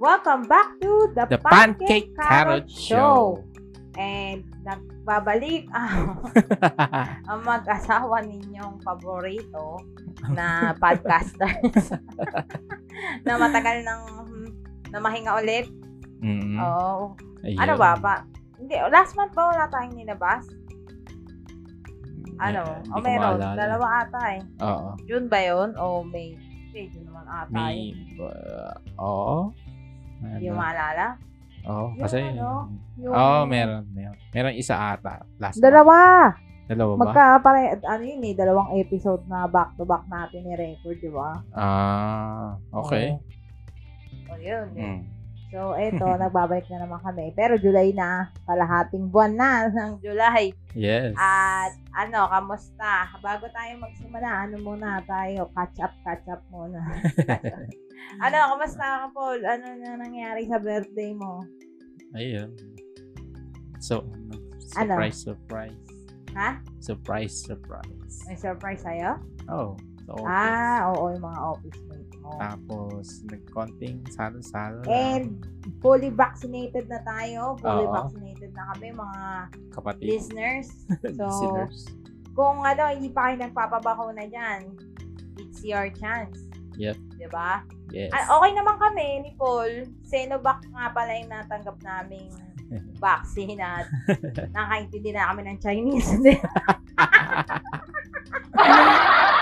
Welcome 0.00 0.48
back 0.48 0.80
to 0.80 1.12
the, 1.12 1.28
The 1.28 1.36
Pancake 1.36 2.16
Carrot 2.16 2.72
Show. 2.72 3.44
And 4.00 4.48
nagbabalik 4.64 5.68
ang, 5.76 6.24
ang 7.28 7.40
mag-asawa 7.44 8.24
ninyong 8.24 8.80
paborito 8.80 9.84
na 10.32 10.72
podcasters 10.80 11.92
na 13.28 13.36
matagal 13.36 13.84
nang 13.84 14.24
na 14.88 15.04
mahinga 15.04 15.36
ulit. 15.36 15.68
Mm. 16.24 16.56
Oo. 16.56 17.12
Ayun. 17.44 17.60
Ano 17.60 17.76
ba? 17.76 17.92
pa? 18.00 18.24
Hindi, 18.56 18.80
last 18.88 19.12
month 19.20 19.36
ba 19.36 19.52
wala 19.52 19.68
tayong 19.68 20.00
nilabas? 20.00 20.48
Ano? 22.40 22.64
Hindi 22.88 22.88
o 22.88 23.04
meron. 23.04 23.36
maalala. 23.36 23.52
Dalawa 23.52 23.86
ata 24.08 24.22
eh. 24.32 24.42
Oo. 24.64 24.96
June 25.04 25.28
ba 25.28 25.44
yun? 25.44 25.76
O 25.76 26.00
May? 26.08 26.40
Hindi, 26.40 26.88
June 26.88 27.04
naman 27.04 27.28
ata 27.28 27.52
May, 27.52 27.92
uh, 28.16 28.72
oo. 28.96 29.52
Ano? 30.20 30.52
maalala? 30.56 31.06
Oo, 31.68 31.92
Yung 31.92 32.00
kasi, 32.00 32.18
ano, 32.24 32.72
Yung... 32.96 33.12
oo, 33.12 33.40
meron, 33.44 33.84
meron. 33.92 34.16
Meron 34.32 34.54
isa 34.56 34.76
ata. 34.76 35.24
Last 35.36 35.60
Dalawa! 35.60 36.32
month. 36.32 36.48
Dalawa 36.70 36.92
ba? 36.94 37.02
Magka, 37.02 37.26
pare, 37.42 37.60
ano 37.82 38.02
yun 38.06 38.22
eh, 38.22 38.34
dalawang 38.38 38.78
episode 38.78 39.26
na 39.26 39.50
back-to-back 39.50 40.06
natin 40.06 40.46
ni 40.46 40.54
record, 40.54 41.02
di 41.02 41.10
ba? 41.10 41.42
Ah, 41.50 42.54
okay. 42.70 43.18
O, 44.30 44.38
yun. 44.38 44.70
yun. 44.78 45.02
Mm. 45.02 45.19
So, 45.50 45.74
eto, 45.74 46.06
nagbabalik 46.22 46.70
na 46.70 46.86
naman 46.86 47.02
kami. 47.02 47.34
Pero 47.34 47.58
July 47.58 47.90
na, 47.90 48.30
kalahating 48.46 49.10
buwan 49.10 49.34
na 49.34 49.66
ng 49.66 49.98
July. 49.98 50.54
Yes. 50.78 51.12
At 51.18 51.74
ano, 51.98 52.30
kamusta? 52.30 53.10
Bago 53.18 53.50
tayo 53.50 53.82
magsimula, 53.82 54.46
ano 54.46 54.56
muna 54.62 55.02
tayo? 55.04 55.50
Catch 55.58 55.82
up, 55.82 55.94
catch 56.06 56.26
up 56.30 56.42
muna. 56.54 56.78
ano, 58.24 58.36
kamusta 58.54 58.84
ka, 59.04 59.06
Paul? 59.10 59.42
Ano 59.42 59.66
na 59.74 59.98
nangyari 59.98 60.46
sa 60.46 60.62
birthday 60.62 61.10
mo? 61.10 61.42
Ayun. 62.14 62.54
So, 63.82 64.06
Ano? 64.78 64.94
surprise, 64.94 65.18
surprise. 65.18 65.78
Ha? 66.38 66.62
Surprise, 66.78 67.34
surprise. 67.34 68.22
May 68.30 68.38
surprise 68.38 68.86
sa'yo? 68.86 69.18
Oh, 69.50 69.74
so 70.06 70.14
office. 70.14 70.30
Ah, 70.30 70.94
oo, 70.94 71.10
yung 71.10 71.26
mga 71.26 71.40
office. 71.42 71.80
Tapos, 72.36 73.24
nagkonting 73.26 74.04
salo-salo. 74.12 74.84
And 74.86 75.40
fully 75.80 76.12
vaccinated 76.12 76.86
na 76.86 77.00
tayo. 77.02 77.56
Fully 77.58 77.86
Oo. 77.88 77.94
vaccinated 77.94 78.50
na 78.52 78.62
kami, 78.74 78.88
mga 78.92 79.20
kapatid. 79.72 80.06
listeners. 80.06 80.68
So, 81.18 81.26
listeners. 81.26 81.88
kung 82.36 82.62
ano, 82.62 82.82
hindi 82.92 83.10
pa 83.10 83.32
kayo 83.32 83.36
nagpapabakuna 83.42 84.28
dyan, 84.28 84.70
it's 85.36 85.64
your 85.64 85.90
chance. 85.98 86.38
Yep. 86.78 86.96
Diba? 87.18 87.60
Yes. 87.90 88.08
Ah, 88.14 88.38
okay 88.38 88.54
naman 88.54 88.78
kami 88.78 89.26
ni 89.26 89.30
Paul. 89.34 89.84
Sinovac 90.06 90.62
nga 90.70 90.94
pala 90.94 91.12
yung 91.18 91.28
natanggap 91.28 91.76
naming 91.82 92.30
vaccine 93.02 93.58
at 93.58 93.84
nakaintindi 94.56 95.10
na 95.10 95.28
kami 95.34 95.42
ng 95.44 95.58
Chinese. 95.58 96.08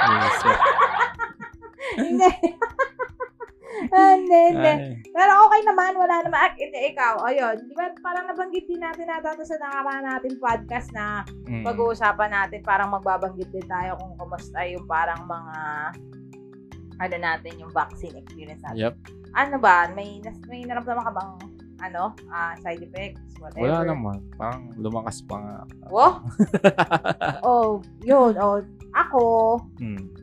Yes, 0.09 0.35
sir. 0.41 0.57
Hindi. 1.99 2.31
Hindi, 3.89 4.41
hindi. 4.53 4.73
Ay, 4.75 4.99
Pero 5.15 5.33
okay 5.47 5.61
naman, 5.63 5.95
wala 5.95 6.25
naman. 6.25 6.41
Ak, 6.41 6.59
hindi, 6.59 6.93
ikaw, 6.93 7.23
ayun. 7.25 7.63
Di 7.63 7.73
ba 7.79 7.93
parang 8.03 8.27
nabanggit 8.27 8.67
din 8.67 8.83
natin 8.83 9.07
natin 9.07 9.39
sa 9.47 9.57
nakaraan 9.61 10.05
natin 10.05 10.35
podcast 10.43 10.89
na 10.91 11.23
mm. 11.47 11.63
pag-uusapan 11.63 12.31
natin, 12.33 12.61
parang 12.67 12.91
magbabanggit 12.91 13.49
din 13.55 13.65
tayo 13.71 13.95
kung 14.03 14.19
kumusta 14.19 14.67
yung 14.67 14.83
parang 14.89 15.25
mga 15.31 15.57
ano 16.99 17.17
natin, 17.23 17.53
yung 17.63 17.71
vaccine 17.71 18.19
experience 18.19 18.63
natin. 18.67 18.91
Yep. 18.91 18.95
Ano 19.39 19.57
ba? 19.63 19.87
May, 19.95 20.19
may 20.51 20.67
naramdaman 20.67 21.05
ka 21.07 21.13
bang 21.15 21.33
ano, 21.79 22.11
ah, 22.35 22.59
side 22.59 22.83
effects, 22.83 23.39
whatever? 23.39 23.71
Wala 23.71 23.87
naman. 23.87 24.19
Parang 24.35 24.75
lumakas 24.75 25.23
pa 25.23 25.39
nga. 25.39 25.57
Oh? 25.95 26.19
oh, 27.47 27.71
yun. 28.03 28.35
Oh, 28.35 28.59
ako, 28.99 29.23
Mm. 29.79 30.18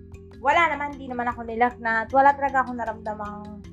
Wala 0.45 0.69
naman, 0.69 0.93
hindi 0.93 1.09
naman 1.09 1.25
ako 1.25 1.41
nilagnat. 1.41 2.13
Wala 2.13 2.37
talaga 2.37 2.61
ako 2.61 2.77
naramdamang 2.77 3.65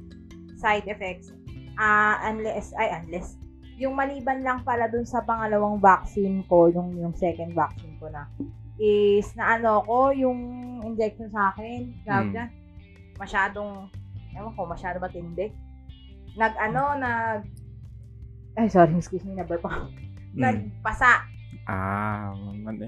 side 0.57 0.89
effects. 0.89 1.29
Ah, 1.77 2.17
unless, 2.25 2.73
ay, 2.81 2.89
unless, 2.97 3.37
yung 3.77 3.93
maliban 3.93 4.41
lang 4.41 4.65
pala 4.65 4.89
dun 4.89 5.05
sa 5.05 5.21
pangalawang 5.21 5.77
vaccine 5.85 6.41
ko, 6.49 6.73
yung, 6.73 6.97
yung 6.97 7.13
second 7.13 7.53
vaccine 7.53 7.93
ko 8.01 8.09
na, 8.09 8.25
is 8.81 9.29
na 9.37 9.61
ano 9.61 9.85
ko, 9.85 10.17
yung 10.17 10.41
injection 10.81 11.29
sa 11.29 11.53
akin, 11.53 11.93
Hmm. 12.09 12.33
dyan, 12.33 12.49
masyadong, 13.21 13.93
ewan 14.33 14.53
ko, 14.57 14.65
masyado 14.65 14.97
matindi. 14.97 15.53
Nag, 16.41 16.57
ano, 16.57 16.97
nag, 16.97 17.45
ay, 18.57 18.73
sorry, 18.73 18.97
excuse 19.01 19.25
me, 19.29 19.37
number 19.37 19.61
pa. 19.61 19.93
Mm. 20.33 20.41
Nagpasa. 20.41 21.29
Ah, 21.69 22.33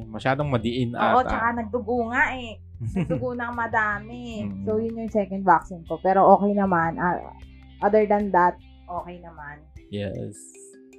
masyadong 0.08 0.48
madiin 0.48 0.96
Oo, 0.96 1.20
ata. 1.20 1.28
tsaka 1.28 1.48
nagdugo 1.52 2.08
nga 2.08 2.32
eh. 2.32 2.63
Nagdugo 2.82 3.36
ng 3.40 3.54
madami. 3.54 4.46
Mm. 4.48 4.64
So, 4.66 4.78
yun 4.82 4.98
yung 4.98 5.12
second 5.12 5.42
vaccine 5.46 5.84
ko. 5.86 5.98
Pero 6.02 6.26
okay 6.38 6.52
naman. 6.56 6.98
Ah, 6.98 7.20
other 7.84 8.06
than 8.08 8.32
that, 8.34 8.58
okay 8.88 9.20
naman. 9.22 9.62
yes. 9.90 10.34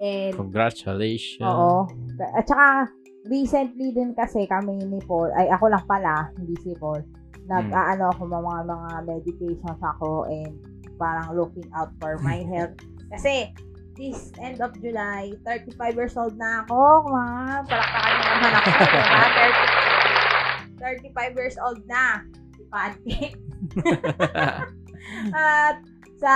And, 0.04 0.36
Congratulations. 0.36 1.40
oo. 1.40 1.88
At 2.36 2.44
saka, 2.52 2.92
recently 3.32 3.96
din 3.96 4.12
kasi 4.12 4.44
kami 4.44 4.76
ni 4.84 5.00
Paul, 5.08 5.32
ay 5.32 5.48
ako 5.56 5.72
lang 5.72 5.86
pala, 5.88 6.30
hindi 6.36 6.56
si 6.60 6.76
Paul, 6.76 7.00
nag-aano 7.48 8.12
ako 8.12 8.28
mga, 8.28 8.62
mga, 8.68 8.90
medications 9.08 9.82
ako 9.82 10.28
and 10.28 10.52
parang 11.00 11.32
looking 11.32 11.68
out 11.72 11.96
for 12.04 12.20
my 12.20 12.44
health. 12.52 12.76
Kasi, 13.08 13.56
this 13.96 14.36
end 14.44 14.60
of 14.60 14.76
July, 14.84 15.32
35 15.48 15.96
years 15.96 16.16
old 16.20 16.36
na 16.36 16.68
ako. 16.68 17.08
Mga, 17.08 17.36
palakpakan 17.64 18.16
naman 18.20 18.52
ako. 18.52 18.70
Diba? 18.76 19.82
30, 20.80 21.12
35 21.12 21.40
years 21.40 21.58
old 21.60 21.82
na. 21.88 22.24
Si 22.56 22.64
Pancake. 22.72 23.40
At 25.36 25.80
sa, 26.18 26.34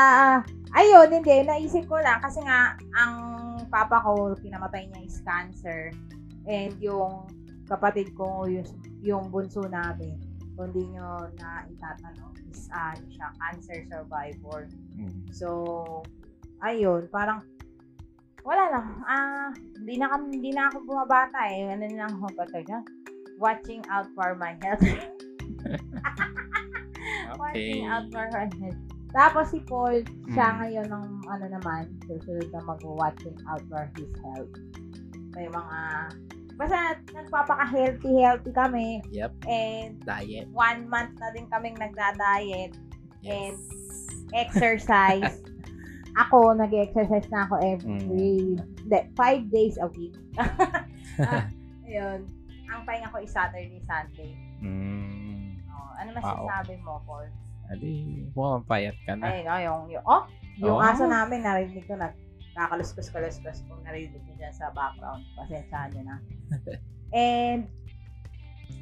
ayun, 0.76 1.10
hindi, 1.10 1.44
naisip 1.46 1.88
ko 1.88 1.98
lang 2.00 2.20
kasi 2.22 2.44
nga, 2.44 2.76
ang 2.96 3.14
papa 3.72 4.04
ko, 4.04 4.36
kinamatay 4.38 4.90
niya 4.90 5.02
is 5.06 5.18
cancer. 5.24 5.94
And 6.50 6.76
yung 6.82 7.30
kapatid 7.70 8.14
ko, 8.18 8.50
yung, 8.50 8.68
yung 9.00 9.24
bunso 9.30 9.64
namin, 9.66 10.18
kung 10.60 10.76
di 10.76 10.84
nyo 10.92 11.32
na 11.40 11.64
itatanong, 11.72 12.36
is 12.52 12.68
uh, 12.76 12.96
siya, 13.14 13.32
cancer 13.40 13.80
survivor. 13.88 14.68
Mm. 15.00 15.32
So, 15.32 15.48
ayun, 16.66 17.08
parang, 17.14 17.46
wala 18.44 18.64
lang, 18.72 18.88
ah, 19.08 19.50
hindi 19.80 19.96
na, 19.96 20.12
kami, 20.12 20.26
hindi 20.42 20.52
na 20.52 20.68
ako 20.68 20.84
bumabata 20.84 21.40
eh. 21.54 21.72
Ano 21.72 21.86
na 21.88 21.98
lang 22.04 22.12
ako 22.20 22.28
ba 22.36 22.46
talaga? 22.50 22.78
Watching 23.40 23.82
out 23.88 24.12
for 24.14 24.36
my 24.36 24.60
health. 24.60 24.84
Okay. 27.30 27.38
Watching 27.40 27.86
out 27.88 28.06
for 28.12 28.26
her 28.36 28.48
health. 28.60 28.82
Tapos 29.10 29.46
si 29.50 29.60
Paul, 29.66 30.06
siya 30.30 30.54
Mm. 30.54 30.58
ngayon 30.62 30.88
ng 30.92 31.06
ano 31.26 31.46
naman, 31.50 31.90
susunod 32.06 32.50
na 32.54 32.62
mag-watching 32.62 33.34
out 33.50 33.64
for 33.66 33.90
his 33.98 34.12
health. 34.22 34.54
May 35.34 35.50
mga, 35.50 35.80
basta 36.54 36.78
nagpapaka-healthy-healthy 37.16 38.52
kami. 38.54 39.02
Yep. 39.10 39.32
And 39.50 39.98
Diet. 40.06 40.46
one 40.54 40.86
month 40.86 41.18
na 41.18 41.34
din 41.34 41.50
kaming 41.50 41.78
nagda-diet. 41.82 42.78
Yes. 43.26 43.58
Exercise. 44.36 45.42
ako, 46.22 46.54
nag-exercise 46.54 47.26
na 47.34 47.50
ako 47.50 47.56
Mm. 47.58 47.66
every, 47.74 47.98
hindi, 48.86 49.00
five 49.18 49.42
days 49.50 49.80
a 49.82 49.88
week. 49.96 50.14
Ah, 51.20 51.52
Ayun. 51.84 52.24
Ang 52.70 52.82
pahinga 52.86 53.10
ko 53.10 53.18
is 53.18 53.34
Saturday, 53.34 53.82
Sunday. 53.84 54.34
Mm. 54.62 55.58
Oh, 55.68 55.92
ano 55.98 56.10
Wow. 56.14 56.18
masasabi 56.22 56.74
mo, 56.80 57.02
Paul? 57.04 57.28
Adi, 57.70 58.26
mukhang 58.34 58.66
payat 58.66 58.98
ka 59.04 59.14
na. 59.14 59.30
Ayun, 59.30 59.46
oh, 59.46 59.60
yung, 59.60 59.82
yung, 59.90 60.06
oh, 60.06 60.24
yung 60.58 60.78
Oh. 60.78 60.86
aso 60.86 61.06
namin, 61.06 61.42
narinig 61.42 61.86
ko 61.86 61.94
na, 61.94 62.14
kakaluskos-kaluskos 62.54 63.64
kung 63.66 63.82
narinig 63.82 64.20
ko 64.20 64.32
dyan 64.36 64.52
sa 64.52 64.70
background. 64.70 65.24
Pasensyahan 65.34 65.90
nyo 65.94 66.04
na. 66.04 66.18
And, 67.16 67.62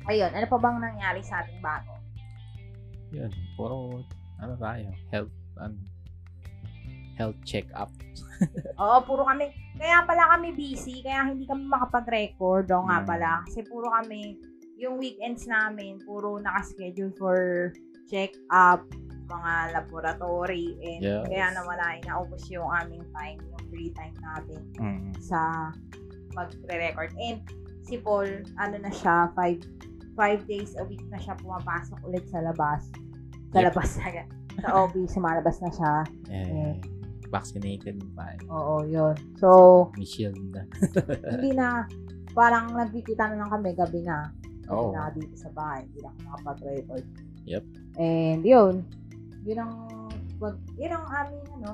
ayun, 0.06 0.32
ano 0.32 0.46
pa 0.48 0.58
bang 0.58 0.80
nangyari 0.80 1.22
sa 1.22 1.44
ating 1.44 1.60
bago? 1.60 1.96
Yun. 3.12 3.32
Puro, 3.56 4.04
ano 4.38 4.54
tayo, 4.58 4.88
health, 5.12 5.32
ano, 5.56 5.76
health 7.18 7.38
check-up. 7.44 7.90
Oo, 8.82 8.98
puro 9.02 9.26
kami, 9.26 9.50
kaya 9.76 10.06
pala 10.06 10.38
kami 10.38 10.54
busy, 10.54 11.02
kaya 11.02 11.26
hindi 11.26 11.50
kami 11.50 11.66
makapag-record. 11.66 12.70
Oo 12.70 12.86
nga 12.86 13.02
Mm. 13.02 13.08
pala, 13.10 13.30
kasi 13.44 13.66
puro 13.66 13.90
kami, 13.90 14.38
yung 14.78 15.02
weekends 15.02 15.50
namin, 15.50 15.98
puro 16.06 16.38
nakaschedule 16.38 17.12
for 17.18 17.74
check-up, 18.06 18.86
mga 19.28 19.54
laboratory, 19.74 20.78
and 20.80 21.02
Yes. 21.04 21.26
kaya 21.28 21.52
nawala, 21.52 21.98
naubos 22.06 22.46
yung 22.48 22.70
aming 22.72 23.04
time, 23.12 23.42
yung 23.44 23.64
free 23.68 23.92
time 23.92 24.16
natin. 24.22 24.62
Mm. 24.78 25.12
sa 25.20 25.74
magre-record. 26.32 27.12
And 27.18 27.42
si 27.84 27.98
Paul, 27.98 28.30
ano 28.56 28.76
na 28.78 28.92
siya, 28.94 29.34
five, 29.34 29.60
five 30.14 30.46
days 30.46 30.78
a 30.78 30.86
week 30.86 31.02
na 31.10 31.18
siya 31.18 31.34
pumapasok 31.36 31.98
ulit 32.06 32.24
sa 32.30 32.40
labas. 32.40 32.88
Sa 33.52 33.60
Yep. 33.60 33.66
labas 33.74 33.90
na, 33.98 34.06
sa 34.58 34.70
OB, 34.76 34.96
sumalabas 35.08 35.58
na 35.60 35.70
siya. 35.70 35.94
Eh, 36.30 36.72
vaccinated 37.28 38.00
tayo. 38.16 38.40
Oo, 38.50 38.76
yun. 38.84 39.16
So, 39.38 39.50
May 39.96 40.08
shield 40.08 40.40
na. 40.52 40.64
hindi 41.34 41.52
na, 41.54 41.84
parang 42.32 42.72
nagkikita 42.72 43.34
na 43.34 43.46
lang 43.46 43.50
kami 43.52 43.74
gabi 43.74 44.02
na. 44.04 44.32
Oo. 44.68 44.92
na 44.92 45.08
dito 45.16 45.32
sa 45.40 45.48
bahay. 45.56 45.88
Hindi 45.88 46.04
na 46.04 46.12
ako 46.12 46.20
makapag-record. 46.28 47.06
Yep. 47.48 47.64
And 47.98 48.42
yun, 48.44 48.74
yun 49.48 49.60
ang, 49.64 49.74
yun 50.76 50.92
ang 50.92 51.06
aming, 51.08 51.46
ano, 51.56 51.72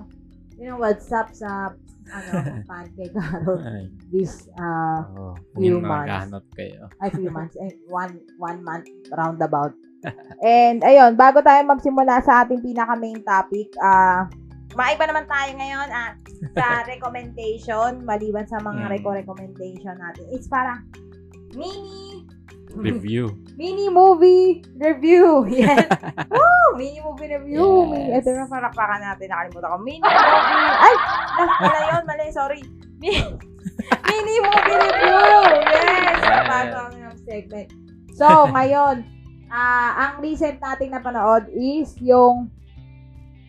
yun 0.62 0.78
ang 0.78 0.80
WhatsApp 0.80 1.34
sa, 1.34 1.74
ano, 2.06 2.30
pancake 2.70 3.18
carrot. 3.18 3.66
Ay, 3.66 3.90
This, 4.14 4.46
uh, 4.62 5.02
oo. 5.10 5.34
Few 5.58 5.82
months. 5.82 6.46
kayo. 6.54 6.86
ay, 7.02 7.10
few 7.10 7.34
months, 7.36 7.58
eh, 7.58 7.74
one, 7.90 8.22
one 8.38 8.62
month 8.62 8.86
roundabout. 9.10 9.74
And, 10.38 10.86
ayun, 10.86 11.18
bago 11.18 11.42
tayo 11.42 11.66
magsimula 11.66 12.22
sa 12.22 12.46
ating 12.46 12.62
pinaka 12.62 12.94
main 12.94 13.26
topic, 13.26 13.74
ah, 13.82 14.30
maiba 14.74 15.04
naman 15.04 15.25
tayo 15.25 15.52
ngayon 15.54 15.88
ah, 15.90 16.12
sa 16.54 16.66
recommendation, 16.92 18.02
maliban 18.02 18.46
sa 18.46 18.58
mga 18.58 18.84
Mm. 18.84 18.92
reco-recommendation 18.92 19.96
natin. 19.96 20.25
It's 20.30 20.46
parang 20.46 20.86
mini, 21.54 22.25
Review. 22.74 23.38
mini 23.54 23.86
movie 23.88 24.66
review. 24.75 25.46
Yes. 25.54 25.86
Woo! 26.28 26.74
Mini 26.74 26.98
movie 27.00 27.30
review. 27.30 27.62
Yes. 27.62 27.90
Mini, 27.94 28.18
ito 28.18 28.30
na 28.34 28.50
parapakan 28.50 29.00
natin. 29.00 29.30
Nakalimutan 29.30 29.70
ko. 29.70 29.78
Mini 29.78 30.02
movie. 30.02 30.74
Ay! 30.81 30.96
Pala 31.62 31.80
yun. 31.88 32.04
Mali. 32.04 32.26
Sorry. 32.34 32.62
Mini, 34.10 34.36
movie 34.42 34.78
review. 34.80 35.22
Yes. 35.69 36.18
Napasok 36.19 36.88
ng 36.92 37.18
segment. 37.22 37.69
So, 38.14 38.26
ngayon, 38.50 39.06
ah 39.48 39.90
ang 39.96 40.14
recent 40.18 40.58
nating 40.58 40.90
napanood 40.90 41.46
is 41.54 41.94
yung 42.02 42.50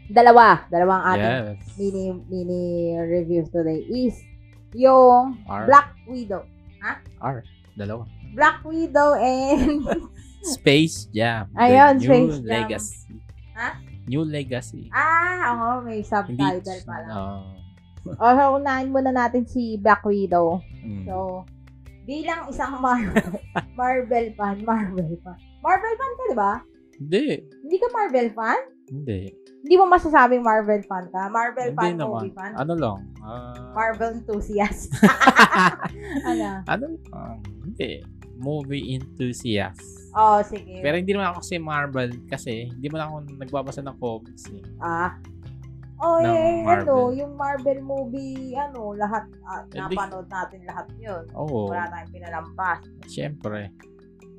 dalawa. 0.09 0.67
Dalawang 0.69 1.03
ating 1.15 1.33
Yes. 1.57 1.59
mini 1.77 2.05
mini 2.29 2.63
reviews 2.99 3.49
today 3.49 3.81
is 3.87 4.17
yung 4.75 5.41
R. 5.49 5.65
Black 5.67 5.95
Widow. 6.07 6.45
R. 7.21 7.41
Dalawa. 7.75 8.05
Black 8.35 8.61
Widow 8.63 9.15
and 9.17 9.87
Space 10.59 11.09
Jam. 11.09 11.49
Ayun, 11.57 11.97
New 11.97 12.05
Space 12.05 12.37
Jam. 12.43 12.51
Legacy. 12.51 13.17
Ha? 13.57 13.69
New 14.05 14.23
Legacy. 14.29 14.85
Ah, 14.93 15.57
oo, 15.57 15.71
may 15.81 16.05
subtitle 16.05 16.81
pala. 16.85 17.09
Oo. 17.09 17.49
O, 18.21 18.25
so, 18.37 18.45
unahin 18.61 18.93
muna 18.93 19.09
natin 19.09 19.49
si 19.49 19.81
Black 19.81 20.05
Widow. 20.05 20.61
Mm. 20.85 21.09
So, 21.09 21.49
bilang 22.05 22.53
isang 22.53 22.85
Marvel, 22.85 23.41
Marvel 23.81 24.27
fan, 24.37 24.61
Marvel 24.61 25.17
fan. 25.25 25.39
Marvel 25.65 25.95
fan 25.97 26.13
ka, 26.13 26.23
di 26.29 26.37
ba? 26.37 26.53
Hindi. 27.01 27.27
Hindi 27.65 27.77
ka 27.81 27.89
Marvel 27.97 28.29
fan? 28.37 28.61
Hindi. 28.93 29.21
Hindi 29.65 29.81
mo 29.81 29.89
masasabing 29.89 30.45
Marvel 30.45 30.85
fan 30.85 31.09
ka? 31.09 31.33
Marvel 31.33 31.73
Hindi 31.73 31.81
fan, 31.81 31.97
naman. 31.97 32.21
movie 32.21 32.35
fan? 32.37 32.53
Ano 32.53 32.73
lang? 32.77 32.99
ah, 33.25 33.73
Marvel 33.73 34.21
enthusiast. 34.21 34.93
ano? 36.29 36.61
ano? 36.69 36.85
ah, 37.17 37.41
hindi. 37.65 38.05
Movie 38.37 38.93
enthusiast. 38.93 40.13
Oh, 40.13 40.45
sige. 40.45 40.85
Pero 40.85 41.01
hindi 41.01 41.17
naman 41.17 41.33
ako 41.33 41.41
si 41.41 41.57
Marvel 41.57 42.13
kasi 42.29 42.69
hindi 42.69 42.93
mo 42.93 43.01
ako 43.01 43.25
nagbabasa 43.41 43.81
ng 43.81 43.97
comics 43.97 44.53
eh. 44.53 44.61
ah. 44.85 45.17
Oh, 45.97 46.21
eh, 46.21 46.61
Marvel. 46.61 46.85
ano, 46.85 46.95
yung 47.17 47.33
Marvel 47.33 47.81
movie, 47.81 48.53
ano, 48.53 48.93
lahat, 48.93 49.25
ah, 49.49 49.65
Hindi. 49.65 49.97
napanood 49.97 50.29
natin 50.29 50.61
lahat 50.69 50.87
yun. 51.01 51.25
Oo. 51.33 51.73
Wala 51.73 51.89
tayong 51.89 52.13
pinalampas. 52.13 52.85
Siyempre. 53.09 53.73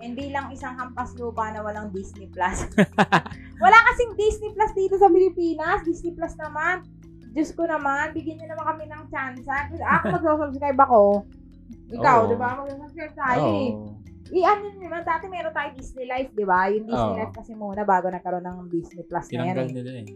And 0.04 0.12
bilang 0.14 0.52
isang 0.52 0.76
hampas 0.76 1.16
lupa 1.16 1.50
na 1.50 1.64
walang 1.64 1.92
Disney 1.96 2.28
Plus. 2.28 2.68
Wala 3.64 3.78
kasing 3.88 4.12
Disney 4.20 4.52
Plus 4.52 4.72
dito 4.76 5.00
sa 5.00 5.08
Pilipinas. 5.08 5.88
Disney 5.88 6.12
Plus 6.12 6.36
naman. 6.36 6.84
Diyos 7.32 7.52
ko 7.52 7.64
naman, 7.64 8.12
bigyan 8.12 8.40
niyo 8.40 8.48
naman 8.52 8.76
kami 8.76 8.84
ng 8.88 9.04
chance. 9.08 9.40
Kasi 9.40 9.80
Ako 9.80 10.06
mag-subscribe 10.16 10.80
ako. 10.84 11.02
Ikaw, 11.92 12.18
Oo. 12.22 12.30
di 12.32 12.36
ba? 12.36 12.50
Mag-subscribe 12.60 13.16
tayo 13.16 13.42
eh. 13.44 13.70
Oo. 13.72 13.92
I-ano 14.26 14.62
nyo 14.68 14.80
naman, 14.82 15.02
dati 15.06 15.26
meron 15.30 15.54
tayo 15.54 15.70
Disney 15.78 16.10
Life, 16.10 16.34
di 16.34 16.44
ba? 16.44 16.68
Yung 16.68 16.90
Disney 16.90 17.14
Oo. 17.14 17.20
Life 17.22 17.34
kasi 17.36 17.52
muna 17.54 17.84
bago 17.86 18.10
nagkaroon 18.10 18.44
ng 18.44 18.68
Disney 18.68 19.06
Plus 19.06 19.26
na 19.28 19.32
yan 19.32 19.40
Tinanggal 19.54 19.68
eh. 19.68 19.74
nila 19.76 19.92
eh. 20.02 20.08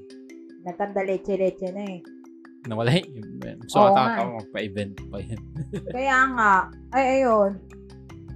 Nagkanda 0.65 1.01
leche-leche 1.05 1.69
na 1.71 1.83
eh. 1.87 1.99
Nawala 2.67 2.91
yun. 2.91 3.39
So, 3.71 3.87
Oo 3.87 3.95
nga 3.95 4.19
ako 4.19 4.43
magpa-event 4.43 4.93
pa 5.07 5.17
yun. 5.23 5.41
Kaya 5.87 6.17
nga, 6.35 6.51
ay 6.91 7.23
ayun. 7.23 7.51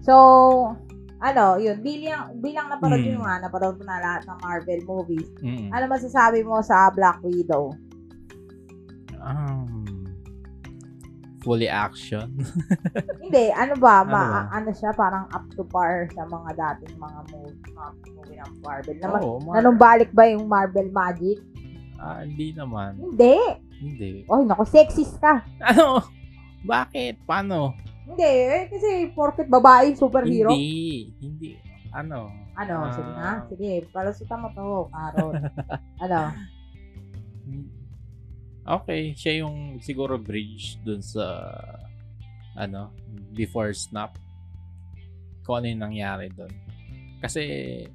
So, 0.04 0.14
ano, 1.24 1.56
yun, 1.56 1.80
bilang, 1.80 2.36
bilang 2.38 2.68
napanood 2.68 3.00
Hmm. 3.00 3.10
yun 3.10 3.22
nga, 3.22 3.40
napanood 3.40 3.76
ko 3.76 3.84
na 3.84 3.98
lahat 3.98 4.22
ng 4.26 4.38
Marvel 4.38 4.82
movies. 4.84 5.30
Mm. 5.40 5.72
Ano 5.72 5.84
masasabi 5.88 6.44
mo 6.44 6.60
sa 6.60 6.92
Black 6.92 7.24
Widow? 7.24 7.72
Um, 9.18 10.04
fully 11.40 11.68
action. 11.68 12.28
Hindi, 13.24 13.52
ano 13.52 13.76
ba, 13.78 14.04
Ano 14.04 14.12
ma, 14.12 14.22
ba? 14.22 14.42
ano 14.52 14.70
siya, 14.70 14.92
parang 14.92 15.28
up 15.30 15.48
to 15.50 15.64
par 15.64 16.12
sa 16.12 16.24
mga 16.26 16.50
dating 16.54 16.96
mga 16.98 17.20
movie, 17.30 17.60
mga 17.70 17.88
movie 18.12 18.38
ng 18.38 18.52
Marvel. 18.60 18.96
Na, 18.98 19.08
Oo, 19.14 19.40
Mar- 19.40 19.56
nanumbalik 19.58 20.12
ba 20.12 20.28
yung 20.28 20.46
Marvel 20.46 20.88
Magic? 20.90 21.40
Ah, 21.96 22.20
hindi 22.22 22.52
naman. 22.52 23.00
Hindi. 23.00 23.40
Hindi. 23.80 24.10
Oh, 24.28 24.44
naku, 24.44 24.64
sexist 24.66 25.16
ka. 25.18 25.40
Ano? 25.66 26.04
Bakit? 26.62 27.24
Paano? 27.24 27.76
Hindi, 28.14 28.30
eh, 28.30 28.62
kasi 28.70 28.90
porket 29.12 29.50
babae 29.50 29.98
superhero. 29.98 30.54
Hindi. 30.54 31.10
Hindi. 31.18 31.52
Ano? 31.94 32.30
Ano, 32.54 32.76
Ah. 32.86 32.94
sige 32.94 33.12
nga, 33.18 33.32
sige, 33.50 33.72
palusutan 33.90 34.42
mo 34.42 34.48
to, 34.54 34.90
Carol. 34.94 35.34
ano? 36.06 36.20
Okay, 38.64 39.12
siya 39.18 39.44
yung 39.44 39.82
siguro 39.84 40.16
bridge 40.16 40.80
dun 40.86 41.04
sa 41.04 41.52
ano, 42.56 42.94
before 43.34 43.74
snap. 43.74 44.16
Kung 45.44 45.60
ano 45.60 45.68
yung 45.68 45.84
nangyari 45.84 46.30
dun. 46.32 46.54
Kasi, 47.20 47.42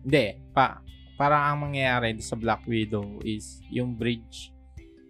hindi, 0.04 0.36
pa, 0.52 0.82
parang 1.16 1.42
ang 1.42 1.58
mangyayari 1.70 2.18
sa 2.20 2.36
Black 2.36 2.66
Widow 2.68 3.22
is 3.24 3.62
yung 3.72 3.96
bridge 3.96 4.52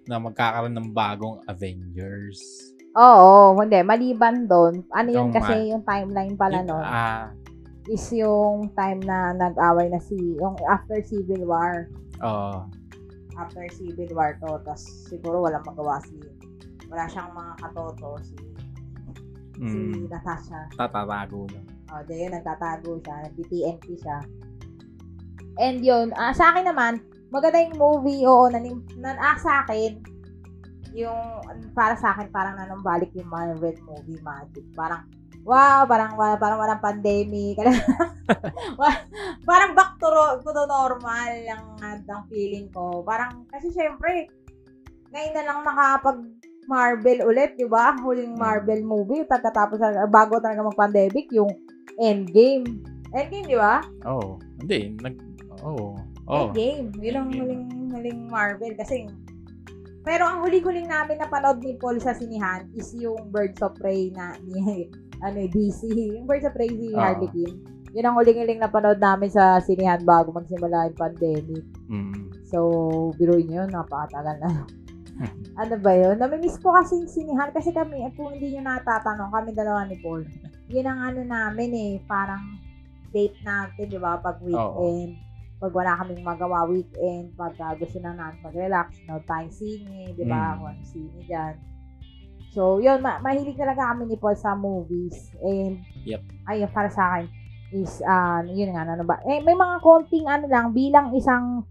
na 0.06 0.20
magkakaroon 0.22 0.72
ng 0.72 0.88
bagong 0.94 1.42
Avengers. 1.44 2.70
Oo, 2.98 3.54
hindi, 3.54 3.78
maliban 3.80 4.44
doon. 4.44 4.82
Ano 4.90 5.08
yun 5.08 5.30
Yung 5.30 5.30
kasi 5.30 5.54
ma- 5.54 5.68
yung 5.70 5.82
timeline 5.84 6.34
pala 6.34 6.58
nun 6.60 6.82
Ah, 6.82 7.30
is 7.86 8.04
yung 8.10 8.74
time 8.74 8.98
na 9.00 9.30
nag-away 9.32 9.86
na 9.86 9.96
si, 9.98 10.18
yung 10.34 10.58
after 10.66 10.98
Civil 11.00 11.46
War. 11.46 11.86
oo. 12.20 12.66
After 13.32 13.62
Civil 13.70 14.10
War 14.10 14.34
to, 14.36 14.58
tas 14.60 14.82
siguro 15.06 15.46
walang 15.46 15.62
magawa 15.62 16.02
si, 16.02 16.18
wala 16.90 17.06
siyang 17.06 17.30
mga 17.30 17.52
katoto, 17.62 18.18
si, 18.20 18.34
si 19.62 19.78
mm, 19.94 20.10
Natasha. 20.10 20.66
tatatago 20.74 21.46
lang. 21.48 21.66
O, 21.88 22.02
di 22.02 22.18
yun, 22.18 22.34
nagtatago 22.34 22.98
siya, 22.98 23.14
nag-TNT 23.24 23.86
siya. 23.94 24.18
And 25.56 25.80
yun, 25.80 26.10
ah, 26.12 26.34
sa 26.34 26.50
akin 26.50 26.66
naman, 26.66 26.98
maganda 27.30 27.62
yung 27.62 27.78
movie, 27.78 28.26
oo, 28.26 28.50
nanim, 28.50 28.82
nan, 28.96 29.14
ah, 29.16 29.38
sa 29.38 29.62
akin, 29.62 30.02
yung, 30.98 31.20
para 31.72 31.94
sa 31.94 32.12
akin, 32.14 32.28
parang 32.34 32.58
nanumbalik 32.58 33.14
yung 33.14 33.30
Marvel 33.30 33.78
movie 33.86 34.18
magic. 34.20 34.66
Parang, 34.74 35.06
wow, 35.46 35.86
parang, 35.86 36.18
wa- 36.18 36.40
parang 36.40 36.58
walang 36.58 36.82
pandemic. 36.82 37.56
Parang 39.48 39.72
back 39.72 39.96
to, 39.96 40.08
to 40.44 40.50
the 40.52 40.66
normal 40.68 41.32
ang, 41.48 41.80
ang 41.80 42.24
feeling 42.28 42.68
ko. 42.68 43.00
Parang, 43.00 43.48
kasi 43.48 43.72
syempre, 43.72 44.28
ngayon 45.08 45.32
na 45.32 45.46
lang 45.48 45.58
nakapag 45.64 46.20
Marvel 46.68 47.24
ulit, 47.24 47.56
di 47.56 47.64
ba? 47.64 47.96
Huling 47.96 48.36
Mm. 48.36 48.40
Marvel 48.44 48.82
movie, 48.84 49.24
pagkatapos, 49.24 49.80
bago 50.12 50.36
talaga 50.36 50.68
mag-pandemic, 50.68 51.32
yung 51.32 51.48
Endgame. 51.96 52.84
Endgame, 53.16 53.48
di 53.48 53.56
ba? 53.56 53.80
Oo. 54.04 54.36
Hindi, 54.60 54.92
nag, 55.00 55.16
oo. 55.64 55.96
Oh. 56.28 56.52
Endgame. 56.52 56.92
Yun 57.00 57.16
ang 57.16 57.28
huling, 57.32 57.64
huling 57.88 58.20
Marvel. 58.28 58.76
Kasi, 58.76 59.08
pero 60.08 60.24
ang 60.24 60.40
huling-huling 60.40 60.88
namin 60.88 61.20
napanood 61.20 61.60
ni 61.60 61.76
Paul 61.76 62.00
sa 62.00 62.16
sinihan 62.16 62.64
is 62.72 62.96
yung 62.96 63.28
Birds 63.28 63.60
of 63.60 63.76
Prey 63.76 64.08
na 64.16 64.40
ni 64.40 64.88
ano, 65.24 65.36
eh, 65.36 65.52
DC. 65.52 65.84
Yung 66.16 66.24
Birds 66.24 66.48
of 66.48 66.56
Prey 66.56 66.72
si 66.72 66.96
Oo. 66.96 66.96
Harley 66.96 67.28
Quinn. 67.28 67.60
Yun 67.92 68.08
ang 68.08 68.16
huling-huling 68.16 68.56
napanood 68.56 68.96
namin 68.96 69.28
sa 69.28 69.60
sinihan 69.60 70.00
bago 70.08 70.32
magsimula 70.32 70.88
yung 70.88 70.96
pandemic. 70.96 71.64
Mm. 71.92 72.32
So, 72.48 72.58
biruin 73.20 73.52
nyo, 73.52 73.68
napakatagal 73.68 74.36
na. 74.40 74.64
ano 75.60 75.74
ba 75.76 75.92
yun? 75.92 76.16
Namimiss 76.16 76.56
ko 76.56 76.72
kasi 76.72 77.04
yung 77.04 77.12
sinihan 77.12 77.52
kasi 77.52 77.68
kami, 77.76 78.08
at 78.08 78.16
kung 78.16 78.32
hindi 78.32 78.56
nyo 78.56 78.64
natatanong, 78.64 79.28
kami 79.28 79.52
dalawa 79.52 79.84
ni 79.84 80.00
Paul. 80.00 80.24
Yun 80.72 80.88
ang 80.88 81.00
ano 81.04 81.20
namin 81.20 81.68
eh, 81.76 81.92
parang 82.08 82.56
date 83.12 83.36
natin, 83.44 83.84
di 83.92 84.00
ba? 84.00 84.16
Pag 84.16 84.40
weekend. 84.40 85.27
Pag 85.58 85.74
wala 85.74 85.98
kaming 85.98 86.22
magawa 86.22 86.70
weekend, 86.70 87.34
pag 87.34 87.58
uh, 87.58 87.74
gusto 87.74 87.98
na 87.98 88.14
natin 88.14 88.38
mag-relax, 88.46 89.02
no 89.10 89.18
time 89.26 89.50
singing, 89.50 90.14
di 90.14 90.22
ba? 90.22 90.54
Mm. 90.54 90.56
Kung 90.62 90.68
ano 90.70 90.82
singing 90.86 91.24
dyan. 91.26 91.54
So, 92.54 92.78
yun, 92.78 93.02
ma- 93.02 93.18
mahilig 93.18 93.58
talaga 93.58 93.90
kami 93.92 94.06
ni 94.06 94.16
Paul 94.16 94.38
sa 94.38 94.54
movies. 94.54 95.34
And, 95.42 95.82
Yep. 96.06 96.22
ayun, 96.46 96.70
para 96.70 96.88
sa 96.88 97.02
akin, 97.18 97.26
is, 97.74 98.00
ah, 98.06 98.40
yun 98.46 98.72
nga, 98.72 98.86
ano 98.86 99.04
ba? 99.04 99.20
Eh, 99.26 99.42
may 99.42 99.52
mga 99.52 99.82
konting, 99.82 100.30
ano 100.30 100.46
lang, 100.46 100.72
bilang 100.72 101.12
isang, 101.12 101.66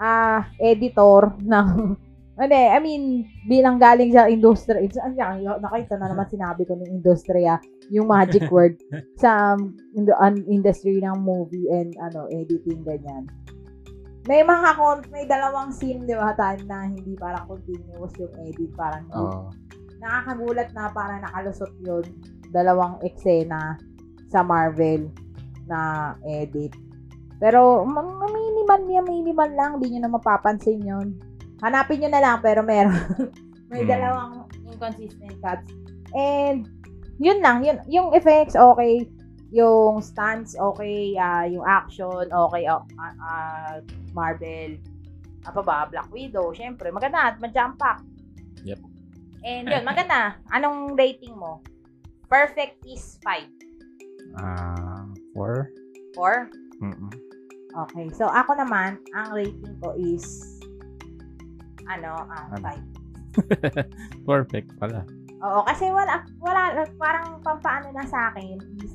ah, 0.00 0.48
editor 0.58 1.36
ng, 1.52 1.68
Hindi, 2.38 2.54
I 2.70 2.78
mean, 2.78 3.26
bilang 3.50 3.82
galing 3.82 4.14
sa 4.14 4.30
industry, 4.30 4.86
it's, 4.86 4.94
ano 4.94 5.18
yan, 5.18 5.42
nakita 5.58 5.98
na 5.98 6.06
naman 6.06 6.30
sinabi 6.30 6.62
ko 6.62 6.78
ng 6.78 6.86
industriya, 6.86 7.58
yung 7.90 8.06
magic 8.06 8.46
word 8.54 8.78
sa 9.18 9.58
in 9.98 10.06
the, 10.06 10.14
an- 10.22 10.46
industry 10.46 11.02
ng 11.02 11.18
movie 11.18 11.66
and 11.66 11.98
ano 11.98 12.30
editing 12.30 12.86
ganyan. 12.86 13.26
May 14.30 14.46
mga 14.46 14.76
kon 14.78 15.02
may 15.10 15.26
dalawang 15.26 15.74
scene 15.74 16.06
di 16.06 16.14
ba 16.14 16.36
time 16.38 16.62
na 16.68 16.86
hindi 16.86 17.18
parang 17.18 17.48
continuous 17.50 18.14
yung 18.22 18.34
edit, 18.46 18.70
parang 18.78 19.02
hindi 19.10 19.18
Oo. 19.18 19.50
nakakagulat 19.98 20.68
na 20.78 20.94
parang 20.94 21.24
nakalusot 21.26 21.74
yun 21.82 22.06
dalawang 22.54 23.02
eksena 23.02 23.80
sa 24.30 24.46
Marvel 24.46 25.10
na 25.66 26.12
edit. 26.22 26.76
Pero 27.38 27.82
ma- 27.82 28.02
ma- 28.02 28.30
minimal 28.30 28.80
niya, 28.86 29.02
minimal 29.02 29.50
lang, 29.54 29.72
di 29.78 29.90
nyo 29.90 30.00
na 30.02 30.12
mapapansin 30.12 30.82
yun. 30.82 31.08
Hanapin 31.62 32.02
nyo 32.02 32.10
na 32.10 32.22
lang, 32.22 32.38
pero 32.38 32.62
meron. 32.62 32.94
May 33.70 33.84
Hmm. 33.84 33.90
dalawang 33.90 34.32
inconsistent 34.64 35.36
cuts. 35.44 35.68
And, 36.16 36.64
yun 37.20 37.42
lang, 37.44 37.66
yun, 37.66 37.82
yung 37.90 38.14
effects, 38.16 38.56
okay. 38.56 39.04
Yung 39.52 40.00
stunts, 40.00 40.56
okay. 40.56 41.16
ah, 41.18 41.44
yung 41.44 41.64
action, 41.66 42.28
okay. 42.30 42.64
ah, 42.68 42.84
ah, 43.20 43.80
Marvel. 44.14 44.78
Apa 45.44 45.60
ba? 45.64 45.88
Black 45.88 46.08
Widow, 46.12 46.52
syempre. 46.52 46.92
Maganda 46.92 47.32
at 47.32 47.40
ma-jump 47.40 47.80
pack. 47.80 48.04
Yep. 48.64 48.80
And 49.46 49.70
yun, 49.70 49.84
maganda. 49.86 50.36
Anong 50.52 50.98
rating 50.98 51.32
mo? 51.36 51.62
Perfect 52.28 52.84
is 52.84 53.16
5. 53.24 53.48
Ah, 54.36 55.08
four? 55.32 55.72
4? 56.12 56.52
Mm-mm. 56.84 57.12
Okay. 57.86 58.06
So, 58.12 58.28
ako 58.28 58.58
naman, 58.58 59.00
ang 59.16 59.32
rating 59.32 59.78
ko 59.80 59.96
is 59.96 60.57
ano, 61.88 62.12
ah, 62.28 62.44
Ano? 62.52 62.68
5. 62.68 63.38
Perfect 64.28 64.76
pala. 64.76 65.02
Oo, 65.38 65.62
kasi 65.64 65.86
wala, 65.88 66.26
wala, 66.42 66.82
parang 66.98 67.38
pampaano 67.40 67.94
na 67.94 68.02
sa 68.04 68.34
akin 68.34 68.58
is, 68.82 68.92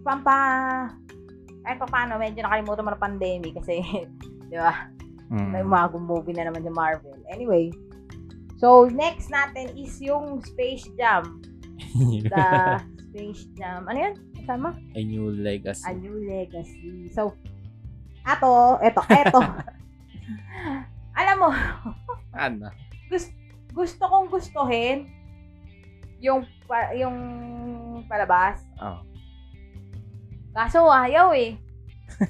pampa, 0.00 0.38
ay 1.64 1.74
paano, 1.80 2.20
medyo 2.20 2.44
nakalimutan 2.44 2.84
mo 2.86 2.90
na 2.92 3.00
pandemic 3.00 3.56
kasi, 3.58 3.80
di 4.50 4.56
ba, 4.56 4.90
Mm. 5.32 5.56
may 5.56 5.64
mga 5.64 5.96
movie 5.96 6.36
na 6.36 6.46
naman 6.46 6.68
yung 6.68 6.76
Marvel. 6.76 7.16
Anyway, 7.32 7.72
so, 8.60 8.84
next 8.92 9.32
natin 9.32 9.72
is 9.72 9.96
yung 9.98 10.44
Space 10.44 10.84
Jam. 11.00 11.40
The 12.28 12.78
Space 13.08 13.48
Jam. 13.56 13.88
Ano 13.88 13.98
yun? 14.04 14.14
Kasama? 14.36 14.76
A 14.92 15.00
new 15.00 15.32
legacy. 15.32 15.88
A 15.88 15.96
New 15.96 16.20
Legacy. 16.28 17.08
So, 17.16 17.32
ato, 18.28 18.76
eto, 18.84 19.00
eto. 19.08 19.40
Alam 21.14 21.36
mo, 21.38 21.50
Ano? 22.34 22.68
gusto 23.74 24.02
kong 24.06 24.30
gustuhin 24.30 25.10
yung 26.22 26.46
pa, 26.64 26.94
yung 26.94 27.16
palabas. 28.06 28.62
Oh. 28.78 29.02
Kaso 30.54 30.86
ayaw 30.86 31.34
eh. 31.34 31.58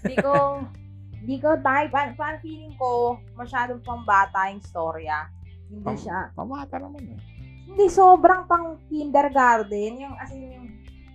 Hindi 0.02 0.16
ko 0.18 0.32
hindi 1.24 1.36
ko 1.40 1.56
tayo, 1.60 1.88
pa, 1.88 2.12
parang 2.16 2.40
feeling 2.40 2.72
ko 2.76 3.16
masyadong 3.36 3.80
pang 3.84 4.04
bata 4.04 4.48
yung 4.52 4.64
storya. 4.64 5.28
Hindi 5.68 5.84
Pang- 5.84 6.00
siya, 6.00 6.28
Pamata 6.32 6.76
naman 6.76 7.16
eh. 7.16 7.20
hindi 7.64 7.88
sobrang 7.88 8.44
pang 8.44 8.76
kindergarten. 8.92 10.00
Yung, 10.00 10.14
as 10.20 10.32
in, 10.36 10.52
yung, 10.52 10.68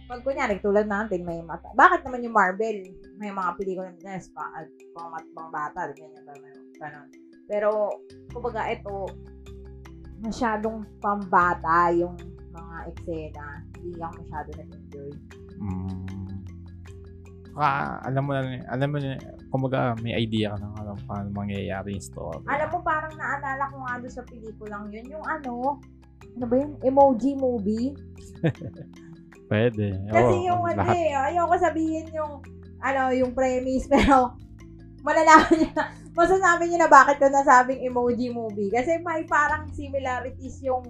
pag 0.09 0.25
kunyari, 0.25 0.57
tulad 0.57 0.89
natin, 0.89 1.21
may 1.21 1.37
mata. 1.45 1.69
Bakit 1.77 2.01
naman 2.01 2.25
yung 2.25 2.33
Marvel? 2.33 2.89
May 3.21 3.29
mga 3.29 3.53
pelikula 3.53 3.93
na 4.01 4.17
yes, 4.17 4.33
pa, 4.33 4.41
at 4.57 4.65
pang, 4.97 5.13
pang 5.37 5.53
bata, 5.53 5.93
ganyan, 5.93 6.25
ganyan, 6.25 6.57
ganun. 6.81 7.07
Pero, 7.49 7.89
kumbaga, 8.29 8.69
ito, 8.69 9.09
masyadong 10.21 10.85
pambata 11.01 11.89
yung 11.97 12.13
mga 12.53 12.75
eksena. 12.93 13.47
Hindi 13.81 13.99
ako 13.99 14.13
masyado 14.21 14.49
nag-enjoy. 14.53 15.11
Mm. 15.57 16.37
Ka, 17.57 17.99
alam 18.05 18.23
mo 18.23 18.31
na, 18.31 18.41
alam 18.71 18.87
mo 18.93 18.97
na, 19.01 19.17
kumaga 19.49 19.97
may 20.05 20.15
idea 20.15 20.53
ka 20.55 20.61
ng 20.61 20.75
alam 20.79 20.95
paano 21.09 21.27
mangyayari 21.33 21.97
yung 21.97 22.05
story. 22.05 22.45
Alam 22.45 22.69
mo, 22.71 22.79
parang 22.85 23.13
naalala 23.17 23.63
ko 23.67 23.75
nga 23.83 23.93
doon 23.99 24.13
sa 24.13 24.23
pelikulang 24.29 24.85
yun, 24.93 25.05
yung 25.09 25.25
ano, 25.25 25.81
ano 26.37 26.45
ba 26.45 26.55
yun? 26.55 26.71
Emoji 26.85 27.33
movie. 27.35 27.91
Pwede. 29.51 29.97
Kasi 30.13 30.35
Oo, 30.39 30.45
yung 30.45 30.61
ano 30.61 30.85
lahat. 30.85 30.95
eh, 30.95 31.09
ayoko 31.33 31.55
sabihin 31.57 32.07
yung, 32.13 32.33
ano, 32.85 33.01
yung 33.11 33.31
premise, 33.33 33.89
pero 33.93 34.37
malalaman 35.03 35.53
niyo 35.55 35.69
na, 35.75 35.83
masasabi 36.13 36.63
niyo 36.67 36.77
na 36.83 36.91
bakit 36.91 37.15
ko 37.19 37.27
nasabing 37.31 37.81
emoji 37.83 38.29
movie. 38.31 38.71
Kasi 38.71 38.99
may 38.99 39.23
parang 39.23 39.69
similarities 39.71 40.59
yung 40.63 40.83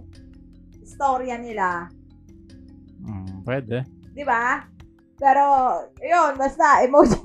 storya 0.86 1.38
nila. 1.38 1.88
Mm, 3.06 3.46
pwede. 3.46 3.86
Di 4.12 4.24
ba? 4.26 4.66
Pero, 5.20 5.44
yun, 6.02 6.34
basta, 6.40 6.82
emoji. 6.82 7.20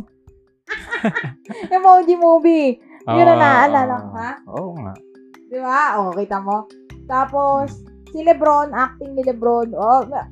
emoji 1.77 2.15
movie. 2.19 2.79
Yun 3.05 3.25
na 3.29 3.35
Oo, 3.37 3.41
naalala 3.41 3.95
ko, 4.01 4.11
ha? 4.17 4.33
Oo 4.49 4.71
nga. 4.81 4.95
Di 5.49 5.59
ba? 5.61 5.81
O, 6.01 6.13
kita 6.17 6.41
mo. 6.41 6.69
Tapos, 7.05 7.85
si 8.11 8.25
Lebron, 8.25 8.73
acting 8.73 9.13
ni 9.13 9.23
Lebron, 9.23 9.73
oh, 9.77 10.03
na- 10.09 10.31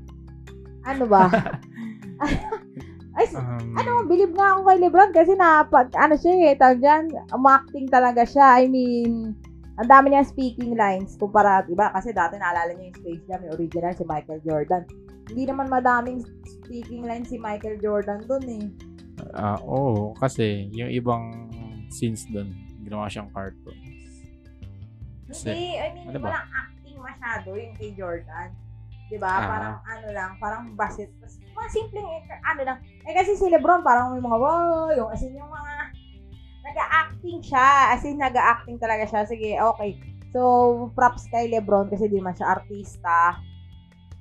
ano 0.83 1.05
ba? 1.07 1.29
Ay, 3.13 3.29
Um, 3.33 3.77
ano, 3.77 4.09
believe 4.09 4.33
nga 4.33 4.57
ako 4.57 4.61
kay 4.69 4.79
Lebron 4.81 5.13
kasi 5.13 5.33
na, 5.37 5.69
pag, 5.69 5.93
ano 5.97 6.17
siya 6.17 6.33
eh, 6.49 6.57
tawag 6.57 6.81
dyan, 6.81 7.13
umakting 7.33 7.89
talaga 7.89 8.25
siya. 8.25 8.57
I 8.61 8.69
mean, 8.69 9.37
ang 9.77 9.89
dami 9.89 10.13
niya 10.13 10.25
speaking 10.25 10.77
lines 10.77 11.17
kumpara, 11.21 11.65
diba? 11.65 11.93
Kasi 11.93 12.13
dati 12.13 12.37
naalala 12.37 12.73
niyo 12.73 12.93
yung 12.93 12.99
Space 13.01 13.25
Jam, 13.29 13.41
yung 13.45 13.55
original, 13.57 13.93
si 13.93 14.05
Michael 14.05 14.41
Jordan. 14.45 14.83
Hindi 15.29 15.43
naman 15.49 15.69
madaming 15.69 16.25
speaking 16.45 17.05
lines 17.05 17.29
si 17.29 17.37
Michael 17.37 17.81
Jordan 17.81 18.21
dun 18.25 18.45
eh. 18.49 18.65
ah, 19.37 19.61
oo, 19.61 20.17
kasi 20.17 20.73
yung 20.73 20.93
ibang 20.93 21.53
scenes 21.93 22.25
doon, 22.33 22.49
ginawa 22.81 23.09
siyang 23.09 23.29
cartoon. 23.33 23.77
Kasi, 25.29 25.49
Hindi, 25.53 25.69
I 25.77 25.89
mean, 25.97 26.05
ano 26.13 26.19
ba? 26.21 26.29
walang 26.33 26.49
acting 26.53 26.99
masyado 27.01 27.49
yung 27.57 27.75
kay 27.77 27.91
Jordan. 27.97 28.49
'Di 29.13 29.21
ba? 29.21 29.29
Ah. 29.29 29.45
Parang 29.45 29.77
ano 29.85 30.09
lang, 30.09 30.31
parang 30.41 30.63
basit. 30.73 31.13
Tapos, 31.21 31.37
mga 31.53 31.69
simpleng 31.69 32.09
eh, 32.09 32.25
ano 32.49 32.61
lang. 32.65 32.79
Eh 33.05 33.13
kasi 33.13 33.37
si 33.37 33.45
Lebron 33.53 33.85
parang 33.85 34.17
may 34.17 34.25
mga 34.25 34.39
wow, 34.41 34.89
yung 34.97 35.13
as 35.13 35.21
in 35.21 35.37
yung 35.37 35.53
mga 35.53 35.93
nag-acting 36.65 37.39
siya. 37.45 37.93
As 37.93 38.03
in 38.09 38.17
nag-acting 38.17 38.81
talaga 38.81 39.05
siya. 39.05 39.29
Sige, 39.29 39.61
okay. 39.61 40.01
So, 40.33 40.41
props 40.97 41.29
kay 41.29 41.53
Lebron 41.53 41.93
kasi 41.93 42.09
di 42.09 42.17
man 42.25 42.33
siya 42.33 42.57
artista. 42.57 43.37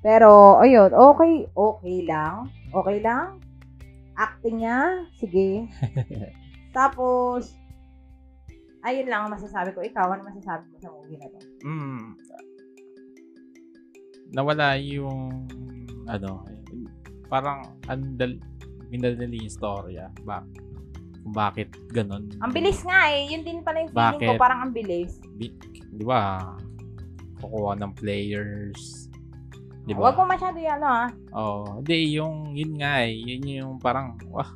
Pero, 0.04 0.60
ayun, 0.60 0.92
okay, 0.92 1.48
okay 1.56 1.98
lang. 2.04 2.52
Okay 2.68 3.00
lang. 3.00 3.40
Acting 4.18 4.60
niya, 4.60 5.08
sige. 5.16 5.72
Tapos, 6.76 7.56
ayun 8.84 9.08
lang 9.08 9.24
ang 9.24 9.32
masasabi 9.32 9.72
ko. 9.72 9.80
Ikaw, 9.80 10.12
ano 10.12 10.28
masasabi 10.28 10.68
mo 10.68 10.76
sa 10.82 10.90
movie 10.92 11.16
na 11.16 11.32
to? 11.32 11.38
mm, 11.64 12.06
nawala 14.32 14.80
yung, 14.80 15.46
ano, 16.08 16.44
parang, 17.28 17.76
andal, 17.88 18.40
minadali 18.88 19.44
yung 19.44 19.52
storya. 19.52 20.08
Ba, 20.24 20.44
kung 21.22 21.34
bakit 21.36 21.70
ganun. 21.94 22.28
Ang 22.42 22.52
bilis 22.52 22.82
nga 22.82 23.08
eh. 23.14 23.30
Yun 23.30 23.46
din 23.46 23.62
pala 23.62 23.86
yung 23.86 23.92
feeling 23.94 24.18
ko. 24.18 24.32
Bakit? 24.34 24.42
Parang 24.42 24.60
ang 24.66 24.72
bilis. 24.74 25.12
Di, 25.38 25.54
di 25.94 26.04
ba, 26.04 26.42
kukuha 27.38 27.78
ng 27.78 27.92
players. 27.94 29.06
Di 29.86 29.94
Huwag 29.94 30.18
ba? 30.18 30.26
mo 30.26 30.30
masyado 30.34 30.58
yan, 30.58 30.82
ano 30.82 30.88
ah. 30.90 31.08
Oo. 31.34 31.62
hindi, 31.82 32.18
yung, 32.18 32.54
yun 32.54 32.74
nga 32.78 33.06
eh. 33.06 33.14
Yun 33.14 33.44
yung 33.46 33.74
parang, 33.78 34.18
wah, 34.30 34.50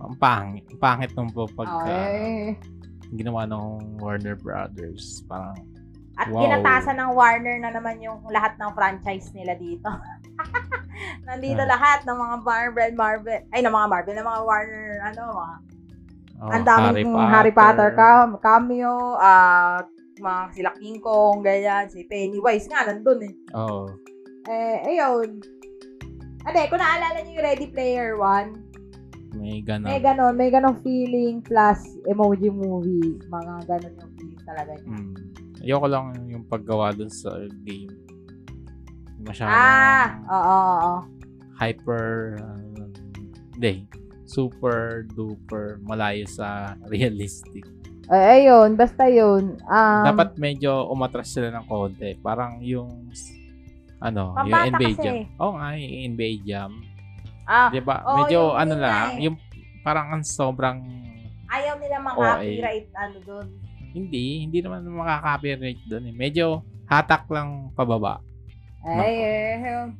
ang 0.00 0.16
pangit. 0.16 0.64
Ang 0.72 0.80
pangit 0.80 1.12
nung 1.16 1.32
po 1.32 1.44
pagka 1.52 1.88
Ay. 1.88 2.56
ginawa 3.16 3.44
ng 3.48 4.00
Warner 4.00 4.36
Brothers. 4.36 5.24
Parang, 5.28 5.56
At 6.16 6.32
Wow. 6.32 6.40
ginatasan 6.40 6.96
ng 6.96 7.12
Warner 7.12 7.56
na 7.60 7.70
naman 7.70 8.00
yung 8.00 8.24
lahat 8.26 8.56
ng 8.56 8.72
franchise 8.72 9.28
nila 9.30 9.52
dito. 9.54 9.84
Nandito 11.28 11.60
Ah. 11.60 11.70
lahat 11.70 12.08
ng 12.08 12.16
mga 12.16 12.36
Marvel, 12.40 12.90
Marvel, 12.94 13.40
ay, 13.52 13.60
ng 13.60 13.70
mga 13.70 13.88
Marvel, 13.88 14.14
ng 14.16 14.24
mga 14.24 14.42
Warner, 14.42 14.88
ano, 15.04 15.22
mga, 15.28 15.54
oh, 16.40 16.50
ang 16.50 16.64
daming 16.64 17.12
Harry 17.28 17.52
Potter, 17.52 17.92
cam- 17.92 18.40
cameo, 18.40 19.20
at 19.20 19.84
mga 20.16 20.40
sila 20.50 20.70
King 20.72 20.98
Kong, 20.98 21.44
ganyan, 21.44 21.92
si 21.92 22.08
Pennywise 22.08 22.64
nga, 22.66 22.88
nandun 22.88 23.20
eh. 23.20 23.34
Oo. 23.52 23.84
Eh, 24.48 24.76
ayun. 24.88 25.36
Ade, 26.46 26.70
kung 26.70 26.80
naalala 26.80 27.20
niyo 27.20 27.36
yung 27.36 27.44
Ready 27.44 27.66
Player 27.68 28.16
One, 28.16 28.64
may 29.36 29.60
ganon. 29.60 29.84
may 29.84 30.00
ganon, 30.00 30.32
may 30.32 30.48
ganon 30.48 30.80
feeling 30.80 31.44
plus 31.44 31.84
emoji 32.08 32.48
movie. 32.48 33.20
Mga 33.28 33.68
ganon 33.68 33.94
yung 34.00 34.12
feeling 34.16 34.42
talaga 34.46 34.72
niya. 34.80 34.96
Mm. 34.96 35.14
Ayoko 35.66 35.90
lang 35.90 36.06
yung 36.30 36.46
paggawa 36.46 36.94
dun 36.94 37.10
sa 37.10 37.34
game. 37.66 37.90
Masyadong 39.18 39.50
Ah, 39.50 40.06
oo, 40.22 40.38
oo, 40.38 40.74
oo. 40.78 40.94
hyper, 41.58 42.38
uh, 42.38 42.86
hindi, 43.52 43.82
super 44.22 45.02
duper 45.10 45.82
malayo 45.82 46.22
sa 46.24 46.70
realistic. 46.92 47.66
Ay, 48.06 48.46
ayun, 48.46 48.78
basta 48.78 49.10
yun. 49.10 49.58
Um, 49.60 50.02
Dapat 50.06 50.38
medyo 50.38 50.86
umatras 50.86 51.34
sila 51.34 51.50
ng 51.50 51.66
konti. 51.66 52.14
Parang 52.16 52.62
yung 52.62 53.10
ano, 53.98 54.38
yung 54.46 54.70
NBA 54.70 54.94
kasi. 54.94 55.02
Jam. 55.02 55.14
Oo 55.36 55.52
nga, 55.58 55.68
yung 55.74 56.14
NBA 56.14 56.32
Jam. 56.46 56.70
ah, 57.44 57.66
'Di 57.66 57.82
ba? 57.82 58.06
Oo, 58.06 58.22
medyo 58.22 58.40
yung- 58.44 58.56
ano 58.56 58.74
lang, 58.78 58.94
eh. 59.18 59.26
yung 59.26 59.34
parang 59.82 60.06
ang 60.12 60.22
sobrang 60.22 60.78
ayaw 61.48 61.74
nila 61.78 61.98
mga 61.98 62.14
Oo, 62.14 62.22
eh. 62.22 62.30
copyright, 62.36 62.88
ano 62.94 63.16
doon. 63.24 63.48
Hindi, 63.96 64.44
hindi 64.44 64.58
naman 64.60 64.84
makaka-copyright 64.84 65.88
doon 65.88 66.12
eh. 66.12 66.14
Medyo 66.14 66.60
hatak 66.84 67.24
lang 67.32 67.72
pababa. 67.72 68.20
Ay, 68.84 69.16
eh, 69.18 69.90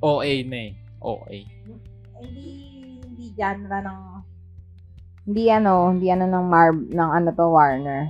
OA 0.00 0.32
na 0.48 0.58
eh. 0.66 0.72
OA. 1.04 1.38
hindi, 2.24 2.48
hindi 3.04 3.24
genre 3.36 3.78
ng, 3.84 4.00
hindi 5.28 5.44
ano, 5.52 5.92
hindi 5.92 6.08
ano 6.08 6.24
ng 6.24 6.44
Marv, 6.48 6.76
ng 6.88 7.10
ano 7.12 7.28
to, 7.36 7.46
Warner. 7.52 8.08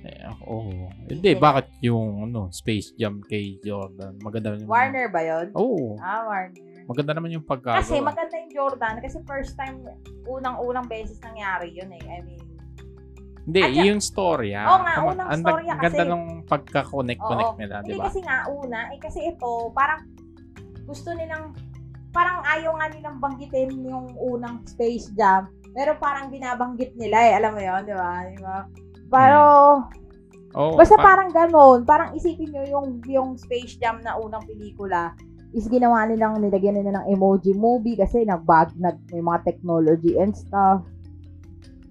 Eh, 0.00 0.26
oh. 0.48 0.90
Hindi, 1.06 1.38
bakit 1.38 1.70
yung 1.78 2.26
ano, 2.26 2.50
Space 2.50 2.92
Jam 2.98 3.22
kay 3.22 3.62
Jordan? 3.62 4.18
Maganda 4.18 4.58
naman. 4.58 4.66
Warner 4.66 5.06
ba 5.14 5.20
yun? 5.22 5.46
Oo. 5.54 5.94
Ah, 6.02 6.26
Warner. 6.26 6.68
maganda 6.90 7.14
naman 7.14 7.30
yung 7.30 7.46
pagkagawa. 7.46 7.86
Kasi 7.86 8.02
maganda 8.02 8.34
yung 8.34 8.50
Jordan 8.50 8.98
kasi 8.98 9.22
first 9.22 9.54
time, 9.54 9.86
unang-unang 10.26 10.90
beses 10.90 11.22
nangyari 11.22 11.70
yun 11.70 11.86
eh. 11.94 12.02
I 12.02 12.18
mean, 12.26 12.49
Hindi, 13.50 13.66
At 13.66 13.74
yung 13.82 13.98
story 13.98 14.54
ah. 14.54 14.66
Oo 14.70 14.78
nga, 14.80 14.94
Tama- 14.94 15.10
unang 15.10 15.26
ang 15.26 15.42
storya 15.42 15.72
Ang 15.74 15.80
ganda 15.82 15.98
kasi. 15.98 16.06
nung 16.06 16.26
pagka-connect-connect 16.46 17.54
nila, 17.58 17.74
di 17.74 17.82
hindi 17.82 17.98
ba? 17.98 18.04
kasi 18.06 18.18
nga 18.22 18.36
una, 18.46 18.78
eh 18.94 18.98
kasi 19.02 19.18
ito, 19.26 19.50
parang 19.74 20.06
gusto 20.86 21.10
nilang, 21.10 21.50
parang 22.10 22.46
ayaw 22.46 22.78
nga 22.78 22.86
nilang 22.88 23.18
banggitin 23.18 23.74
yung 23.82 24.14
unang 24.16 24.62
Space 24.64 25.10
Jam, 25.12 25.50
pero 25.74 25.98
parang 25.98 26.30
binabanggit 26.30 26.94
nila 26.94 27.18
eh, 27.26 27.32
alam 27.34 27.50
mo 27.50 27.60
yun, 27.60 27.82
di 27.82 27.94
ba? 27.94 28.12
Di 28.24 28.38
ba? 28.38 28.58
Pero, 29.10 29.40
Oo, 30.54 30.78
basta 30.78 30.94
pa- 30.94 31.02
parang 31.10 31.30
ganon, 31.30 31.82
parang 31.82 32.14
isipin 32.14 32.54
nyo 32.54 32.62
yung, 32.64 32.86
yung 33.04 33.28
Space 33.34 33.74
Jam 33.76 33.98
na 33.98 34.14
unang 34.14 34.46
pelikula, 34.46 35.10
is 35.50 35.66
ginawa 35.66 36.06
nilang, 36.06 36.38
nilagyan 36.38 36.78
nila 36.78 37.02
ng 37.02 37.10
emoji 37.10 37.50
movie 37.52 37.98
kasi 37.98 38.22
nagbag, 38.22 38.70
nag, 38.78 38.94
may 39.10 39.18
mga 39.18 39.42
technology 39.44 40.14
and 40.14 40.38
stuff. 40.38 40.86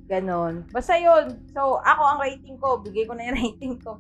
Ganon. 0.09 0.65
Basta 0.73 0.97
yun. 0.97 1.37
So, 1.53 1.77
ako 1.85 2.01
ang 2.01 2.19
rating 2.19 2.57
ko, 2.57 2.81
bigay 2.81 3.05
ko 3.05 3.13
na 3.13 3.29
yung 3.29 3.37
rating 3.45 3.77
ko, 3.77 3.93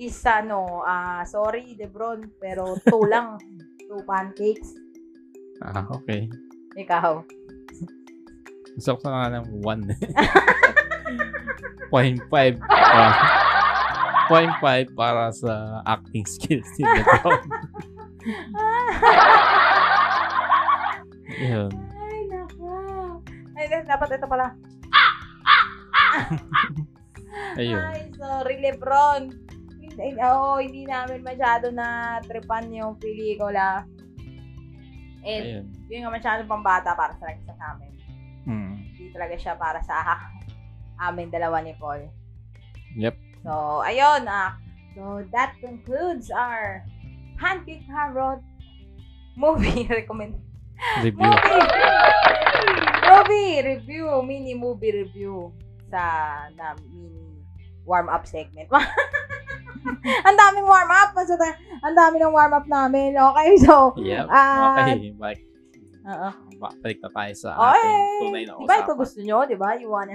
is 0.00 0.16
ano, 0.24 0.80
ah 0.80 1.20
sorry, 1.28 1.76
Lebron, 1.76 2.32
pero 2.40 2.80
two 2.88 3.04
lang. 3.12 3.36
two 3.84 4.00
pancakes. 4.08 4.72
Ah, 5.60 5.84
okay. 5.92 6.30
Ikaw. 6.78 7.20
Gusto 8.78 8.96
ko 8.96 9.10
na 9.10 9.28
nga 9.28 9.42
ng 9.42 9.60
1. 9.60 9.98
0.5. 11.92 12.62
Ah, 12.90 13.12
0.5 14.30 14.94
para 14.94 15.34
sa 15.34 15.82
acting 15.82 16.22
skills 16.22 16.70
ni 16.78 16.86
Lebron. 16.86 17.42
Yun. 21.34 21.70
Ay, 21.98 22.18
nako. 22.30 22.70
Ay, 23.58 23.66
dapat 23.84 24.08
ito 24.14 24.26
pala. 24.30 24.54
Ayun. 27.60 27.82
Ay, 27.82 28.02
sorry, 28.18 28.56
Lebron. 28.58 29.22
Oo, 30.00 30.56
hindi 30.62 30.86
namin 30.88 31.20
masyado 31.20 31.68
na 31.70 32.18
tripan 32.24 32.72
yung 32.72 32.96
pelikula. 32.96 33.84
And, 35.20 35.44
Ayun. 35.44 35.64
yun 35.92 36.00
nga 36.06 36.12
masyado 36.14 36.40
pang 36.48 36.64
bata 36.64 36.96
para 36.96 37.12
sa 37.20 37.28
sa 37.44 37.76
amin. 37.76 37.92
Mm. 38.48 38.72
Hindi 38.96 39.06
talaga 39.12 39.34
siya 39.36 39.54
para 39.60 39.78
sa 39.84 39.96
amin 41.06 41.28
dalawa 41.28 41.60
ni 41.60 41.76
Paul. 41.76 42.08
Yep. 42.96 43.14
So, 43.44 43.84
ayun. 43.84 44.24
Ah, 44.24 44.56
so, 44.96 45.20
that 45.32 45.54
concludes 45.60 46.32
our 46.32 46.84
Pancake 47.36 47.84
Carrot 47.88 48.40
movie 49.36 49.88
recommend 49.92 50.36
Review. 51.00 51.24
movie 51.24 51.64
movie 53.00 53.56
review 53.64 54.06
mini 54.24 54.52
movie 54.52 54.92
review 54.92 55.52
sa 55.90 56.02
na 56.54 56.72
mini 56.80 57.42
warm 57.82 58.06
up 58.06 58.22
segment 58.24 58.70
ang 60.26 60.36
daming 60.36 60.64
warm 60.64 60.88
up 60.88 61.10
Basta 61.10 61.34
tayo- 61.34 61.58
ang 61.80 61.94
dami 61.94 62.16
ng 62.16 62.30
warm 62.30 62.52
up 62.52 62.66
namin 62.66 63.12
okay 63.12 63.58
so 63.58 63.92
Yep. 63.96 64.26
Ah, 64.28 64.72
okay. 64.72 65.10
Balik, 65.12 65.40
oo 66.02 66.30
balik 66.60 67.00
na 67.00 67.08
tayo 67.10 67.32
sa 67.34 67.48
Okay. 67.56 67.72
ating 67.72 68.04
tunay 68.20 68.42
na 68.44 68.52
Di 68.54 68.64
ba 68.64 68.74
ito 68.76 68.84
usapan. 68.86 69.00
gusto 69.00 69.18
nyo? 69.18 69.38
Di 69.42 69.56
ba? 69.56 69.68
You 69.74 69.88
wanna... 69.88 70.12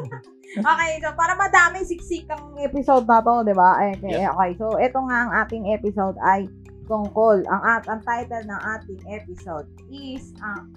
okay, 0.72 0.90
so 0.96 1.12
para 1.12 1.36
madami 1.36 1.84
siksik 1.84 2.24
ang 2.26 2.56
episode 2.56 3.04
na 3.04 3.20
to, 3.20 3.44
di 3.44 3.52
ba? 3.52 3.84
Eh, 3.84 3.92
Okay, 3.94 4.16
Yes. 4.16 4.32
okay, 4.32 4.50
so 4.56 4.72
ito 4.78 4.96
nga 5.02 5.16
ang 5.20 5.32
ating 5.38 5.68
episode 5.68 6.16
ay 6.24 6.48
tungkol. 6.84 7.44
Ang, 7.44 7.62
at, 7.62 7.84
ang 7.84 8.00
title 8.00 8.48
ng 8.48 8.60
ating 8.72 9.00
episode 9.10 9.68
is, 9.90 10.32
ang 10.40 10.72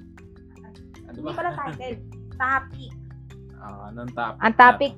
Ano 1.08 1.16
hindi 1.16 1.32
ba? 1.32 1.40
pala 1.40 1.52
title, 1.56 1.96
topic. 2.36 2.92
Ah, 3.58 3.90
anong 3.90 4.14
topic? 4.14 4.40
Ang 4.40 4.54
topic, 4.56 4.94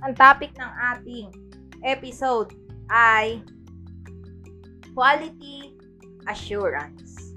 ang 0.00 0.14
topic 0.14 0.50
ng 0.58 0.72
ating 0.94 1.26
episode 1.82 2.50
ay 2.90 3.40
quality 4.92 5.78
assurance. 6.26 7.32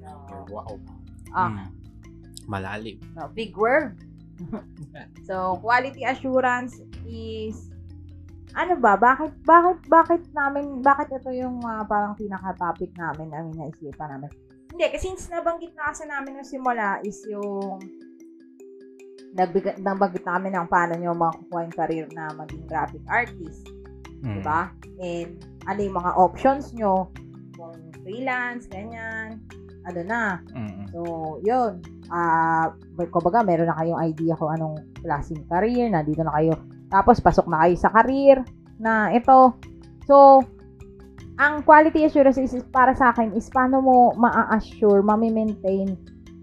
So, 0.00 0.08
Wow. 0.48 0.78
ah, 1.34 1.50
Mm. 1.50 1.68
Malalim. 2.46 2.98
No, 3.18 3.26
big 3.34 3.58
word. 3.58 3.98
so, 5.28 5.58
quality 5.58 6.06
assurance 6.06 6.78
is 7.02 7.66
ano 8.56 8.78
ba? 8.78 8.96
Bakit 8.96 9.42
bakit 9.44 9.78
bakit 9.90 10.22
namin 10.32 10.80
bakit 10.80 11.12
ito 11.12 11.28
yung 11.34 11.60
ah, 11.66 11.82
parang 11.84 12.14
pinaka-topic 12.14 12.94
namin 12.96 13.28
namin 13.28 13.52
naisipan 13.52 14.16
namin? 14.16 14.30
Hindi 14.72 14.84
kasi 14.92 15.10
since 15.10 15.28
nabanggit 15.28 15.74
na 15.74 15.90
kasi 15.90 16.06
namin 16.06 16.38
ng 16.40 16.46
simula 16.46 17.00
is 17.02 17.20
yung 17.26 17.82
nagbig- 19.36 19.78
nabanggit 19.84 20.24
namin 20.24 20.56
ng 20.56 20.66
paano 20.66 20.96
nyo 20.96 21.12
makukuha 21.12 21.60
yung 21.68 21.76
career 21.76 22.06
na 22.16 22.32
maging 22.32 22.64
graphic 22.66 23.04
artist. 23.06 23.68
Mm. 24.24 24.40
Diba? 24.40 24.60
And 24.98 25.30
ano 25.68 25.78
yung 25.84 25.96
mga 26.00 26.12
options 26.16 26.72
nyo 26.72 27.12
kung 27.56 27.76
freelance, 28.00 28.64
ganyan, 28.68 29.40
ano 29.84 30.00
na. 30.02 30.22
Mm. 30.56 30.84
So, 30.92 31.00
yun. 31.44 31.84
Ah, 32.08 32.70
uh, 32.96 33.08
kumbaga, 33.10 33.42
meron 33.42 33.68
na 33.68 33.76
kayong 33.76 34.00
idea 34.02 34.38
kung 34.38 34.52
anong 34.54 34.76
klaseng 35.02 35.42
career, 35.50 35.90
na 35.90 36.06
dito 36.06 36.22
na 36.22 36.32
kayo. 36.36 36.54
Tapos, 36.88 37.18
pasok 37.18 37.50
na 37.50 37.66
kayo 37.66 37.74
sa 37.76 37.90
career 37.90 38.40
na 38.78 39.10
ito. 39.10 39.56
So, 40.06 40.44
ang 41.36 41.66
quality 41.68 42.08
assurance 42.08 42.40
is, 42.40 42.56
is 42.56 42.64
para 42.72 42.96
sa 42.96 43.12
akin 43.12 43.36
is 43.36 43.52
paano 43.52 43.84
mo 43.84 43.96
ma-assure, 44.16 45.04
ma-maintain 45.04 45.92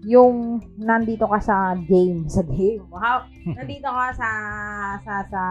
yung 0.04 0.60
nandito 0.76 1.24
ka 1.24 1.40
sa 1.40 1.72
game, 1.76 2.28
sa 2.28 2.44
game. 2.44 2.84
Wow. 2.92 3.24
nandito 3.58 3.88
ka 3.88 4.06
sa 4.14 4.28
sa 5.00 5.14
sa 5.28 5.42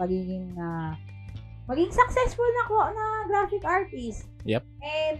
pagiging 0.00 0.56
ah, 0.56 0.96
maging 1.68 1.92
successful 1.92 2.48
na 2.48 2.64
ko 2.64 2.76
na 2.88 3.04
graphic 3.28 3.64
artist. 3.64 4.28
Yep. 4.48 4.64
And 4.80 5.16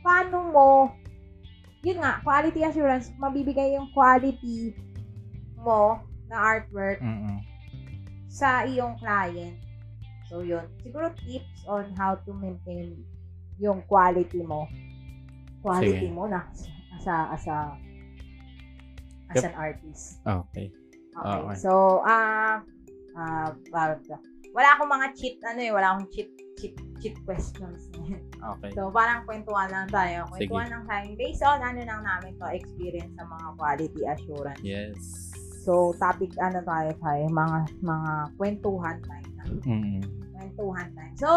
paano 0.00 0.50
mo 0.52 0.68
yun 1.80 1.96
nga, 2.00 2.20
quality 2.20 2.60
assurance, 2.60 3.08
mabibigay 3.16 3.72
yung 3.72 3.88
quality 3.96 4.76
mo 5.56 6.00
na 6.28 6.36
artwork 6.36 7.00
Mm. 7.00 7.40
sa 8.28 8.68
iyong 8.68 9.00
client. 9.00 9.56
So, 10.28 10.44
yun. 10.44 10.68
Siguro 10.84 11.10
tips 11.24 11.64
on 11.66 11.90
how 11.96 12.20
to 12.22 12.30
maintain 12.36 13.00
yung 13.58 13.82
quality 13.88 14.44
mo. 14.44 14.68
Quality 15.64 16.06
Sige. 16.06 16.14
mo 16.14 16.28
na 16.28 16.46
as 16.94 17.04
a, 17.08 17.16
as 17.34 17.44
a, 17.48 17.74
as 19.30 19.42
Yep. 19.42 19.44
an 19.50 19.54
artist. 19.54 20.04
Okay. 20.26 20.66
Okay. 21.14 21.40
Okay. 21.42 21.56
So, 21.58 22.02
ah, 22.06 22.62
ah, 23.14 23.50
parang- 23.70 24.02
wala 24.50 24.68
akong 24.74 24.90
mga 24.90 25.06
cheat, 25.14 25.36
ano 25.46 25.60
eh, 25.62 25.70
wala 25.70 25.86
akong 25.94 26.08
cheat, 26.10 26.30
cheat, 26.58 26.74
cheat 26.98 27.16
questions. 27.22 27.86
Okay. 28.40 28.72
so, 28.72 28.88
parang 28.88 29.28
kwentuhan 29.28 29.68
lang 29.68 29.84
tayo. 29.92 30.24
Sige. 30.32 30.48
Kwentuhan 30.48 30.68
lang 30.72 30.84
tayo. 30.88 31.12
Based 31.20 31.44
on 31.44 31.60
ano 31.60 31.80
lang 31.84 32.00
namin 32.00 32.32
to, 32.40 32.48
experience 32.48 33.12
sa 33.20 33.28
mga 33.28 33.46
quality 33.60 34.02
assurance. 34.08 34.64
Yes. 34.64 35.28
So, 35.60 35.92
topic, 36.00 36.32
ano 36.40 36.64
tayo 36.64 36.88
tayo, 37.04 37.24
mga, 37.28 37.58
mga 37.84 38.12
kwentuhan 38.40 38.96
tayo. 39.04 39.28
Mm. 39.60 40.00
Kwentuhan 40.32 40.88
tayo. 40.96 41.12
So, 41.20 41.30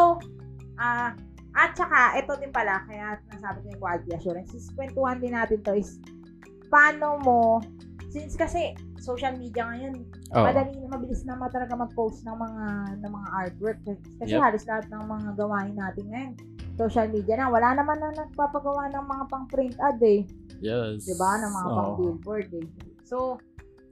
ah, 0.79 1.12
at 1.53 1.75
saka, 1.77 2.17
ito 2.17 2.34
din 2.41 2.49
pala, 2.49 2.82
kaya 2.89 3.19
nasabi 3.29 3.62
ko 3.62 3.67
yung 3.77 3.84
quality 3.84 4.10
assurance, 4.15 4.49
is 4.58 4.71
kwentuhan 4.73 5.21
din 5.21 5.38
natin 5.38 5.62
to 5.62 5.75
is, 5.77 6.01
paano 6.73 7.21
mo, 7.21 7.62
since 8.09 8.33
kasi, 8.33 8.73
social 8.97 9.38
media 9.38 9.69
ngayon, 9.69 10.09
Oh. 10.33 10.41
madali 10.41 10.73
na 10.81 10.97
mabilis 10.97 11.21
na 11.29 11.38
talaga 11.45 11.77
mag-post 11.77 12.25
ng 12.25 12.33
mga 12.33 12.65
ng 13.05 13.12
mga 13.13 13.29
artwork 13.38 13.77
kasi 14.17 14.33
Yep. 14.33 14.41
halos 14.41 14.65
lahat 14.65 14.86
ng 14.89 15.03
mga 15.05 15.29
gawain 15.38 15.75
natin 15.77 16.05
ngayon 16.09 16.33
social 16.73 17.05
media 17.05 17.38
na 17.38 17.53
wala 17.53 17.77
naman 17.77 18.01
na 18.01 18.09
nagpapagawa 18.17 18.89
ng 18.89 19.05
mga 19.05 19.23
pang 19.29 19.45
print 19.45 19.77
ad 19.77 20.01
eh 20.01 20.25
Yes. 20.57 21.05
'di 21.05 21.13
ba 21.21 21.38
ng 21.38 21.53
mga 21.53 21.69
pang 21.69 21.91
Oo. 21.93 21.97
billboard 22.01 22.49
eh 22.49 22.65
so 23.05 23.38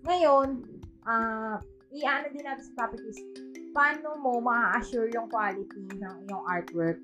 ngayon 0.01 0.65
ah 1.05 1.61
i-ano 1.93 2.33
din 2.33 2.41
natin 2.41 2.65
sa 2.73 2.89
topic 2.89 3.05
is, 3.05 3.21
paano 3.69 4.17
mo 4.17 4.41
ma-assure 4.41 5.13
yung 5.13 5.29
quality 5.29 5.93
ng 6.01 6.15
iyong 6.25 6.41
artwork? 6.49 6.97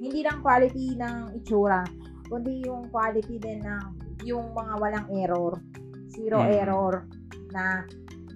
Hindi 0.00 0.24
lang 0.24 0.40
quality 0.40 0.96
ng 0.96 1.36
itsura, 1.36 1.84
kundi 2.32 2.64
yung 2.64 2.88
quality 2.88 3.36
din 3.36 3.60
ng 3.60 4.07
yung 4.24 4.50
mga 4.54 4.74
walang 4.78 5.06
error, 5.12 5.60
zero 6.10 6.42
Mm. 6.42 6.50
error 6.54 6.94
na 7.52 7.84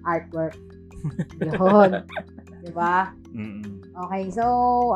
artwork. 0.03 0.55
Yun. 1.41 1.91
diba? 2.63 3.11
Mm-mm. 3.35 3.83
Okay, 4.07 4.31
so, 4.31 4.45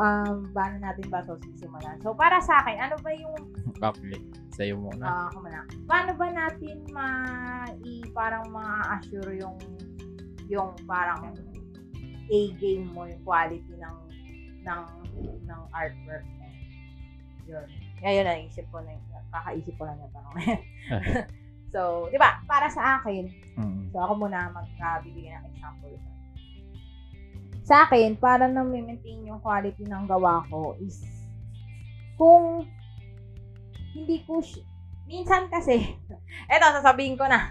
um, 0.00 0.48
paano 0.56 0.80
natin 0.80 1.04
ba 1.12 1.20
ito 1.20 1.36
sisimulan? 1.52 2.00
So, 2.00 2.16
para 2.16 2.40
sa 2.40 2.64
akin, 2.64 2.80
ano 2.80 2.96
ba 3.04 3.12
yung 3.12 3.36
Okay. 3.78 4.16
Sa'yo 4.56 4.74
muna. 4.74 5.04
Ah, 5.06 5.24
ako 5.30 5.44
muna. 5.46 5.62
Paano 5.86 6.10
ba 6.18 6.26
natin 6.34 6.82
ma 6.90 7.06
i 7.86 8.02
parang 8.10 8.50
ma-assure 8.50 9.38
yung 9.38 9.54
yung 10.50 10.74
parang 10.82 11.30
A 12.28 12.40
game 12.58 12.90
mo 12.90 13.06
yung 13.06 13.22
quality 13.22 13.70
ng 13.78 13.96
ng 14.66 14.82
ng 15.46 15.62
artwork 15.70 16.26
mo. 16.40 16.46
Yun. 17.46 17.68
Ngayon 18.02 18.24
naisip 18.26 18.66
ko 18.74 18.82
na 18.82 18.98
yung- 18.98 19.06
kakaisip 19.28 19.74
ko 19.76 19.84
lang 19.84 19.98
yung 19.98 20.12
tanong 20.12 20.34
na 20.34 20.42
yan. 20.44 20.62
so, 21.72 21.80
di 22.08 22.16
ba, 22.16 22.40
para 22.44 22.68
sa 22.68 22.98
akin, 22.98 23.28
Mm. 23.58 23.90
So, 23.90 23.98
ako 23.98 24.22
muna 24.22 24.54
magkabibigay 24.54 25.34
ng 25.34 25.50
example. 25.50 25.98
Sa 27.66 27.82
akin, 27.82 28.14
para 28.14 28.46
na 28.46 28.62
maintain 28.62 29.26
yung 29.26 29.42
quality 29.42 29.82
ng 29.82 30.06
gawa 30.06 30.46
ko 30.46 30.78
is 30.78 31.02
kung 32.14 32.70
hindi 33.90 34.22
ko 34.22 34.38
sy- 34.38 34.62
minsan 35.04 35.50
kasi 35.50 35.98
eto 36.52 36.66
sasabihin 36.70 37.18
ko 37.18 37.26
na 37.26 37.50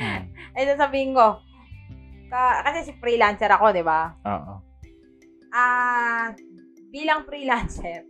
Mm. 0.00 0.22
eto 0.56 0.70
sasabihin 0.74 1.14
ko 1.14 1.38
ka, 2.26 2.64
kasi 2.64 2.88
si 2.88 2.92
freelancer 2.98 3.52
ako 3.52 3.70
di 3.70 3.84
ba 3.84 4.16
Oo. 4.24 4.54
ah 5.52 6.32
bilang 6.88 7.22
freelancer 7.22 8.02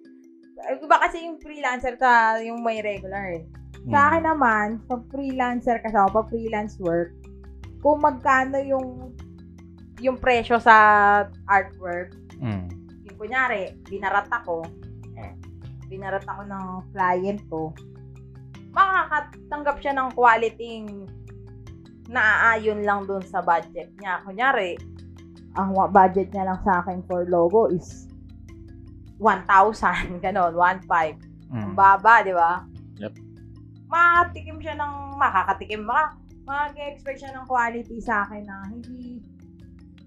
iba 0.69 0.97
kasi 1.01 1.25
yung 1.25 1.41
freelancer 1.41 1.97
ta 1.97 2.37
yung 2.43 2.61
may 2.61 2.85
regular 2.85 3.41
eh 3.41 3.45
Mm. 3.81 3.93
sa 3.97 3.99
akin 4.13 4.25
naman, 4.29 4.67
pag 4.85 5.03
freelancer 5.09 5.81
kasi 5.81 5.97
ako, 5.97 6.21
pag 6.21 6.29
freelance 6.29 6.77
work, 6.77 7.17
kung 7.81 8.05
magkano 8.05 8.61
yung 8.61 9.17
yung 10.01 10.17
presyo 10.17 10.61
sa 10.61 10.77
artwork, 11.49 12.13
Mm. 12.41 12.69
yung 13.09 13.17
kunyari, 13.17 13.73
binarat 13.89 14.29
ako, 14.29 14.65
Mm. 15.17 15.37
binarat 15.89 16.25
ako 16.29 16.45
ng 16.45 16.67
client 16.93 17.41
ko, 17.49 17.73
makakatanggap 18.77 19.77
siya 19.81 19.93
ng 19.97 20.09
quality 20.13 20.85
naaayon 22.11 22.83
lang 22.85 23.07
dun 23.07 23.23
sa 23.23 23.39
budget 23.41 23.89
niya. 24.03 24.19
Kunyari, 24.27 24.75
ang 25.55 25.73
budget 25.95 26.35
niya 26.35 26.53
lang 26.53 26.61
sa 26.67 26.83
akin 26.83 27.01
for 27.07 27.23
logo 27.31 27.71
is 27.71 28.10
1,000, 29.21 30.17
ganon, 30.25 30.53
1,500. 30.57 31.21
Ang 31.53 31.75
Mm. 31.75 31.77
baba, 31.77 32.23
di 32.23 32.33
ba? 32.33 32.63
Yep. 33.03 33.15
Makakatikim 33.91 34.59
siya 34.63 34.75
ng, 34.79 34.95
makakatikim, 35.19 35.83
maka, 35.83 36.15
mag-expect 36.47 37.19
siya 37.21 37.35
ng 37.35 37.47
quality 37.47 37.99
sa 37.99 38.23
akin 38.25 38.43
na 38.47 38.67
hindi, 38.67 39.19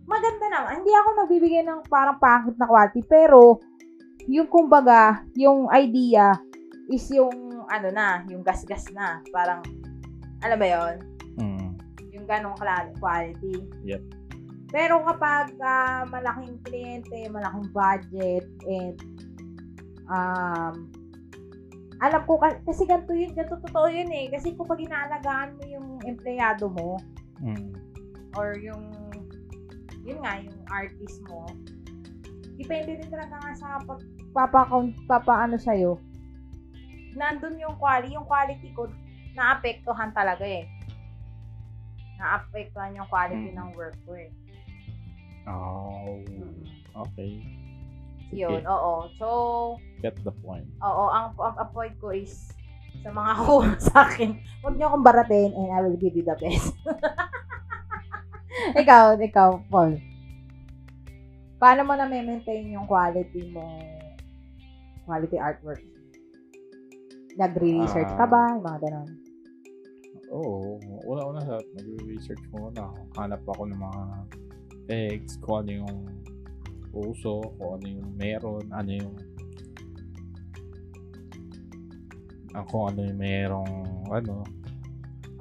maganda 0.04 0.46
naman. 0.50 0.84
Hindi 0.84 0.92
ako 0.92 1.10
nagbibigay 1.20 1.64
ng 1.64 1.80
parang 1.88 2.16
pangit 2.18 2.56
na 2.56 2.68
quality, 2.68 3.04
pero, 3.04 3.60
yung 4.26 4.48
kumbaga, 4.48 5.20
yung 5.36 5.68
idea 5.70 6.32
is 6.88 7.04
yung, 7.12 7.32
ano 7.68 7.88
na, 7.92 8.24
yung 8.28 8.40
gas-gas 8.40 8.88
na. 8.92 9.20
Parang, 9.30 9.60
alam 10.40 10.58
ba 10.60 10.68
yon 10.68 10.96
Mm. 11.36 11.70
yung 12.14 12.24
ganong 12.24 12.56
quality. 13.00 13.68
Yep. 13.84 14.02
Pero 14.74 15.06
kapag 15.06 15.54
ah, 15.62 16.02
malaking 16.10 16.58
kliyente, 16.66 17.30
malaking 17.30 17.70
budget, 17.70 18.50
and 18.66 18.98
um, 20.10 20.90
alam 22.02 22.22
ko, 22.26 22.42
ka- 22.42 22.60
kasi 22.66 22.84
ganito 22.84 23.14
yun, 23.14 23.32
ganito 23.32 23.62
totoo 23.62 23.88
yun 23.88 24.10
eh. 24.10 24.34
Kasi 24.34 24.58
kung 24.58 24.66
pag 24.66 24.82
inaalagaan 24.82 25.56
mo 25.56 25.64
yung 25.64 25.88
empleyado 26.04 26.68
mo, 26.68 26.98
Mm. 27.44 27.76
or 28.34 28.56
yung, 28.58 28.88
yun 30.02 30.20
nga, 30.24 30.40
yung 30.42 30.58
artist 30.72 31.20
mo, 31.28 31.44
depende 32.56 32.98
din 32.98 33.10
talaga 33.12 33.36
nga 33.36 33.52
sa 33.54 33.68
pagpapakount, 33.84 34.96
papaano 35.06 35.60
sa'yo, 35.60 36.00
nandun 37.14 37.62
yung 37.62 37.76
quality, 37.78 38.16
yung 38.16 38.26
quality 38.26 38.72
ko, 38.74 38.88
naapektuhan 39.36 40.16
talaga 40.16 40.48
eh. 40.48 40.66
Naapektuhan 42.18 42.96
yung 42.96 43.10
quality 43.12 43.52
Mm. 43.52 43.58
ng 43.60 43.70
work 43.76 43.98
ko 44.08 44.16
eh. 44.16 44.32
Oh. 45.46 46.24
Okay. 47.10 47.44
Yun, 48.34 48.66
oo. 48.66 48.94
So, 49.18 49.28
Get 50.02 50.18
the 50.26 50.34
point. 50.34 50.66
oo, 50.82 51.04
ang, 51.08 51.38
ang, 51.38 51.56
ang 51.60 51.70
point 51.70 51.94
ko 52.00 52.10
is, 52.10 52.50
sa 53.04 53.10
mga 53.10 53.32
kuha 53.42 53.70
sa 53.78 54.10
akin, 54.10 54.34
huwag 54.62 54.74
niyo 54.74 54.90
akong 54.90 55.06
baratin 55.06 55.52
and 55.54 55.70
I 55.70 55.80
will 55.82 56.00
give 56.00 56.14
you 56.14 56.26
the 56.26 56.34
best. 56.40 56.74
ikaw, 58.82 59.18
ikaw, 59.18 59.62
Paul. 59.68 59.98
Paano 61.58 61.86
mo 61.86 61.94
na 61.94 62.08
maintain 62.08 62.68
yung 62.68 62.86
quality 62.86 63.54
mo, 63.54 63.64
quality 65.06 65.38
artwork? 65.38 65.82
Nagre-research 67.34 68.14
ka 68.14 68.26
Ah. 68.26 68.30
ba? 68.30 68.42
Yung 68.54 68.66
mga 68.66 68.80
ganon. 68.82 69.10
Oo. 70.34 70.78
Una-una 71.06 71.42
sa 71.42 71.58
nag-research 71.58 72.42
muna. 72.50 72.90
Hanap 73.18 73.42
ako 73.48 73.70
ng 73.70 73.78
mga 73.78 74.02
pegs, 74.88 75.40
kung 75.40 75.66
ano 75.66 75.72
yung 75.84 75.98
uso, 76.94 77.42
kung 77.58 77.82
ano 77.82 77.86
yung 77.90 78.10
meron, 78.16 78.66
ano 78.70 78.92
yung 78.92 79.16
ang 82.54 82.66
kung 82.70 82.94
ano 82.94 83.00
yung 83.02 83.18
merong 83.18 83.74
ano 84.14 84.46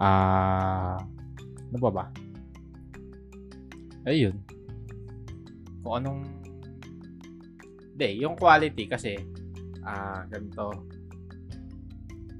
ah 0.00 0.96
ano 1.68 1.76
ba 1.76 1.90
ba? 1.92 2.04
Ayun. 4.08 4.36
Kung 5.84 5.94
anong 6.00 6.20
hindi 7.92 8.24
yung 8.24 8.34
quality 8.34 8.88
kasi 8.88 9.20
ah 9.84 10.24
ganito. 10.26 10.72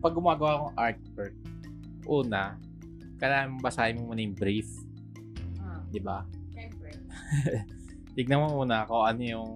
Pag 0.02 0.16
gumagawa 0.16 0.52
akong 0.56 0.76
artwork 0.80 1.36
una 2.08 2.56
kailangan 3.22 3.62
basahin 3.62 4.00
mo 4.00 4.10
muna 4.10 4.24
yung 4.24 4.34
brief. 4.34 4.66
Ah, 5.62 5.84
di 5.92 6.00
ba. 6.00 6.26
tignan 8.16 8.44
mo 8.44 8.62
muna 8.62 8.84
kung 8.84 9.04
ano 9.04 9.22
yung 9.22 9.50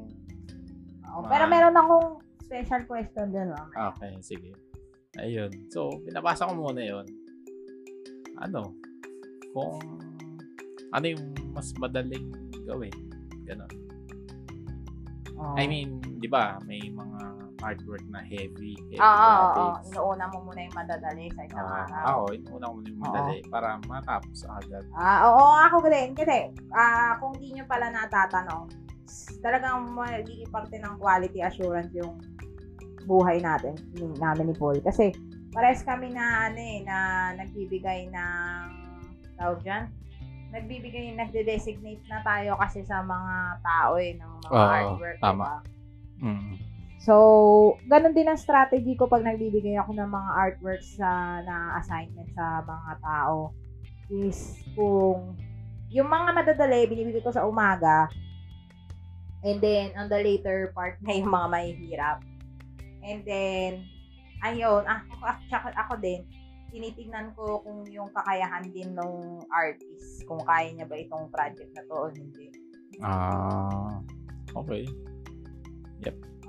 Oo, 1.16 1.24
Ma- 1.24 1.30
pero 1.32 1.44
meron 1.48 1.76
akong 1.76 2.08
special 2.44 2.82
question 2.84 3.32
dun. 3.32 3.56
Oh. 3.56 3.90
Okay, 3.96 4.12
sige. 4.20 4.52
Ayun. 5.16 5.48
So, 5.72 5.88
binabasa 6.04 6.44
ko 6.44 6.52
muna 6.52 6.82
yon 6.84 7.06
Ano? 8.36 8.76
Kung 9.56 9.80
ano 10.92 11.04
yung 11.08 11.24
mas 11.56 11.72
madaling 11.80 12.32
gawin. 12.68 12.92
Ganon. 13.48 13.72
Oo. 15.36 15.54
I 15.56 15.64
mean, 15.64 16.00
di 16.20 16.28
ba, 16.28 16.60
may 16.68 16.80
mga 16.92 17.20
artwork 17.66 18.04
na 18.06 18.22
heavy, 18.22 18.78
heavy 18.86 18.96
Oo, 18.96 19.10
oo, 19.10 19.18
oo. 19.18 19.46
graphics. 19.50 19.90
Inuuna 19.90 20.24
mo 20.30 20.38
muna 20.42 20.60
yung 20.62 20.76
madadali 20.76 21.24
sa 21.34 21.42
isang 21.42 21.66
Ah, 21.66 21.82
araw. 21.82 22.04
ako, 22.06 22.22
inuuna 22.32 22.64
ko 22.64 22.74
muna 22.74 22.88
yung 22.88 23.02
madali 23.02 23.36
para 23.46 23.68
matapos 23.82 24.38
agad. 24.46 24.84
Ah, 24.92 25.18
oo, 25.26 25.44
ako 25.66 25.76
din. 25.86 26.14
Kasi, 26.14 26.36
ah, 26.70 27.18
kung 27.18 27.34
di 27.34 27.50
nyo 27.52 27.64
pala 27.64 27.90
natatanong, 27.90 28.70
s- 29.04 29.38
talagang 29.38 29.82
magiging 29.88 30.48
parte 30.48 30.76
ng 30.76 30.94
quality 30.96 31.42
assurance 31.42 31.90
yung 31.92 32.14
buhay 33.04 33.38
natin, 33.38 33.74
ni- 33.92 34.14
namin 34.16 34.50
ni 34.50 34.54
Paul. 34.54 34.78
Kasi, 34.80 35.10
pares 35.50 35.82
kami 35.82 36.10
na, 36.10 36.46
ano 36.46 36.58
eh, 36.58 36.80
na 36.82 36.96
nagbibigay 37.34 38.10
ng, 38.10 38.66
tawag 39.34 39.60
dyan, 39.62 39.84
nagbibigay, 40.48 41.12
nagde-designate 41.12 42.02
na 42.06 42.22
tayo 42.22 42.54
kasi 42.56 42.80
sa 42.82 43.02
mga 43.02 43.36
tao 43.60 43.94
eh, 43.96 44.14
ng 44.14 44.30
mga 44.40 44.50
Oo, 44.50 44.70
artwork. 44.94 45.18
tama. 45.18 45.44
diba? 45.44 45.58
Mm. 46.16 46.54
So, 46.96 47.14
ganun 47.86 48.16
din 48.16 48.26
ang 48.26 48.40
strategy 48.40 48.96
ko 48.96 49.06
pag 49.06 49.22
nagbibigay 49.22 49.76
ako 49.78 49.94
ng 49.94 50.10
mga 50.10 50.30
artworks 50.32 50.96
sa 50.96 51.40
na 51.44 51.76
assignment 51.78 52.32
sa 52.32 52.64
mga 52.64 52.92
tao 53.04 53.52
is 54.08 54.64
kung 54.72 55.36
yung 55.92 56.08
mga 56.10 56.30
madadali, 56.34 56.88
binibigay 56.88 57.22
ko 57.22 57.30
sa 57.30 57.46
umaga 57.46 58.10
and 59.46 59.62
then 59.62 59.94
on 59.94 60.10
the 60.10 60.18
later 60.18 60.74
part 60.74 60.98
na 61.04 61.14
yung 61.14 61.30
mga 61.30 61.46
mahihirap. 61.46 62.18
And 63.06 63.22
then, 63.22 63.86
ayun, 64.42 64.82
ako, 64.82 65.22
ako, 65.22 65.68
ako 65.78 65.92
din, 66.02 66.26
tinitingnan 66.74 67.30
ko 67.38 67.62
kung 67.62 67.86
yung 67.86 68.10
kakayahan 68.10 68.66
din 68.74 68.90
ng 68.98 69.46
artist, 69.54 70.26
kung 70.26 70.42
kaya 70.42 70.74
niya 70.74 70.90
ba 70.90 70.98
itong 70.98 71.30
project 71.30 71.70
na 71.70 71.82
to 71.86 71.94
o 71.94 72.10
hindi. 72.10 72.50
Ah, 72.98 74.02
okay. 74.58 74.90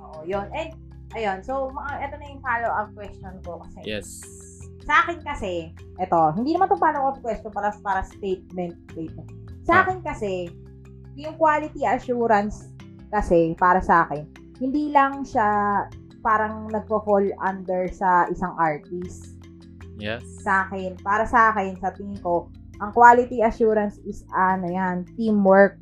Oo, 0.07 0.23
yun. 0.23 0.47
And, 0.55 0.71
ayun, 1.13 1.43
so, 1.43 1.71
ito 1.99 2.15
na 2.15 2.25
yung 2.27 2.41
follow-up 2.43 2.89
question 2.95 3.35
ko 3.43 3.59
kasi 3.67 3.79
Yes. 3.83 4.07
Sa 4.87 5.03
akin 5.03 5.19
kasi, 5.19 5.75
eto, 5.99 6.31
hindi 6.39 6.55
naman 6.55 6.71
itong 6.71 6.79
follow-up 6.79 7.19
question 7.19 7.51
para, 7.51 7.75
para 7.83 8.07
statement, 8.07 8.75
statement. 8.95 9.27
Sa 9.67 9.73
Ah. 9.73 9.79
akin 9.83 9.99
kasi, 9.99 10.47
yung 11.19 11.35
quality 11.35 11.83
assurance 11.83 12.71
kasi, 13.11 13.51
para 13.59 13.83
sa 13.83 14.07
akin, 14.07 14.23
hindi 14.63 14.87
lang 14.95 15.27
siya 15.27 15.83
parang 16.23 16.71
nagpo-fall 16.71 17.29
under 17.43 17.87
sa 17.91 18.27
isang 18.31 18.55
artist. 18.55 19.35
Yes. 19.99 20.23
Sa 20.43 20.67
akin, 20.67 20.95
para 21.03 21.27
sa 21.27 21.51
akin, 21.51 21.75
sa 21.83 21.91
tingin 21.91 22.19
ko, 22.23 22.47
ang 22.79 22.93
quality 22.93 23.41
assurance 23.41 23.97
is 24.05 24.23
ano 24.31 24.69
yan, 24.69 25.03
teamwork. 25.17 25.75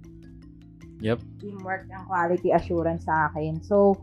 Yep. 1.05 1.19
Teamwork 1.37 1.85
ang 1.93 2.09
quality 2.09 2.49
assurance 2.49 3.05
sa 3.05 3.29
akin. 3.29 3.61
So, 3.61 3.93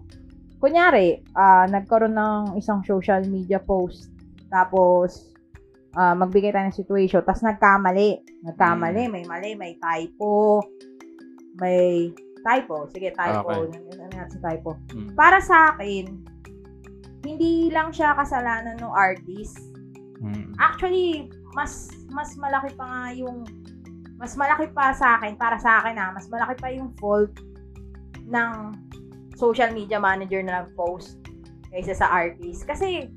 kunyari, 0.63 1.27
ah, 1.35 1.67
nagkaroon 1.67 2.15
ng 2.15 2.55
isang 2.55 2.87
social 2.87 3.27
media 3.27 3.59
post, 3.59 4.15
tapos, 4.47 5.35
ah, 5.99 6.15
magbigay 6.15 6.55
tayo 6.55 6.71
ng 6.71 6.79
situation, 6.79 7.27
tapos 7.27 7.43
nagkamali. 7.43 8.23
Nagkamali, 8.47 9.11
may 9.11 9.27
mali, 9.27 9.59
may 9.59 9.75
typo, 9.83 10.63
may 11.59 12.15
typo. 12.47 12.87
Sige, 12.95 13.11
typo. 13.11 13.51
Okay. 13.51 13.75
Ano 13.75 13.91
ano 13.99 14.15
natin 14.15 14.39
sa 14.39 14.43
typo? 14.55 14.79
Mm. 14.95 15.11
Para 15.19 15.39
sa 15.43 15.75
akin, 15.75 16.05
hindi 17.27 17.71
lang 17.71 17.91
siya 17.91 18.15
kasalanan 18.15 18.79
ng 18.79 18.95
artist. 18.95 19.59
Mm. 20.23 20.55
Actually, 20.59 21.27
mas 21.55 21.91
mas 22.11 22.35
malaki 22.39 22.75
pa 22.79 22.85
nga 22.87 23.03
yung 23.15 23.47
mas 24.23 24.39
malaki 24.39 24.71
pa 24.71 24.95
sa 24.95 25.19
akin, 25.19 25.35
para 25.35 25.59
sa 25.59 25.83
akin 25.83 25.99
ha, 25.99 26.15
mas 26.15 26.31
malaki 26.31 26.55
pa 26.63 26.71
yung 26.71 26.95
fault 27.03 27.35
ng 28.23 28.71
social 29.35 29.75
media 29.75 29.99
manager 29.99 30.39
na 30.47 30.63
nag-post 30.63 31.19
kaysa 31.75 31.99
sa 31.99 32.07
artist. 32.07 32.63
Kasi, 32.63 33.11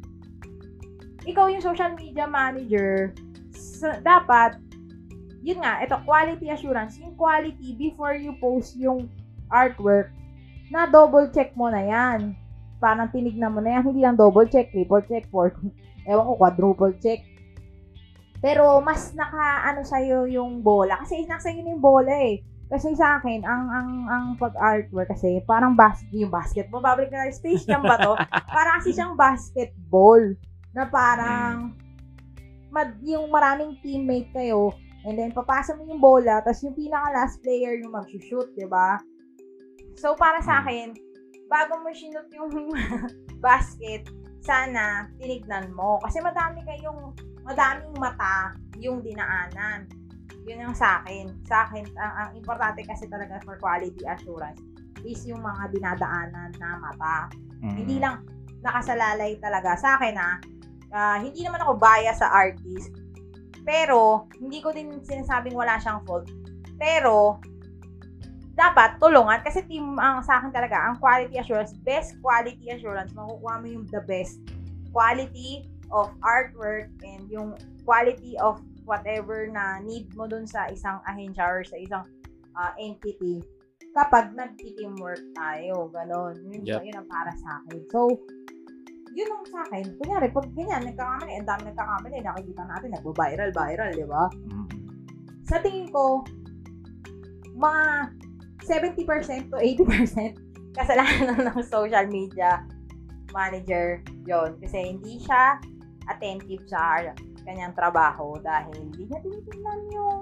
ikaw 1.30 1.46
yung 1.54 1.62
social 1.62 1.94
media 1.94 2.26
manager, 2.26 3.14
sa- 3.54 4.02
dapat, 4.02 4.58
yun 5.46 5.62
nga, 5.62 5.78
ito, 5.86 5.94
quality 6.10 6.50
assurance, 6.50 6.98
yung 6.98 7.14
quality 7.14 7.78
before 7.78 8.18
you 8.18 8.34
post 8.42 8.74
yung 8.74 9.06
artwork, 9.54 10.10
na 10.74 10.90
double 10.90 11.30
check 11.30 11.54
mo 11.54 11.70
na 11.70 11.86
yan. 11.86 12.34
Parang 12.82 13.14
tinignan 13.14 13.54
mo 13.54 13.62
na 13.62 13.78
yan, 13.78 13.94
hindi 13.94 14.02
lang 14.02 14.18
double 14.18 14.50
check, 14.50 14.74
triple 14.74 15.06
check, 15.06 15.30
fourth, 15.30 15.54
ewan 16.10 16.26
ko, 16.26 16.34
quadruple 16.42 16.98
check. 16.98 17.22
Pero 18.44 18.80
mas 18.84 19.16
naka 19.16 19.70
ano 19.72 19.82
sa'yo 19.84 20.28
yung 20.28 20.60
bola 20.60 21.00
kasi 21.02 21.24
nasa 21.26 21.52
iyo 21.52 21.66
yung 21.66 21.84
bola 21.84 22.12
eh. 22.12 22.44
Kasi 22.66 22.98
sa 22.98 23.22
akin, 23.22 23.46
ang 23.46 23.70
ang 23.70 23.90
ang 24.10 24.26
pag-artwork 24.42 25.14
kasi 25.14 25.38
parang 25.46 25.78
bas 25.78 26.02
yung 26.10 26.34
basketball. 26.34 26.82
Babalik 26.82 27.14
na 27.14 27.30
Space 27.30 27.62
Jam 27.64 27.86
ba 27.86 28.02
to? 28.02 28.18
Para 28.58 28.82
kasi 28.82 28.90
siyang 28.90 29.14
basketball 29.14 30.34
na 30.74 30.90
parang 30.90 31.78
mad, 32.74 32.98
yung 33.06 33.32
maraming 33.32 33.80
teammate 33.80 34.28
kayo 34.36 34.76
and 35.06 35.16
then 35.16 35.32
papasa 35.32 35.78
mo 35.78 35.86
yung 35.88 36.02
bola 36.02 36.44
tapos 36.44 36.66
yung 36.66 36.76
pinaka 36.76 37.08
last 37.14 37.40
player 37.46 37.78
yung 37.80 37.94
mag-shoot, 37.94 38.50
'di 38.58 38.68
ba? 38.68 39.00
So 39.96 40.18
para 40.18 40.42
sa 40.44 40.60
akin, 40.66 40.92
bago 41.48 41.80
mo 41.80 41.94
sinut 41.94 42.28
yung 42.34 42.52
basket, 43.46 44.10
sana 44.42 45.08
tinignan 45.22 45.72
mo 45.72 46.02
kasi 46.04 46.20
madami 46.20 46.66
kayong 46.66 47.16
madaming 47.46 47.96
mata 48.02 48.58
yung 48.82 49.06
dinaanan. 49.06 49.86
Yun 50.46 50.70
yung 50.70 50.78
sa 50.78 51.02
akin. 51.02 51.30
Sa 51.46 51.70
akin, 51.70 51.86
ang, 51.98 52.14
ang 52.18 52.30
importante 52.34 52.82
kasi 52.86 53.06
talaga 53.06 53.38
for 53.46 53.58
quality 53.62 54.02
assurance 54.06 54.60
is 55.06 55.22
yung 55.30 55.42
mga 55.46 55.70
dinadaanan 55.74 56.52
na 56.58 56.70
mata. 56.82 57.30
Mm. 57.62 57.76
Hindi 57.78 57.96
lang 58.02 58.26
nakasalalay 58.66 59.38
talaga. 59.38 59.78
Sa 59.78 59.98
akin 59.98 60.18
ah, 60.18 60.38
hindi 61.22 61.46
naman 61.46 61.62
ako 61.62 61.78
bias 61.78 62.20
sa 62.20 62.34
artist. 62.34 62.90
Pero, 63.66 64.30
hindi 64.38 64.62
ko 64.62 64.74
din 64.74 65.02
sinasabing 65.02 65.58
wala 65.58 65.78
siyang 65.82 66.06
fault. 66.06 66.30
Pero, 66.78 67.42
dapat 68.56 68.98
tulungan 69.04 69.44
kasi 69.44 69.68
team 69.68 70.00
ang 70.00 70.24
sa 70.24 70.40
akin 70.40 70.48
talaga 70.48 70.80
ang 70.80 70.96
quality 70.96 71.36
assurance 71.36 71.76
best 71.84 72.16
quality 72.24 72.72
assurance 72.72 73.12
makukuha 73.12 73.60
mo 73.60 73.68
yung 73.68 73.84
the 73.92 74.00
best 74.08 74.40
quality 74.96 75.68
of 75.96 76.12
artwork 76.20 76.92
and 77.08 77.32
yung 77.32 77.56
quality 77.88 78.36
of 78.44 78.60
whatever 78.84 79.48
na 79.48 79.80
need 79.82 80.12
mo 80.14 80.28
dun 80.28 80.44
sa 80.46 80.68
isang 80.68 81.00
ahensya 81.08 81.48
or 81.48 81.64
sa 81.64 81.80
isang 81.80 82.04
ah, 82.60 82.76
entity 82.78 83.40
kapag 83.96 84.36
nag-teamwork 84.36 85.24
tayo. 85.34 85.88
Ganon. 85.90 86.36
Yun, 86.52 86.68
Yep. 86.68 86.84
yun 86.84 86.96
ang 87.00 87.08
para 87.08 87.32
sa 87.40 87.64
akin. 87.64 87.80
So, 87.88 88.12
yun 89.16 89.32
ang 89.32 89.48
sa 89.48 89.64
akin. 89.72 89.96
Kunyari, 90.04 90.28
pag 90.36 90.52
ganyan, 90.52 90.84
nagkakamali, 90.84 91.32
ang 91.40 91.48
dami 91.48 91.62
nagkakamali, 91.72 92.16
nakikita 92.20 92.64
natin, 92.68 92.90
nagbo-viral, 92.92 93.50
viral, 93.56 93.92
di 93.96 94.04
ba? 94.04 94.28
Mm. 94.36 94.68
Sa 95.48 95.64
tingin 95.64 95.88
ko, 95.96 96.28
mga 97.56 98.12
70% 98.68 99.48
to 99.48 99.58
80% 99.58 100.36
kasalanan 100.76 101.40
ng 101.48 101.60
social 101.64 102.04
media 102.12 102.68
manager 103.32 104.04
yon 104.28 104.60
Kasi 104.60 104.96
hindi 104.96 105.24
siya 105.24 105.60
attentive 106.06 106.64
sa 106.66 107.02
kanyang 107.44 107.74
trabaho 107.74 108.38
dahil 108.40 108.74
hindi 108.74 109.06
niya 109.06 109.20
tinitingnan 109.22 109.82
yung 109.94 110.20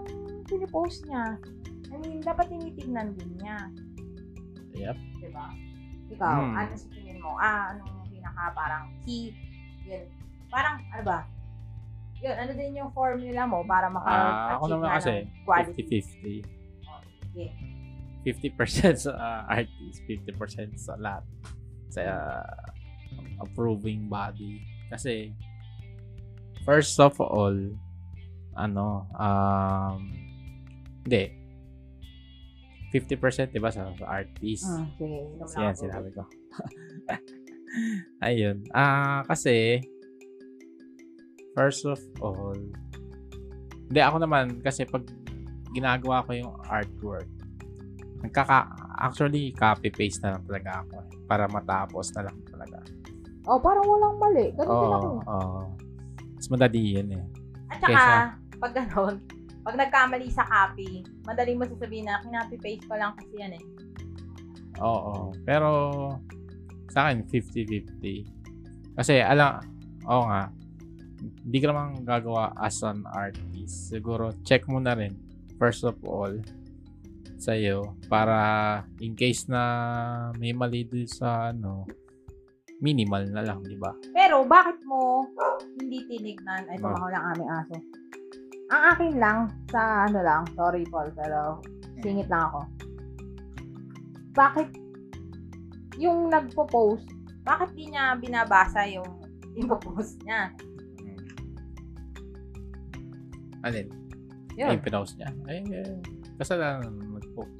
pinipost 0.48 1.04
niya. 1.08 1.36
I 1.92 1.96
mean, 2.00 2.20
dapat 2.20 2.50
tinitingnan 2.50 3.14
din 3.16 3.32
niya. 3.38 3.58
Yep. 4.74 4.98
Diba? 5.22 5.48
Ikaw, 6.10 6.34
Hmm. 6.36 6.56
ano 6.58 6.74
sa 6.74 6.88
tingin 6.90 7.18
mo? 7.22 7.38
Ah, 7.38 7.72
anong 7.72 8.10
pinaka 8.10 8.44
parang 8.52 8.84
key? 9.06 9.32
Yun. 9.86 10.04
Parang, 10.50 10.82
ano 10.90 11.04
ba? 11.06 11.20
Yun, 12.20 12.36
ano 12.40 12.52
din 12.56 12.80
yung 12.80 12.92
formula 12.92 13.44
mo 13.44 13.62
para 13.64 13.88
Ah, 13.88 13.94
maka-achieve 13.94 14.54
ako 14.56 14.66
naman 14.70 14.88
na 14.88 14.96
kasi, 14.98 15.12
ng 15.14 15.28
quality? 15.44 15.82
50-50. 15.84 16.36
Sige. 17.34 17.46
50% 18.24 18.96
sa 18.96 19.12
uh, 19.12 19.42
artist, 19.52 20.00
50% 20.08 20.80
sa 20.80 20.96
lahat. 20.96 21.24
Sa 21.92 22.00
uh, 22.02 22.64
approving 23.44 24.08
body. 24.08 24.64
Kasi, 24.88 25.36
first 26.64 27.00
of 27.00 27.16
all, 27.20 27.56
ano, 28.54 29.08
um, 29.14 30.00
hindi. 31.04 31.24
50% 32.94 33.50
diba 33.50 33.74
sa, 33.74 33.90
sa 33.90 34.06
artist. 34.08 34.70
Sige, 34.70 35.02
inom 35.34 35.50
Kasi 35.50 35.58
yan, 35.58 35.74
sinabi 35.74 36.10
ko. 36.14 36.22
Ayun. 38.28 38.62
Ah, 38.70 39.26
kasi, 39.26 39.82
first 41.58 41.90
of 41.90 41.98
all, 42.22 42.54
hindi, 43.90 43.98
ako 44.00 44.18
naman, 44.22 44.62
kasi 44.62 44.86
pag 44.86 45.02
ginagawa 45.74 46.22
ko 46.22 46.38
yung 46.38 46.54
artwork, 46.70 47.26
nagkaka, 48.22 48.70
actually, 49.02 49.50
copy-paste 49.58 50.22
na 50.22 50.38
lang 50.38 50.46
talaga 50.46 50.86
ako. 50.86 50.94
eh, 51.02 51.08
Para 51.26 51.44
matapos 51.50 52.14
na 52.14 52.30
lang 52.30 52.38
talaga. 52.46 52.78
Oh, 53.50 53.58
parang 53.60 53.84
walang 53.90 54.16
mali. 54.22 54.54
Ganun 54.54 54.70
din 54.78 54.92
ako. 54.94 55.10
Oo. 55.28 55.62
Mas 56.44 56.60
madali 56.60 57.00
yun 57.00 57.08
eh. 57.16 57.24
At 57.72 57.80
saka, 57.80 57.96
Kesa- 57.96 58.36
pag 58.60 58.74
ganon, 58.76 59.16
pag 59.64 59.80
nagkamali 59.80 60.28
sa 60.28 60.44
copy, 60.44 61.08
madali 61.24 61.56
mo 61.56 61.64
sasabihin 61.64 62.12
na 62.12 62.20
kinapi-paste 62.20 62.84
ko 62.84 63.00
lang 63.00 63.16
kasi 63.16 63.32
yan 63.40 63.56
eh. 63.56 63.64
Oo. 64.84 65.32
Pero, 65.48 65.72
sa 66.92 67.08
akin, 67.08 67.24
50-50. 67.32 68.28
Kasi, 69.00 69.24
alam, 69.24 69.64
oo 70.04 70.24
nga, 70.28 70.52
hindi 71.48 71.58
ka 71.64 71.72
naman 71.72 72.04
gagawa 72.04 72.52
as 72.60 72.84
an 72.84 73.08
artist. 73.16 73.96
Siguro, 73.96 74.36
check 74.44 74.68
mo 74.68 74.84
na 74.84 75.00
rin, 75.00 75.16
first 75.56 75.88
of 75.88 75.96
all, 76.04 76.36
sa'yo, 77.40 77.96
para 78.12 78.84
in 79.00 79.16
case 79.16 79.48
na 79.48 79.64
may 80.36 80.52
mali 80.52 80.84
doon 80.84 81.08
sa, 81.08 81.56
ano, 81.56 81.88
minimal 82.84 83.24
na 83.32 83.42
lang, 83.42 83.64
di 83.64 83.80
ba? 83.80 83.96
Pero, 84.12 84.44
bakit 84.44 84.84
mo 84.84 85.24
hindi 85.80 86.04
tinignan? 86.06 86.68
Ay, 86.68 86.76
Ah. 86.78 86.84
tumahaw 86.84 87.10
lang 87.10 87.24
aming 87.32 87.50
aso. 87.50 87.76
Ang 88.70 88.84
akin 88.92 89.14
lang, 89.16 89.38
sa 89.72 89.82
ano 90.06 90.20
lang, 90.20 90.44
sorry 90.54 90.84
Paul, 90.92 91.08
pero 91.16 91.64
singit 92.04 92.28
lang 92.28 92.52
ako. 92.52 92.60
Bakit 94.34 94.70
yung 95.96 96.28
nagpo-post, 96.28 97.08
bakit 97.44 97.72
di 97.72 97.88
niya 97.88 98.20
binabasa 98.20 98.84
yung 98.84 99.08
ipopost 99.62 100.20
niya? 100.26 100.52
Alin? 103.64 103.88
Yun. 104.60 104.76
Yung 104.76 104.84
pinost 104.84 105.16
niya. 105.16 105.30
Eh, 105.48 105.64
eh, 105.72 105.96
kasalanan 106.36 107.00
mag-post. 107.00 107.54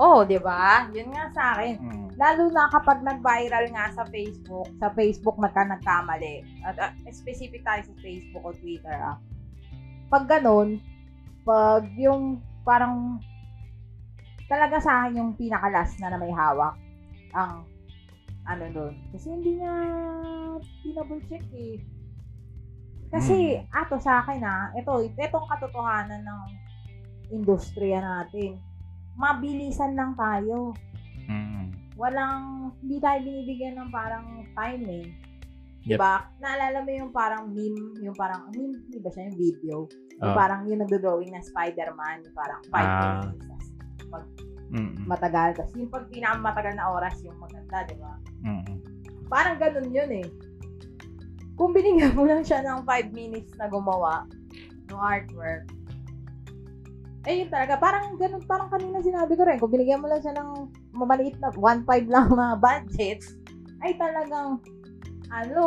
Oh, 0.00 0.24
di 0.24 0.40
ba? 0.40 0.88
Yun 0.90 1.12
nga 1.12 1.24
sa 1.36 1.42
akin. 1.54 1.76
Mm. 1.78 1.99
Lalo 2.20 2.52
na 2.52 2.68
kapag 2.68 3.00
nag-viral 3.00 3.72
nga 3.72 3.88
sa 3.96 4.04
Facebook, 4.04 4.68
sa 4.76 4.92
Facebook 4.92 5.40
nagka 5.40 5.64
nagkamali. 5.64 6.44
At 6.68 6.76
uh, 6.76 6.92
specific 7.08 7.64
tayo 7.64 7.80
sa 7.80 7.94
Facebook 8.04 8.44
o 8.44 8.52
Twitter 8.52 8.92
ah. 8.92 9.16
Pag 10.12 10.28
ganun, 10.28 10.84
pag 11.48 11.88
yung 11.96 12.44
parang 12.60 13.16
talaga 14.52 14.76
sa 14.84 15.00
akin 15.00 15.16
yung 15.16 15.32
pinakalas 15.32 15.96
na 15.96 16.12
na 16.12 16.20
may 16.20 16.34
hawak 16.34 16.76
ang 17.32 17.64
ano 18.44 18.64
doon. 18.68 18.94
Kasi 19.16 19.26
hindi 19.32 19.56
niya 19.56 19.72
pinable 20.84 21.24
check 21.24 21.46
eh. 21.56 21.80
Kasi, 23.10 23.58
ato 23.74 23.98
sa 23.98 24.22
akin 24.22 24.44
ah, 24.44 24.70
ito, 24.76 25.02
itong 25.02 25.46
katotohanan 25.50 26.22
ng 26.22 26.42
industriya 27.34 27.98
natin. 27.98 28.60
Mabilisan 29.18 29.98
lang 29.98 30.14
tayo. 30.14 30.76
Walang, 32.00 32.72
hindi 32.80 32.96
tayo 32.96 33.20
binibigyan 33.20 33.76
ng 33.76 33.90
parang 33.92 34.48
time 34.56 34.84
eh. 34.88 35.06
Yep. 35.84 35.96
Diba? 35.96 36.14
Naalala 36.40 36.80
mo 36.80 36.90
yung 36.96 37.12
parang 37.12 37.52
meme, 37.52 38.00
yung 38.00 38.16
parang, 38.16 38.48
meme, 38.56 38.80
di 38.88 38.96
ba 39.00 39.12
siya 39.12 39.28
yung 39.28 39.36
video? 39.36 39.76
Yung 40.20 40.32
Oh. 40.32 40.36
parang 40.36 40.64
yung 40.64 40.80
nagdo-drawing 40.80 41.32
ng 41.32 41.44
Spider-Man, 41.44 42.24
yung 42.24 42.36
parang 42.36 42.60
5 42.72 42.88
Ah. 42.88 43.20
minutes. 43.28 43.68
tas 44.10 44.26
Mm. 44.70 45.02
Matagal. 45.06 45.58
Tapos 45.58 45.72
yung 45.74 45.90
pag 45.90 46.06
pinakamatagal 46.08 46.74
na 46.78 46.94
oras, 46.94 47.18
yung 47.26 47.36
maganda, 47.42 47.82
di 47.84 47.96
ba? 47.98 48.14
Mm. 48.46 48.76
Parang 49.26 49.58
ganun 49.58 49.90
yun 49.90 50.10
eh. 50.14 50.26
Kung 51.58 51.74
binigyan 51.74 52.14
mo 52.14 52.22
lang 52.24 52.46
siya 52.46 52.62
ng 52.62 52.86
5 52.86 53.10
minutes 53.10 53.52
na 53.58 53.66
gumawa 53.66 54.24
ng 54.88 54.98
artwork, 54.98 55.66
eh 57.28 57.44
yun 57.44 57.50
talaga, 57.52 57.76
parang 57.76 58.16
ganun, 58.16 58.40
parang 58.46 58.70
kanina 58.72 59.02
sinabi 59.02 59.36
ko 59.36 59.42
rin, 59.44 59.58
kung 59.60 59.68
binigyan 59.68 60.00
mo 60.00 60.08
lang 60.08 60.22
siya 60.22 60.32
ng 60.38 60.50
mamaliit 60.92 61.36
na 61.38 61.50
1.5 61.54 62.10
lang 62.10 62.28
na 62.34 62.58
budget, 62.58 63.22
ay 63.80 63.94
talagang, 63.96 64.60
ano, 65.30 65.64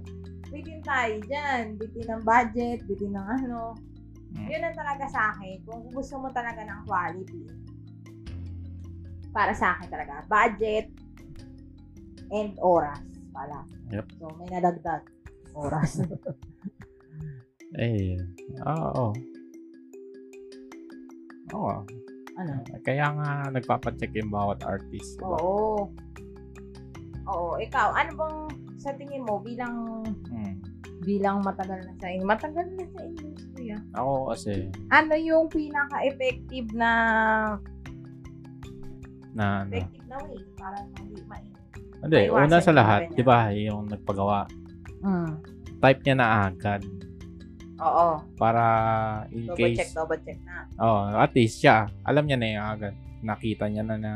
bitin 0.52 0.80
tayo 0.84 1.18
dyan, 1.26 1.76
bitin 1.76 2.06
ng 2.12 2.22
budget, 2.22 2.84
bitin 2.86 3.12
ng 3.16 3.26
ano, 3.42 3.74
yun 4.46 4.62
ang 4.62 4.76
talaga 4.76 5.08
sa 5.10 5.34
akin, 5.34 5.58
kung 5.64 5.88
gusto 5.90 6.20
mo 6.20 6.28
talaga 6.30 6.62
ng 6.62 6.80
quality, 6.86 7.42
para 9.34 9.52
sa 9.52 9.76
akin 9.76 9.88
talaga, 9.90 10.24
budget 10.28 10.88
and 12.32 12.56
oras 12.60 13.00
pala. 13.36 13.64
Yep. 13.92 14.06
So, 14.16 14.32
may 14.40 14.48
nadagdag 14.50 15.04
oras. 15.52 16.00
Eh, 17.76 18.16
oo. 18.62 19.12
Oo. 21.52 21.76
Ano? 22.36 22.52
Kaya 22.84 23.06
nga 23.16 23.28
nagpapacheck 23.50 24.12
yung 24.16 24.30
bawat 24.32 24.60
artist. 24.62 25.16
Diba? 25.18 25.36
Oo. 25.40 25.88
Oo, 27.26 27.58
ikaw, 27.58 27.90
ano 27.96 28.10
bang 28.14 28.38
sa 28.78 28.94
tingin 28.94 29.26
mo 29.26 29.42
bilang 29.42 30.06
Mm. 30.30 30.62
bilang 31.02 31.42
matagal 31.42 31.82
na 31.82 31.92
sa 31.98 32.06
matagal 32.22 32.66
na 32.78 32.84
sa 32.94 33.00
industriya? 33.02 33.76
Ako 33.98 34.30
kasi, 34.30 34.70
Ano 34.94 35.12
yung 35.18 35.50
pinaka-effective 35.50 36.70
na 36.76 36.90
na, 39.36 39.66
ano, 39.66 39.74
effective 39.74 40.06
na 40.08 40.16
way 40.24 40.40
para 40.56 40.76
hindi 41.02 41.20
ma 41.28 41.36
hindi, 42.06 42.28
una 42.30 42.60
sa 42.62 42.72
lahat, 42.76 43.10
di 43.16 43.24
ba, 43.24 43.50
yung 43.52 43.90
nagpagawa, 43.90 44.46
mm. 45.02 45.32
type 45.82 46.00
niya 46.06 46.16
na 46.16 46.28
agad 46.46 46.80
Oo. 47.78 48.24
para 48.34 48.64
in 49.28 49.44
Double 49.44 49.68
check, 49.70 49.84
case, 49.84 49.92
double 49.92 50.16
check 50.18 50.38
na. 50.42 50.64
oh, 50.76 51.12
at 51.14 51.32
least 51.32 51.60
siya, 51.60 51.76
alam 52.02 52.24
niya 52.24 52.36
na 52.36 52.48
yung 52.48 52.66
agad. 52.66 52.94
Nakita 53.20 53.64
niya 53.66 53.82
na 53.82 53.96
na 53.96 54.12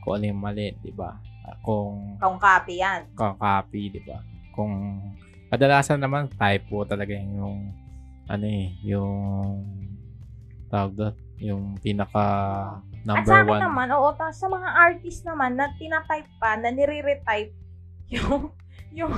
kung 0.00 0.16
ano 0.16 0.24
yung 0.26 0.38
mali, 0.38 0.76
di 0.78 0.90
ba? 0.90 1.16
Kung 1.60 2.16
Kung 2.16 2.36
copy 2.36 2.78
yan. 2.78 3.08
copy, 3.14 3.88
di 3.88 4.00
ba? 4.00 4.20
Kung 4.50 5.00
kadalasan 5.48 5.98
naman 5.98 6.28
typo 6.30 6.84
talaga 6.84 7.12
yung 7.12 7.72
ano 8.24 8.44
eh, 8.44 8.72
yung 8.82 9.12
tawag 10.66 10.92
doon, 10.92 11.14
yung 11.38 11.62
pinaka 11.78 12.24
At 12.74 13.04
number 13.04 13.28
sa 13.28 13.40
akin 13.42 13.50
one. 13.50 13.62
naman, 13.62 13.88
oo, 13.92 14.08
ta- 14.12 14.32
sa 14.32 14.46
mga 14.46 14.68
artist 14.70 15.24
naman 15.24 15.54
na 15.54 15.72
tinatype 15.74 16.30
pa, 16.36 16.56
na 16.56 16.68
nire-retype 16.68 17.52
yung 18.14 18.52
yung 18.90 19.10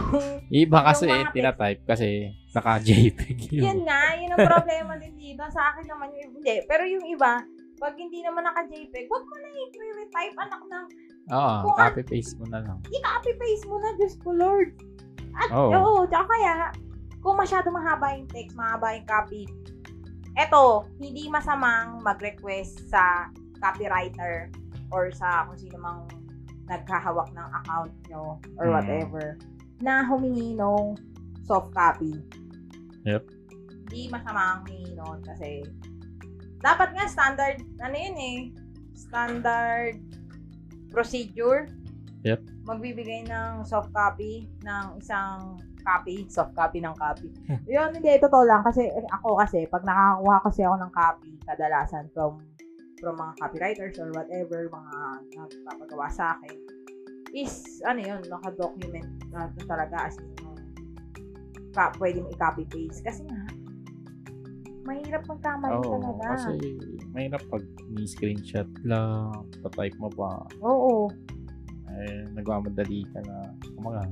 Iba 0.48 0.80
kasi 0.82 1.04
yung 1.04 1.28
eh, 1.28 1.32
tinatype 1.32 1.82
kasi 1.84 2.32
naka-JPEG 2.56 3.52
Yun 3.52 3.84
nga, 3.84 4.16
yun 4.16 4.32
ang 4.32 4.48
problema 4.48 4.92
din 4.96 5.14
dito. 5.14 5.44
Sa 5.52 5.72
akin 5.72 5.86
naman 5.86 6.10
yung 6.16 6.32
hindi. 6.34 6.64
Pero 6.64 6.82
yung 6.82 7.04
iba, 7.04 7.44
pag 7.76 7.94
hindi 7.94 8.24
naman 8.24 8.44
naka-JPEG, 8.44 9.06
wag 9.06 9.24
mo 9.24 9.34
na 9.36 9.48
i-retype, 9.52 10.36
anak 10.40 10.62
ng 10.64 10.84
Oo, 11.26 11.54
Kung 11.66 11.74
copy-paste 11.76 12.38
mo 12.38 12.46
na 12.48 12.62
lang. 12.62 12.78
i-copy-paste 12.86 13.66
mo 13.66 13.76
na, 13.78 13.90
Diyos 13.98 14.14
ko 14.22 14.30
Lord. 14.30 14.70
At, 15.36 15.50
Oo. 15.52 15.70
oo, 15.74 16.00
tsaka 16.06 16.24
kaya, 16.30 16.54
kung 17.20 17.36
masyado 17.36 17.68
mahaba 17.68 18.14
yung 18.14 18.30
text, 18.30 18.54
mahaba 18.54 18.94
yung 18.94 19.04
copy, 19.04 19.42
eto, 20.38 20.86
hindi 20.96 21.26
masamang 21.26 21.98
mag-request 22.00 22.88
sa 22.88 23.26
copywriter 23.58 24.48
or 24.94 25.10
sa 25.10 25.44
kung 25.44 25.58
sino 25.58 25.76
mang 25.76 26.06
nagkahawak 26.70 27.26
ng 27.34 27.48
account 27.62 27.92
nyo 28.06 28.38
or 28.54 28.70
Hmm. 28.70 28.74
whatever 28.78 29.24
na 29.82 30.06
humingi 30.06 30.54
ng 30.54 30.94
soft 31.44 31.74
copy. 31.74 32.14
Yep. 33.06 33.22
Hindi 33.86 34.10
masamang 34.10 34.66
humingi 34.66 34.92
nun 34.98 35.22
kasi 35.22 35.62
dapat 36.58 36.90
nga 36.98 37.06
standard, 37.06 37.62
ano 37.78 37.94
yun 37.94 38.16
eh, 38.18 38.40
standard 38.98 40.02
procedure. 40.90 41.70
Yep. 42.26 42.42
Magbibigay 42.66 43.30
ng 43.30 43.62
soft 43.62 43.94
copy 43.94 44.50
ng 44.66 44.98
isang 44.98 45.62
copy, 45.86 46.26
soft 46.26 46.50
copy 46.58 46.82
ng 46.82 46.90
copy. 46.98 47.30
Hmm. 47.46 47.62
Yun, 47.70 47.94
hindi, 47.94 48.18
totoo 48.18 48.42
lang. 48.42 48.66
Kasi 48.66 48.90
eh, 48.90 49.06
ako 49.14 49.38
kasi, 49.38 49.70
pag 49.70 49.86
nakakakuha 49.86 50.36
kasi 50.42 50.60
ako 50.66 50.76
ng 50.82 50.92
copy, 50.92 51.30
kadalasan 51.46 52.10
from 52.10 52.42
from 52.98 53.14
mga 53.20 53.32
copywriters 53.38 53.94
or 54.02 54.08
whatever, 54.16 54.66
mga 54.72 54.94
nagpapagawa 55.36 56.08
sa 56.10 56.34
akin, 56.34 56.56
is, 57.36 57.84
ano 57.84 58.00
yun, 58.00 58.24
naka-document 58.26 59.06
na 59.30 59.52
talaga 59.68 60.08
as 60.08 60.16
in, 60.16 60.32
ka, 61.76 61.92
pwede 62.00 62.24
mo 62.24 62.32
i-copy-paste. 62.32 63.04
Kasi 63.04 63.28
nga, 63.28 63.44
mahirap 64.88 65.28
magkamali 65.28 65.76
Oo, 65.82 65.92
talaga. 65.92 66.24
kasi 66.32 66.54
mahirap 67.12 67.42
pag 67.52 67.64
ni-screenshot 67.92 68.70
lang, 68.88 69.44
pa-type 69.60 69.98
mo 70.00 70.08
pa, 70.08 70.46
Oo. 70.64 71.12
eh, 71.92 72.24
nagmamadali 72.32 73.04
ka 73.12 73.20
na, 73.28 73.52
kumaga, 73.76 74.08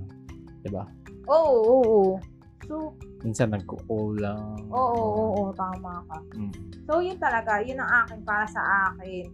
di 0.61 0.68
ba? 0.68 0.85
Oo, 1.31 1.57
oo, 1.57 1.81
oo. 1.88 2.14
So, 2.68 2.92
Minsan 3.24 3.57
nagko-call 3.57 4.20
lang. 4.20 4.68
oo, 4.68 4.92
oo, 5.00 5.24
oo, 5.33 5.42
tama 5.57 6.05
ka. 6.09 6.18
Mm. 6.37 6.53
So, 6.85 7.00
yun 7.00 7.16
talaga, 7.16 7.64
yun 7.64 7.81
ang 7.81 8.05
akin, 8.05 8.20
para 8.20 8.44
sa 8.44 8.92
akin, 8.92 9.24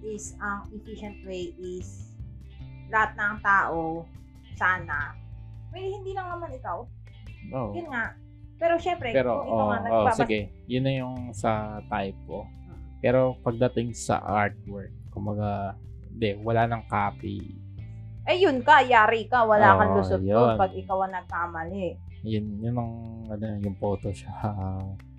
is 0.00 0.32
ang 0.40 0.64
efficient 0.72 1.18
way 1.26 1.52
is 1.58 2.14
lahat 2.90 3.14
ng 3.18 3.36
tao, 3.42 4.06
sana, 4.58 5.14
may 5.70 5.86
hindi 5.86 6.12
lang 6.12 6.28
naman 6.30 6.50
ikaw, 6.52 6.78
Oo. 7.50 7.70
yun 7.72 7.88
nga. 7.88 8.14
Pero 8.60 8.76
syempre, 8.76 9.08
Pero, 9.10 9.40
kung 9.40 9.48
ikaw 9.48 9.56
oh, 9.56 9.68
nga 9.68 9.78
oh, 9.78 9.84
nagbabas- 9.88 10.20
sige. 10.20 10.40
Yun 10.68 10.84
na 10.84 10.92
yung 10.92 11.16
sa 11.32 11.80
typo. 11.88 12.44
Pero 13.00 13.40
pagdating 13.40 13.96
sa 13.96 14.20
artwork, 14.20 14.92
kumaga, 15.08 15.72
hindi, 16.12 16.36
wala 16.44 16.68
nang 16.68 16.84
copy. 16.84 17.40
eh 18.28 18.36
yun 18.36 18.60
ka, 18.60 18.84
yari 18.84 19.24
ka, 19.26 19.42
wala 19.42 19.80
kang 19.80 19.96
Oo, 19.96 20.04
lusot 20.04 20.20
yun. 20.20 20.54
pag 20.60 20.76
ikaw 20.76 21.02
ang 21.02 21.16
nagkamali. 21.16 21.96
Yun, 22.20 22.60
yun 22.60 22.76
ang, 22.76 22.92
ano, 23.32 23.44
yung 23.64 23.76
Photoshop. 23.80 24.28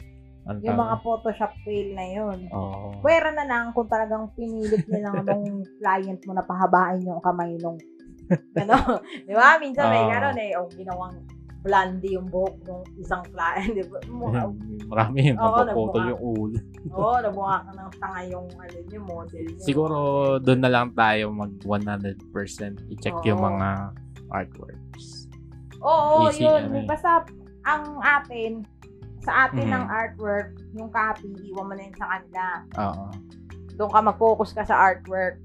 Ano 0.42 0.58
Yung 0.66 0.74
mga 0.74 1.06
Photoshop 1.06 1.54
fail 1.62 1.94
na 1.94 2.02
yun. 2.02 2.50
Oo. 2.50 2.98
Pwera 2.98 3.30
na 3.30 3.46
lang 3.46 3.78
kung 3.78 3.86
talagang 3.86 4.34
pinilit 4.34 4.90
nilang 4.90 5.22
nung 5.30 5.62
client 5.78 6.18
mo 6.26 6.34
na 6.34 6.42
pahabain 6.42 6.98
yung 7.06 7.22
kamay 7.22 7.62
nung 7.62 7.78
ano, 8.56 8.76
di 9.28 9.34
ba? 9.34 9.58
Minsan 9.58 9.86
may 9.90 10.04
Oo. 10.04 10.10
gano'n 10.10 10.38
eh, 10.40 10.52
o 10.58 10.68
ginawang 10.70 11.16
blondie 11.62 12.18
yung 12.18 12.26
buhok 12.26 12.58
ng 12.66 12.82
isang 12.98 13.22
client, 13.30 13.72
di 13.78 13.86
ba? 13.86 14.00
Mukha, 14.10 14.50
Marami 14.90 15.18
yung 15.30 15.38
nagpo-photo 15.38 15.70
nagmukha. 15.98 16.10
yung 16.10 16.22
ulo. 16.22 16.58
oo, 16.98 17.16
nabukha 17.22 17.56
ka 17.62 17.72
ng 17.72 17.92
tanga 18.02 18.22
yung, 18.26 18.48
ano, 18.50 18.78
yung 18.90 19.06
model 19.06 19.46
niya. 19.46 19.62
Siguro, 19.62 19.98
doon 20.42 20.60
na 20.60 20.70
lang 20.72 20.88
tayo 20.92 21.30
mag 21.30 21.54
100% 21.62 22.18
i-check 22.90 23.18
yung 23.24 23.40
Oo. 23.40 23.48
mga 23.48 23.68
artworks. 24.32 25.30
Oo, 25.82 26.30
easy, 26.30 26.46
yun. 26.46 26.62
ano 26.66 26.78
eh. 26.78 26.86
Basta, 26.86 27.26
ang 27.64 27.98
atin, 28.00 28.66
sa 29.22 29.46
atin 29.46 29.70
Mhm. 29.70 29.74
ng 29.76 29.86
artwork, 29.86 30.50
yung 30.74 30.90
copy, 30.90 31.30
iwan 31.46 31.70
mo 31.70 31.74
na 31.78 31.84
yun 31.86 31.94
sa 31.94 32.08
kanila. 32.10 32.44
Oo. 32.80 33.06
Doon 33.78 33.92
ka 33.94 34.00
mag-focus 34.02 34.50
ka 34.52 34.64
sa 34.66 34.78
artwork. 34.82 35.38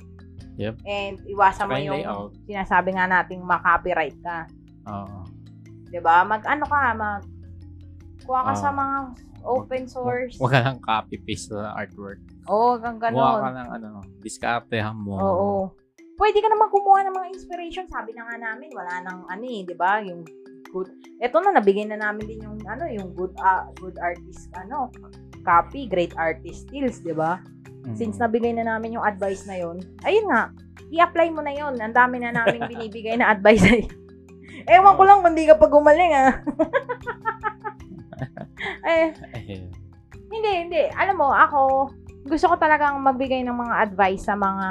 Yep. 0.57 0.75
And 0.83 1.17
iwasan 1.27 1.65
mo 1.65 1.73
Saka 1.73 1.83
yung 1.83 1.87
yung 1.87 2.01
layout. 2.03 2.33
sinasabi 2.45 2.89
nga 2.93 3.05
nating 3.07 3.43
makopyright 3.43 4.17
ka. 4.21 4.49
Oo. 4.87 5.21
'di 5.87 6.01
ba? 6.01 6.23
Mag 6.23 6.43
ano 6.43 6.65
ka, 6.65 6.81
mag 6.93 7.23
kuha 8.23 8.41
ka 8.43 8.53
Ah. 8.53 8.59
sa 8.59 8.71
mga 8.71 8.97
open 9.47 9.85
source. 9.87 10.35
Huwag 10.37 10.51
ka 10.51 10.61
lang 10.61 10.79
copy-paste 10.81 11.55
sa 11.55 11.71
artwork. 11.73 12.19
Oo, 12.47 12.75
hanggang 12.77 13.15
Gumawa 13.15 13.39
ka 13.39 13.43
ganon. 13.45 13.55
ng 13.55 13.69
ano, 13.71 13.89
diskartehan 14.19 14.97
mo. 14.97 15.15
Oo. 15.15 15.51
Pwede 16.17 16.41
ka 16.41 16.49
naman 16.49 16.67
kumuha 16.69 17.05
ng 17.05 17.15
mga 17.15 17.29
inspiration. 17.31 17.85
Sabi 17.87 18.11
na 18.11 18.25
nga 18.25 18.37
namin, 18.41 18.73
wala 18.73 19.05
nang 19.05 19.29
ano 19.29 19.45
eh, 19.45 19.63
'di 19.63 19.77
ba? 19.77 20.01
Yung 20.01 20.25
good. 20.67 20.89
Ito 21.17 21.37
na 21.39 21.55
nabigay 21.55 21.85
na 21.85 22.01
namin 22.01 22.25
din 22.27 22.41
yung 22.43 22.59
ano, 22.65 22.89
yung 22.89 23.13
good 23.13 23.37
ah, 23.39 23.69
good 23.77 23.95
artist 24.01 24.49
ano, 24.53 24.91
copy, 25.43 25.87
great 25.87 26.17
artist 26.17 26.67
skills, 26.67 26.99
'di 26.99 27.13
ba? 27.13 27.39
Mm. 27.87 27.95
Since 27.95 28.19
nabigay 28.19 28.51
na 28.51 28.67
namin 28.67 28.99
yung 28.99 29.07
advice 29.07 29.47
na 29.47 29.57
yun, 29.57 29.79
ayun 30.03 30.27
nga, 30.27 30.51
i-apply 30.91 31.31
mo 31.31 31.41
na 31.41 31.55
yun. 31.55 31.79
Ang 31.79 31.95
dami 31.95 32.19
na 32.19 32.35
namin 32.35 32.67
binibigay 32.71 33.15
na 33.15 33.31
advice 33.31 33.63
ay. 33.63 33.87
Ewan 34.75 34.99
ko 34.99 35.03
lang 35.07 35.23
kung 35.23 35.39
di 35.39 35.47
ka 35.47 35.55
pa 35.55 35.71
gumaling 35.71 36.11
ah. 36.11 36.35
eh, 38.91 39.15
Hindi, 40.27 40.51
hindi. 40.67 40.83
Alam 40.99 41.23
mo, 41.23 41.31
ako, 41.31 41.91
gusto 42.27 42.51
ko 42.51 42.55
talagang 42.59 42.99
magbigay 42.99 43.47
ng 43.47 43.55
mga 43.55 43.75
advice 43.87 44.27
sa 44.27 44.35
mga 44.35 44.67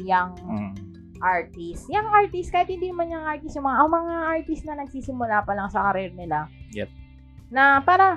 young 0.00 0.32
Mm. 0.48 0.72
artist. 1.20 1.84
Young 1.92 2.08
artist, 2.08 2.48
kahit 2.48 2.72
hindi 2.72 2.88
man 2.88 3.12
young 3.12 3.24
artist, 3.24 3.56
yung 3.56 3.68
mga, 3.68 3.78
oh, 3.84 3.92
mga 3.92 4.14
artist 4.24 4.62
na 4.64 4.80
nagsisimula 4.80 5.44
pa 5.44 5.52
lang 5.52 5.68
sa 5.68 5.92
career 5.92 6.16
nila. 6.16 6.48
Yep. 6.72 6.88
Na 7.52 7.84
para, 7.84 8.16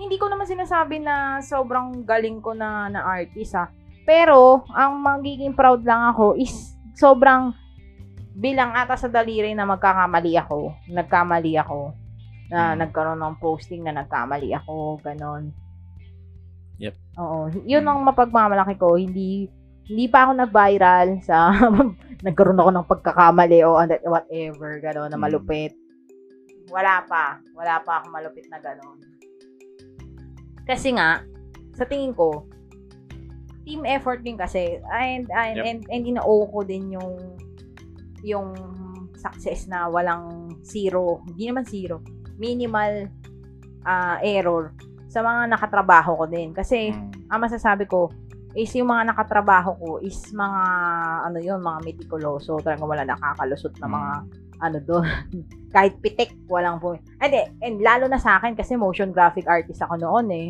hindi 0.00 0.16
ko 0.16 0.26
naman 0.26 0.48
sinasabi 0.48 0.98
na 0.98 1.38
sobrang 1.38 2.02
galing 2.02 2.40
ko 2.40 2.56
na, 2.56 2.88
na 2.88 3.04
artist 3.04 3.52
ha. 3.52 3.68
Pero, 4.02 4.64
ang 4.72 4.96
magiging 4.96 5.52
proud 5.52 5.84
lang 5.84 6.10
ako 6.10 6.34
is 6.34 6.72
sobrang 6.96 7.52
bilang 8.32 8.72
ata 8.72 8.96
sa 8.96 9.06
daliri 9.06 9.52
na 9.52 9.68
magkakamali 9.68 10.40
ako. 10.40 10.72
Nagkamali 10.88 11.60
ako. 11.60 11.92
Na 12.48 12.72
Hmm. 12.72 12.82
nagkaroon 12.82 13.20
ng 13.20 13.36
posting 13.38 13.84
na 13.84 13.94
nagkamali 13.94 14.50
ako. 14.56 14.98
Ganon. 14.98 15.52
Yep. 16.80 16.94
Oo. 17.20 17.38
Yun 17.62 17.84
ang 17.84 18.00
mapagmamalaki 18.02 18.74
ko. 18.74 18.96
Hindi 18.96 19.46
hindi 19.84 20.06
pa 20.06 20.24
ako 20.24 20.32
nag-viral 20.38 21.18
sa 21.20 21.50
nagkaroon 22.26 22.58
ako 22.58 22.70
ng 22.72 22.88
pagkakamali 22.88 23.58
o 23.62 23.76
whatever, 24.06 24.70
gano'n, 24.80 25.10
na 25.10 25.18
Mm. 25.18 25.22
malupit. 25.22 25.72
Wala 26.70 27.02
pa. 27.04 27.36
Wala 27.52 27.82
pa 27.82 28.00
ako 28.00 28.06
malupit 28.08 28.46
na 28.48 28.58
gano'n. 28.58 28.98
Kasi 30.70 30.94
nga, 30.94 31.26
sa 31.74 31.82
tingin 31.82 32.14
ko, 32.14 32.46
team 33.66 33.82
effort 33.86 34.22
din 34.22 34.38
kasi 34.38 34.78
and 34.94 35.26
and 35.30 35.56
Yep. 35.58 35.64
and, 35.66 35.80
and 35.90 36.02
inoo 36.06 36.46
ko 36.50 36.62
din 36.62 36.94
yung 36.94 37.18
yung 38.22 38.54
success 39.18 39.66
na 39.66 39.90
walang 39.90 40.54
zero, 40.62 41.20
hindi 41.26 41.50
naman 41.50 41.66
zero, 41.66 41.98
minimal 42.38 43.10
ah, 43.82 44.20
error 44.22 44.70
sa 45.10 45.24
mga 45.24 45.50
nakatrabaho 45.50 46.22
ko 46.22 46.24
din. 46.30 46.52
Kasi 46.54 46.92
Mm. 46.94 47.32
ang 47.32 47.40
masasabi 47.42 47.88
ko 47.88 48.12
is 48.52 48.70
yung 48.74 48.90
mga 48.90 49.14
nakatrabaho 49.14 49.70
ko 49.78 49.88
is 50.02 50.18
mga 50.30 50.62
ano 51.26 51.38
yun, 51.40 51.58
mga 51.62 51.80
metikuloso. 51.82 52.58
Talagang 52.60 52.86
wala 52.86 53.04
nakakalusot 53.08 53.74
na 53.80 53.88
mga 53.88 54.12
ano 54.60 54.78
doon. 54.84 55.08
Kahit 55.74 55.98
pitik, 56.02 56.34
walang 56.50 56.82
po. 56.82 56.98
Hindi, 57.20 57.46
and 57.62 57.80
lalo 57.80 58.10
na 58.10 58.18
sa 58.18 58.38
akin 58.38 58.58
kasi 58.58 58.74
motion 58.74 59.14
graphic 59.14 59.46
artist 59.46 59.82
ako 59.82 59.96
noon 60.00 60.26
eh. 60.30 60.48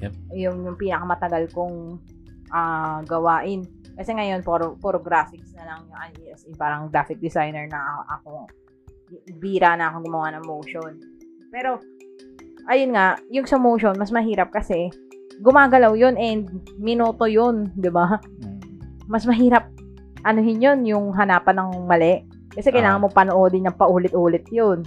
Yep. 0.00 0.12
Yung, 0.36 0.56
yung 0.68 0.76
pinakamatagal 0.78 1.50
kong 1.50 1.98
ah, 2.52 3.02
gawain. 3.04 3.66
Kasi 3.96 4.12
ngayon, 4.12 4.44
puro, 4.44 4.76
puro 4.76 5.00
graphics 5.00 5.56
na 5.56 5.64
lang 5.64 5.88
yung 5.88 5.98
as 6.30 6.44
in, 6.44 6.54
parang 6.54 6.92
graphic 6.92 7.18
designer 7.18 7.64
na 7.66 8.04
ako. 8.20 8.44
Bira 9.40 9.74
na 9.74 9.88
akong 9.88 10.04
gumawa 10.04 10.36
ng 10.36 10.44
motion. 10.44 11.00
Pero, 11.48 11.80
ayun 12.68 12.92
nga, 12.92 13.16
yung 13.32 13.48
sa 13.48 13.56
motion, 13.56 13.96
mas 13.96 14.12
mahirap 14.12 14.52
kasi 14.52 14.92
gumagalaw 15.40 15.96
yun 15.96 16.16
and 16.16 16.48
minuto 16.76 17.24
yun, 17.28 17.72
di 17.76 17.88
ba? 17.88 18.20
Mm. 18.20 18.60
Mas 19.08 19.24
mahirap 19.24 19.68
anuhin 20.26 20.62
yun, 20.62 20.80
yung 20.84 21.06
hanapan 21.14 21.62
ng 21.62 21.70
mali. 21.86 22.26
Kasi 22.56 22.72
kailangan 22.72 22.98
Ah. 22.98 23.04
mo 23.04 23.08
panoodin 23.12 23.68
ng 23.68 23.76
paulit-ulit 23.76 24.48
yun. 24.48 24.80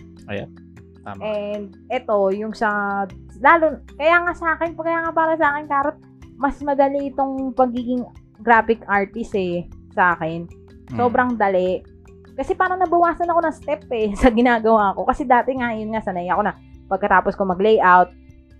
Tama. 1.06 1.22
And 1.24 1.72
eto, 1.88 2.34
yung 2.34 2.52
sa, 2.52 3.06
lalo, 3.40 3.80
kaya 3.96 4.20
nga 4.26 4.34
sa 4.36 4.48
akin, 4.58 4.76
kaya 4.76 5.00
nga 5.08 5.14
para 5.16 5.34
sa 5.40 5.56
akin, 5.56 5.66
Karot, 5.70 5.98
mas 6.36 6.60
madali 6.60 7.14
itong 7.14 7.56
pagiging 7.56 8.04
graphic 8.42 8.84
artist 8.86 9.32
eh, 9.36 9.70
sa 9.96 10.18
akin. 10.18 10.48
Mm. 10.92 10.98
Sobrang 10.98 11.30
dali. 11.38 11.80
Kasi 12.36 12.56
parang 12.56 12.80
nabawasan 12.80 13.28
ako 13.28 13.40
ng 13.44 13.56
step 13.56 13.82
eh, 13.92 14.12
sa 14.22 14.32
ginagawa 14.32 14.96
ko. 14.96 15.08
Kasi 15.08 15.24
dati 15.24 15.56
nga, 15.56 15.72
yun 15.72 15.92
nga, 15.94 16.04
sanay 16.04 16.28
ako 16.28 16.42
na, 16.48 16.54
pagkatapos 16.90 17.36
ko 17.38 17.46
mag-layout, 17.48 18.10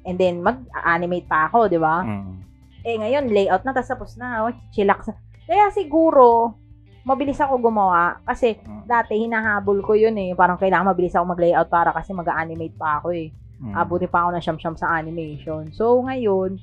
and 0.08 0.16
then 0.16 0.40
mag-animate 0.40 1.28
pa 1.28 1.52
ako, 1.52 1.68
di 1.68 1.80
ba? 1.80 2.04
Mm. 2.06 2.40
Eh, 2.88 2.96
ngayon, 2.96 3.26
layout 3.36 3.64
na, 3.68 3.76
tapos 3.76 3.92
tapos 3.92 4.12
na, 4.16 4.48
oh, 4.48 4.54
chillax 4.72 5.12
na. 5.12 5.16
Kaya 5.44 5.72
siguro, 5.76 6.56
mabilis 7.04 7.40
ako 7.40 7.58
gumawa. 7.60 8.20
Kasi, 8.24 8.60
Mm. 8.60 8.84
dati, 8.86 9.14
hinahabol 9.18 9.80
ko 9.82 9.94
yun 9.94 10.16
eh. 10.16 10.32
Parang 10.34 10.58
kailangan 10.58 10.92
mabilis 10.92 11.16
ako 11.16 11.34
mag-layout 11.34 11.68
para 11.68 11.92
kasi 11.92 12.12
mag-animate 12.12 12.76
pa 12.76 13.00
ako 13.00 13.12
eh. 13.12 13.32
Mm. 13.60 13.76
Abuti 13.76 14.08
pa 14.08 14.24
ako 14.24 14.30
ng 14.34 14.44
siyam-siyam 14.44 14.76
sa 14.76 14.96
animation. 14.96 15.68
So, 15.72 16.00
ngayon, 16.00 16.60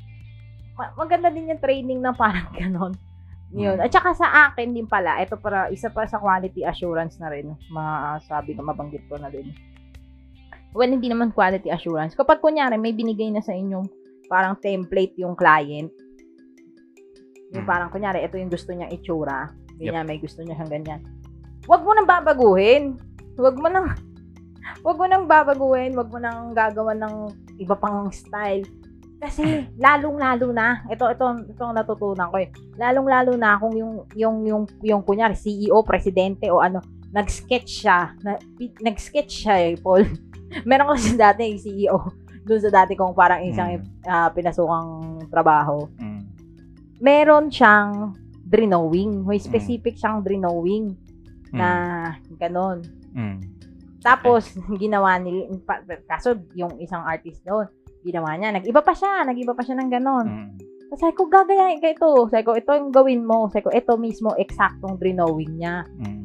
ma- 0.75 0.93
maganda 0.95 1.29
din 1.29 1.51
yung 1.51 1.61
training 1.61 2.01
na 2.01 2.13
parang 2.13 2.49
ganon. 2.57 2.95
Yun. 3.53 3.79
Mm. 3.79 3.85
At 3.85 3.93
saka 3.93 4.11
sa 4.13 4.27
akin 4.51 4.73
din 4.73 4.87
pala, 4.87 5.21
ito 5.21 5.37
para, 5.37 5.69
isa 5.69 5.89
pa 5.89 6.05
sa 6.05 6.19
quality 6.19 6.65
assurance 6.65 7.17
na 7.17 7.29
rin, 7.29 7.53
masabi 7.69 8.53
ko, 8.53 8.61
mabanggit 8.61 9.05
ko 9.07 9.17
na 9.17 9.29
din. 9.29 9.53
Well, 10.73 10.89
hindi 10.89 11.09
naman 11.09 11.33
quality 11.33 11.73
assurance. 11.73 12.13
Kapag 12.13 12.41
kunyari, 12.41 12.77
may 12.77 12.93
binigay 12.93 13.33
na 13.33 13.41
sa 13.41 13.53
inyong 13.53 13.89
parang 14.27 14.59
template 14.59 15.17
yung 15.17 15.33
client, 15.33 15.89
yung 17.49 17.65
Mm. 17.65 17.71
parang 17.71 17.89
kunyari, 17.89 18.21
ito 18.21 18.37
yung 18.37 18.51
gusto 18.51 18.75
niyang 18.75 18.91
itsura, 18.91 19.49
ganyan, 19.79 20.07
may 20.09 20.19
gusto 20.19 20.41
niya 20.43 20.57
siyang 20.57 20.73
ganyan. 20.73 21.01
Huwag 21.67 21.83
mo 21.83 21.93
nang 21.93 22.09
babaguhin. 22.09 22.97
Huwag 23.37 23.57
mo 23.59 23.69
nang 23.69 23.93
Huwag 24.85 24.99
mo 24.99 25.07
nang 25.07 25.31
babaguhin, 25.31 25.95
huwag 25.95 26.11
mo 26.11 26.19
nang 26.19 26.51
gagawan 26.51 26.99
ng 26.99 27.15
iba 27.59 27.75
pang 27.79 28.11
style. 28.11 28.67
Kasi 29.23 29.43
lalong-lalo 29.85 30.51
na, 30.51 30.83
ito 30.91 31.07
ito 31.07 31.25
ito 31.47 31.63
ang 31.63 31.75
natutunan 31.75 32.31
ko 32.31 32.37
eh. 32.43 32.51
Lalong-lalo 32.79 33.35
na 33.39 33.57
kung 33.59 33.75
yung 33.75 33.93
yung 34.19 34.37
yung 34.47 34.63
yung 34.83 35.03
kunyari 35.07 35.39
CEO, 35.39 35.83
presidente 35.87 36.51
o 36.51 36.59
ano, 36.61 36.83
nag-sketch 37.15 37.87
siya, 37.87 38.13
na, 38.21 38.37
nag-sketch 38.83 39.47
siya 39.47 39.57
eh, 39.71 39.75
Paul. 39.79 40.05
Meron 40.69 40.93
kasi 40.95 41.15
dati 41.17 41.47
yung 41.47 41.63
CEO 41.63 41.99
doon 42.47 42.63
sa 42.63 42.71
dati 42.71 42.95
kong 42.95 43.15
parang 43.15 43.43
isang 43.43 43.83
Mm. 43.83 44.07
ah, 44.07 44.31
pinasukang 44.31 45.19
trabaho. 45.31 45.91
Mm. 45.99 46.23
Meron 47.03 47.51
siyang 47.51 48.15
drawing. 48.47 49.27
May 49.27 49.43
specific 49.43 49.99
siyang 49.99 50.23
drawing 50.23 50.95
Mm. 51.51 51.59
na 51.59 51.69
ganon. 52.39 52.79
Mm. 53.15 53.39
Tapos, 54.03 54.55
ginawa 54.83 55.19
pa- 55.63 55.83
kaso 56.07 56.39
yung 56.55 56.79
isang 56.79 57.03
artist 57.03 57.43
doon, 57.43 57.67
ginawa 58.07 58.35
niya, 58.39 58.55
nag-iba 58.55 58.83
pa 58.83 58.95
siya, 58.95 59.27
nag-iba 59.27 59.55
pa 59.55 59.63
siya 59.67 59.79
ng 59.79 59.91
ganon. 59.91 60.27
Mm. 60.27 60.51
Tapos 60.87 61.01
sabi 61.03 61.15
ko, 61.19 61.27
gagayahin 61.27 61.83
ka 61.83 61.91
ito. 61.91 62.11
Sabi 62.31 62.43
ko, 62.47 62.55
ito 62.55 62.71
yung 62.71 62.95
gawin 62.95 63.27
mo. 63.27 63.51
Sabi 63.51 63.67
ko, 63.67 63.75
ito 63.75 63.99
mismo, 63.99 64.39
eksaktong 64.39 65.03
drawing 65.03 65.59
niya. 65.59 65.83
Mm. 65.99 66.23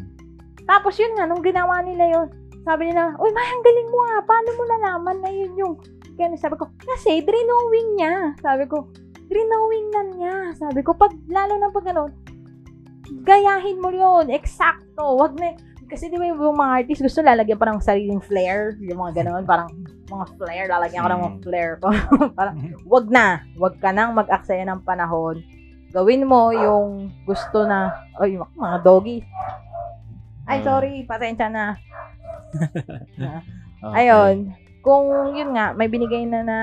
Tapos 0.70 0.94
yun 1.02 1.18
nga, 1.18 1.26
nung 1.26 1.42
ginawa 1.42 1.82
nila 1.82 2.06
yun, 2.06 2.28
sabi 2.62 2.94
nila, 2.94 3.18
uy, 3.18 3.34
may 3.34 3.42
ang 3.42 3.66
galing 3.66 3.90
mo 3.90 4.00
ah, 4.06 4.22
paano 4.22 4.50
mo 4.54 4.64
nalaman 4.70 5.18
na 5.26 5.32
yun 5.34 5.54
yung, 5.58 5.74
kaya 6.14 6.30
sabi 6.38 6.62
ko, 6.62 6.70
kasi 6.78 7.26
drawing 7.26 7.98
niya. 7.98 8.38
Sabi 8.38 8.70
ko, 8.70 8.86
drawing 9.32 9.88
na 9.90 10.02
niya. 10.12 10.36
Sabi 10.60 10.84
ko, 10.84 10.92
pag, 10.92 11.16
lalo 11.26 11.56
na 11.56 11.72
pag 11.72 11.88
ano, 11.88 12.12
gayahin 13.24 13.80
mo 13.80 13.90
yun, 13.90 14.28
eksakto. 14.28 15.16
Wag 15.16 15.40
na, 15.40 15.56
kasi 15.88 16.08
di 16.08 16.16
ba 16.16 16.28
yung 16.28 16.40
mga 16.40 16.84
artist 16.84 17.04
gusto 17.04 17.24
lalagyan 17.24 17.56
pa 17.56 17.68
ng 17.68 17.80
sariling 17.80 18.20
flair, 18.20 18.76
yung 18.80 19.00
mga 19.00 19.24
ganon, 19.24 19.44
parang 19.44 19.72
mga 20.08 20.26
flair, 20.36 20.64
lalagyan 20.68 21.04
ko 21.04 21.10
ng 21.10 21.22
mga 21.22 21.34
Mm. 21.34 21.44
flair 21.44 21.72
ko. 21.80 21.88
parang, 22.38 22.56
wag 22.86 23.06
na, 23.08 23.26
wag 23.56 23.76
ka 23.80 23.90
nang 23.92 24.12
mag-aksaya 24.12 24.68
ng 24.68 24.84
panahon. 24.84 25.40
Gawin 25.92 26.24
mo 26.24 26.52
yung 26.52 27.12
gusto 27.24 27.64
na, 27.64 27.92
ay, 28.20 28.36
mga 28.36 28.78
doggy. 28.84 29.24
Ay, 30.48 30.60
Ah. 30.60 30.64
sorry, 30.64 31.04
pasensya 31.08 31.48
na. 31.48 31.66
Okay. 33.82 34.06
Ayun, 34.06 34.54
kung 34.86 35.34
yun 35.34 35.58
nga, 35.58 35.74
may 35.74 35.90
binigay 35.90 36.22
na 36.22 36.46
na, 36.46 36.58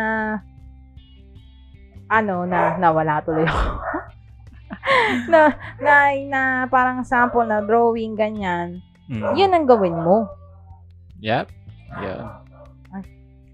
ano, 2.09 2.49
na, 2.49 2.81
nawala 2.81 3.21
tuloy 3.21 3.45
ako. 3.45 3.69
na, 5.33 5.53
na, 5.81 5.95
na, 6.29 6.41
parang 6.67 7.05
sample 7.05 7.45
na 7.45 7.61
drawing, 7.61 8.17
ganyan. 8.17 8.81
Mm. 9.09 9.37
Yun 9.37 9.53
ang 9.53 9.67
gawin 9.69 9.97
mo. 9.97 10.29
Yep. 11.21 11.53
Yeah. 12.01 12.45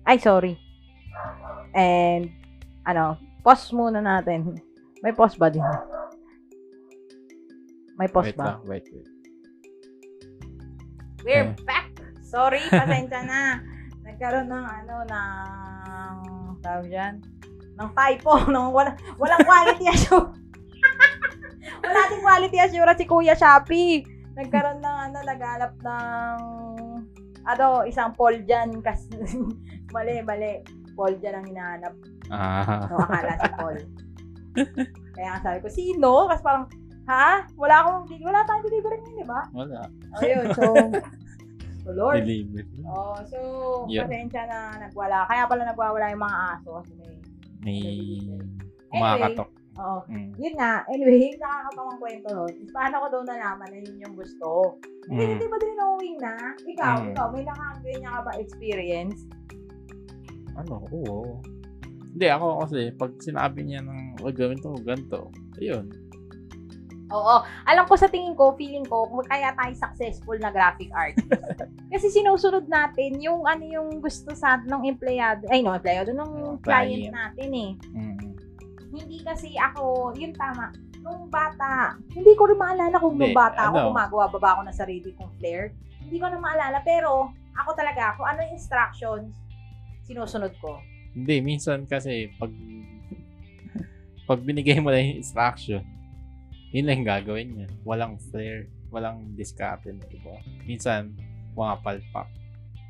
Ay, 0.05 0.18
sorry. 0.20 0.59
And, 1.74 2.30
ano, 2.84 3.18
pause 3.42 3.72
muna 3.74 3.98
natin. 3.98 4.59
May 5.02 5.14
pause 5.16 5.34
ba 5.34 5.48
din? 5.50 5.64
May 7.98 8.11
pause 8.11 8.34
Wait 8.34 8.38
ba? 8.38 8.44
lang. 8.44 8.61
Wait, 8.68 8.86
wait. 8.90 9.09
We're 11.24 11.57
Okay. 11.57 11.64
back! 11.64 11.88
Sorry, 12.20 12.61
pasensya 12.68 13.24
na. 13.24 13.64
Nagkaroon 14.05 14.50
ng, 14.50 14.66
ano, 14.66 14.94
ng, 15.09 16.16
tawag 16.61 16.86
dyan, 16.92 17.14
ng 17.75 17.91
typo, 17.91 18.33
ng 18.47 18.66
wala, 18.70 18.95
walang 19.18 19.43
quality 19.43 19.91
assurance. 19.91 20.39
wala 21.87 22.01
din 22.11 22.22
quality 22.22 22.59
assurance 22.62 22.99
si 23.03 23.07
Kuya 23.07 23.35
Shopee. 23.35 24.07
Nagkaroon 24.35 24.83
ng, 24.83 24.99
ano, 25.11 25.18
naghanap 25.22 25.72
ng, 25.83 26.39
ano, 27.47 27.66
isang 27.87 28.14
Paul 28.14 28.43
dyan, 28.47 28.83
kasi, 28.83 29.11
mali, 29.95 30.22
mali. 30.22 30.62
Paul 30.95 31.18
dyan 31.18 31.43
ang 31.43 31.47
hinahanap. 31.51 31.95
Ah. 32.31 32.87
So, 32.87 33.03
akala 33.03 33.35
si 33.35 33.51
Paul. 33.59 33.79
Kaya 35.14 35.29
nga 35.35 35.41
sabi 35.43 35.59
ko, 35.62 35.68
sino? 35.70 36.31
Kasi 36.31 36.41
parang, 36.47 36.70
ha? 37.11 37.43
Wala 37.59 37.75
akong, 37.83 38.07
wala 38.22 38.47
tayong 38.47 38.66
delivery 38.70 38.99
niya, 39.03 39.14
di 39.18 39.27
ba? 39.27 39.41
Wala. 39.51 39.91
Ayun, 40.22 40.47
so, 40.55 40.62
so 41.83 41.91
Lord. 41.91 42.22
Delivery. 42.22 42.66
Oh, 42.87 43.18
so, 43.27 43.39
Yep. 43.91 44.07
pasensya 44.07 44.43
na 44.47 44.59
nagwala. 44.87 45.27
Kaya 45.27 45.43
pala 45.51 45.62
nagwawala 45.66 46.14
yung 46.14 46.22
mga 46.22 46.39
aso 46.55 46.70
kasi 46.79 46.93
may 46.95 47.14
may 47.64 48.20
kumakatok. 48.92 49.50
Oo. 49.74 49.98
Mm. 50.06 50.30
Yun 50.38 50.54
nga, 50.54 50.86
anyway, 50.86 51.18
yung 51.34 51.42
nakakatawang 51.42 51.98
kwento 51.98 52.28
nun, 52.30 52.52
is 52.62 52.70
paano 52.70 52.94
ko 53.02 53.06
daw 53.10 53.22
nalaman 53.26 53.68
na 53.74 53.78
yun 53.82 53.96
yung 54.06 54.14
gusto. 54.14 54.78
Kasi 55.10 55.18
Mm. 55.18 55.30
hindi 55.34 55.46
ba 55.50 55.56
din 55.58 55.74
knowing 55.74 56.16
na? 56.22 56.34
Ikaw, 56.62 56.94
Mm. 56.94 57.08
ikaw, 57.10 57.26
may 57.34 57.44
nakaganyan 57.44 58.12
ka 58.14 58.20
ba 58.22 58.32
experience? 58.38 59.18
Ano, 60.54 60.86
oo. 60.94 61.42
Hindi, 62.14 62.26
ako 62.30 62.46
kasi, 62.62 62.80
pag 62.94 63.12
sinabi 63.18 63.60
niya 63.66 63.82
ng, 63.82 64.22
wag 64.22 64.38
gawin 64.38 64.62
to, 64.62 64.78
ganito, 64.86 65.34
ayun. 65.58 65.90
Oo. 67.14 67.36
Alam 67.70 67.86
ko 67.86 67.94
sa 67.94 68.10
tingin 68.10 68.34
ko, 68.34 68.58
feeling 68.58 68.82
ko, 68.84 69.06
kaya 69.30 69.54
tayo 69.54 69.72
successful 69.78 70.34
na 70.42 70.50
graphic 70.50 70.90
artist. 70.90 71.30
Kasi 71.94 72.10
sinusunod 72.10 72.66
natin 72.66 73.22
yung 73.22 73.46
ano 73.46 73.62
yung 73.62 74.02
gusto 74.02 74.34
sa 74.34 74.58
ng 74.58 74.82
empleyado, 74.82 75.46
ay 75.46 75.62
no, 75.62 75.78
empleyado 75.78 76.10
ng 76.10 76.58
client 76.58 77.08
client. 77.08 77.14
natin 77.14 77.50
eh. 77.54 77.70
Mm. 77.94 78.30
Hindi 78.94 79.18
kasi 79.26 79.58
ako, 79.58 80.14
yun 80.14 80.30
tama, 80.34 80.70
nung 81.02 81.26
bata, 81.26 81.98
hindi 82.14 82.30
ko 82.38 82.46
rin 82.46 82.58
maalala 82.58 82.94
kung 82.98 83.18
nung 83.18 83.34
bata 83.34 83.70
ako, 83.70 83.76
ano? 83.78 83.86
gumagawa 83.90 84.24
ba 84.30 84.38
ba 84.38 84.50
ako 84.54 84.60
ng 84.70 84.78
sarili 84.78 85.10
kong 85.18 85.34
flair. 85.38 85.74
Hindi 86.02 86.16
ko 86.22 86.30
na 86.30 86.38
maalala, 86.38 86.78
pero 86.86 87.30
ako 87.58 87.70
talaga, 87.74 88.14
kung 88.14 88.26
ano 88.26 88.42
yung 88.46 88.54
instructions, 88.54 89.34
sinusunod 90.06 90.54
ko. 90.62 90.78
Hindi, 91.14 91.42
minsan 91.42 91.86
kasi, 91.86 92.30
pag, 92.38 92.50
pag 94.26 94.40
binigay 94.42 94.78
mo 94.78 94.90
na 94.90 94.98
yung 94.98 95.22
instruction, 95.22 95.82
yun 96.75 96.85
lang 96.85 97.07
gagawin 97.07 97.55
niya. 97.55 97.68
Walang 97.83 98.18
flair, 98.20 98.66
walang 98.91 99.33
diskarte 99.33 99.89
na 99.89 100.05
iba. 100.11 100.35
Minsan, 100.62 101.14
mga 101.55 101.75
palpak. 101.81 102.27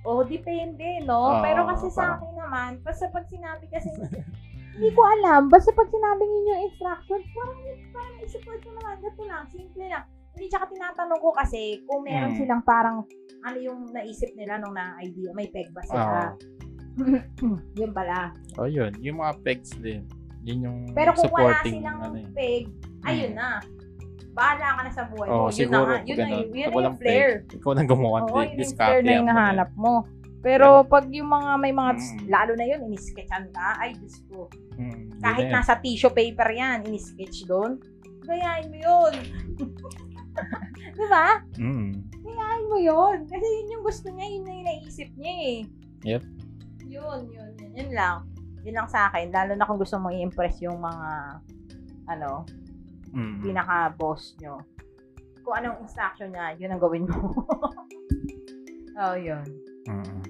Oh, 0.02 0.20
depende, 0.20 1.04
no? 1.04 1.16
Oo, 1.16 1.40
Pero 1.40 1.64
kasi 1.66 1.88
sa 1.88 2.16
akin 2.16 2.32
naman, 2.34 2.70
basta 2.80 3.08
pag 3.08 3.24
sinabi 3.26 3.68
kasi, 3.68 3.88
hindi 4.74 4.90
ko 4.90 5.00
alam, 5.00 5.48
basta 5.48 5.68
pag 5.70 5.86
sinabi 5.86 6.22
niyo 6.22 6.40
yung 6.46 6.62
instructions, 6.66 7.24
parang, 7.30 7.58
parang 7.90 8.16
isupport 8.20 8.60
ko 8.60 8.70
naman, 8.74 8.94
ganito 8.98 9.22
lang, 9.24 9.42
simple 9.48 9.84
lang. 9.84 10.04
Hindi, 10.34 10.50
tsaka 10.50 10.66
tinatanong 10.66 11.20
ko 11.20 11.30
kasi 11.30 11.60
kung 11.86 12.02
meron 12.02 12.34
Mm. 12.34 12.38
silang 12.40 12.64
parang, 12.64 12.96
ano 13.40 13.56
yung 13.56 13.80
naisip 13.92 14.34
nila 14.34 14.58
nung 14.58 14.74
na-idea, 14.74 15.30
may 15.30 15.46
peg 15.46 15.70
ba 15.70 15.80
sila? 15.84 16.34
yun 17.78 17.90
pala. 17.90 18.32
O 18.56 18.66
yun, 18.66 18.92
yung 18.98 19.18
mga 19.18 19.34
pegs 19.40 19.72
din. 19.78 20.04
Yun 20.42 20.58
yung 20.60 20.78
Pero 20.92 21.16
kung 21.16 21.32
wala 21.32 21.64
silang 21.64 22.00
ano 22.02 22.18
eh. 22.18 22.28
peg, 22.34 22.68
ayun 23.02 23.32
Mm. 23.32 23.38
na. 23.38 23.48
Bahala 24.34 24.66
ka 24.74 24.80
na 24.82 24.90
sa 24.90 25.04
buhay 25.06 25.26
mo. 25.30 25.32
Oo, 25.32 25.46
yun 25.46 25.54
siguro, 25.54 25.90
na, 25.94 26.02
yun 26.02 26.16
na, 26.18 26.26
ganun. 26.26 26.46
yun 26.50 26.68
Pag 26.68 26.74
na 26.74 26.84
yung 26.84 26.98
flair. 26.98 27.28
Ikaw 27.48 27.70
nang 27.72 27.88
gumawa 27.88 28.16
ng 28.18 28.26
Oo, 28.26 28.40
yun 28.42 28.50
yung 28.50 28.74
na 28.74 28.86
yung 28.90 29.00
mo 29.00 29.10
yan. 29.14 29.24
nahanap 29.30 29.70
mo. 29.74 29.94
Pero 30.44 30.66
pag 30.84 31.04
yung 31.08 31.30
mga 31.30 31.50
may 31.56 31.72
mga, 31.72 31.92
Mm. 31.96 32.26
lalo 32.28 32.52
na 32.52 32.64
yun, 32.66 32.80
inisketchan 32.84 33.48
ka, 33.48 33.80
ay 33.80 33.96
Diyos 33.96 34.20
ko. 34.28 34.50
Mm, 34.76 35.16
Kahit 35.16 35.40
yun 35.40 35.50
na 35.50 35.56
nasa 35.56 35.74
tissue 35.80 36.12
paper 36.12 36.50
yan, 36.52 36.84
inisketch 36.84 37.48
doon, 37.48 37.80
gayahin 38.22 38.68
mo 38.68 38.76
yun. 38.76 39.14
Di 40.98 41.06
ba? 41.08 41.40
Mm. 41.56 41.92
Gayahin 42.20 42.64
mo 42.68 42.76
yun. 42.76 43.16
Kasi 43.24 43.40
yun 43.46 43.72
yung 43.72 43.84
gusto 43.86 44.06
niya, 44.10 44.26
yun 44.28 44.42
na 44.44 44.52
yung 44.52 44.66
naisip 44.66 45.08
niya 45.16 45.34
eh. 45.38 45.58
Yep. 46.04 46.22
Yun, 46.84 47.20
yun, 47.30 47.50
yun. 47.56 47.70
Yun 47.72 47.90
lang. 47.94 48.16
Yun 48.64 48.74
lang 48.76 48.88
sa 48.88 49.08
akin. 49.08 49.30
Lalo 49.30 49.54
na 49.54 49.64
kung 49.64 49.80
gusto 49.80 49.96
mo 49.96 50.10
i-impress 50.10 50.60
yung 50.60 50.76
mga, 50.76 51.40
ano, 52.06 52.44
Mm. 53.14 53.40
pinaka-boss 53.46 54.34
nyo. 54.42 54.58
Kung 55.46 55.54
anong 55.60 55.86
instruction 55.86 56.34
niya, 56.34 56.58
yun 56.58 56.74
ang 56.74 56.82
gawin 56.82 57.06
mo. 57.06 57.30
oh, 59.00 59.16
yun. 59.16 59.46
Mm. 59.86 60.22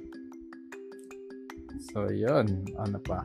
So, 1.94 2.10
yun. 2.10 2.66
Ano 2.76 2.98
pa? 3.00 3.24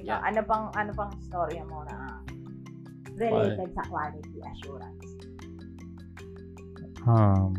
Ikaw, 0.00 0.18
Yeah. 0.18 0.20
ano 0.24 0.40
pang, 0.42 0.72
ano 0.74 0.90
pang 0.96 1.12
storya 1.28 1.62
mo 1.68 1.84
na 1.84 2.18
related 3.20 3.70
sa 3.76 3.84
quality 3.86 4.40
assurance? 4.40 5.08
Um, 7.04 7.52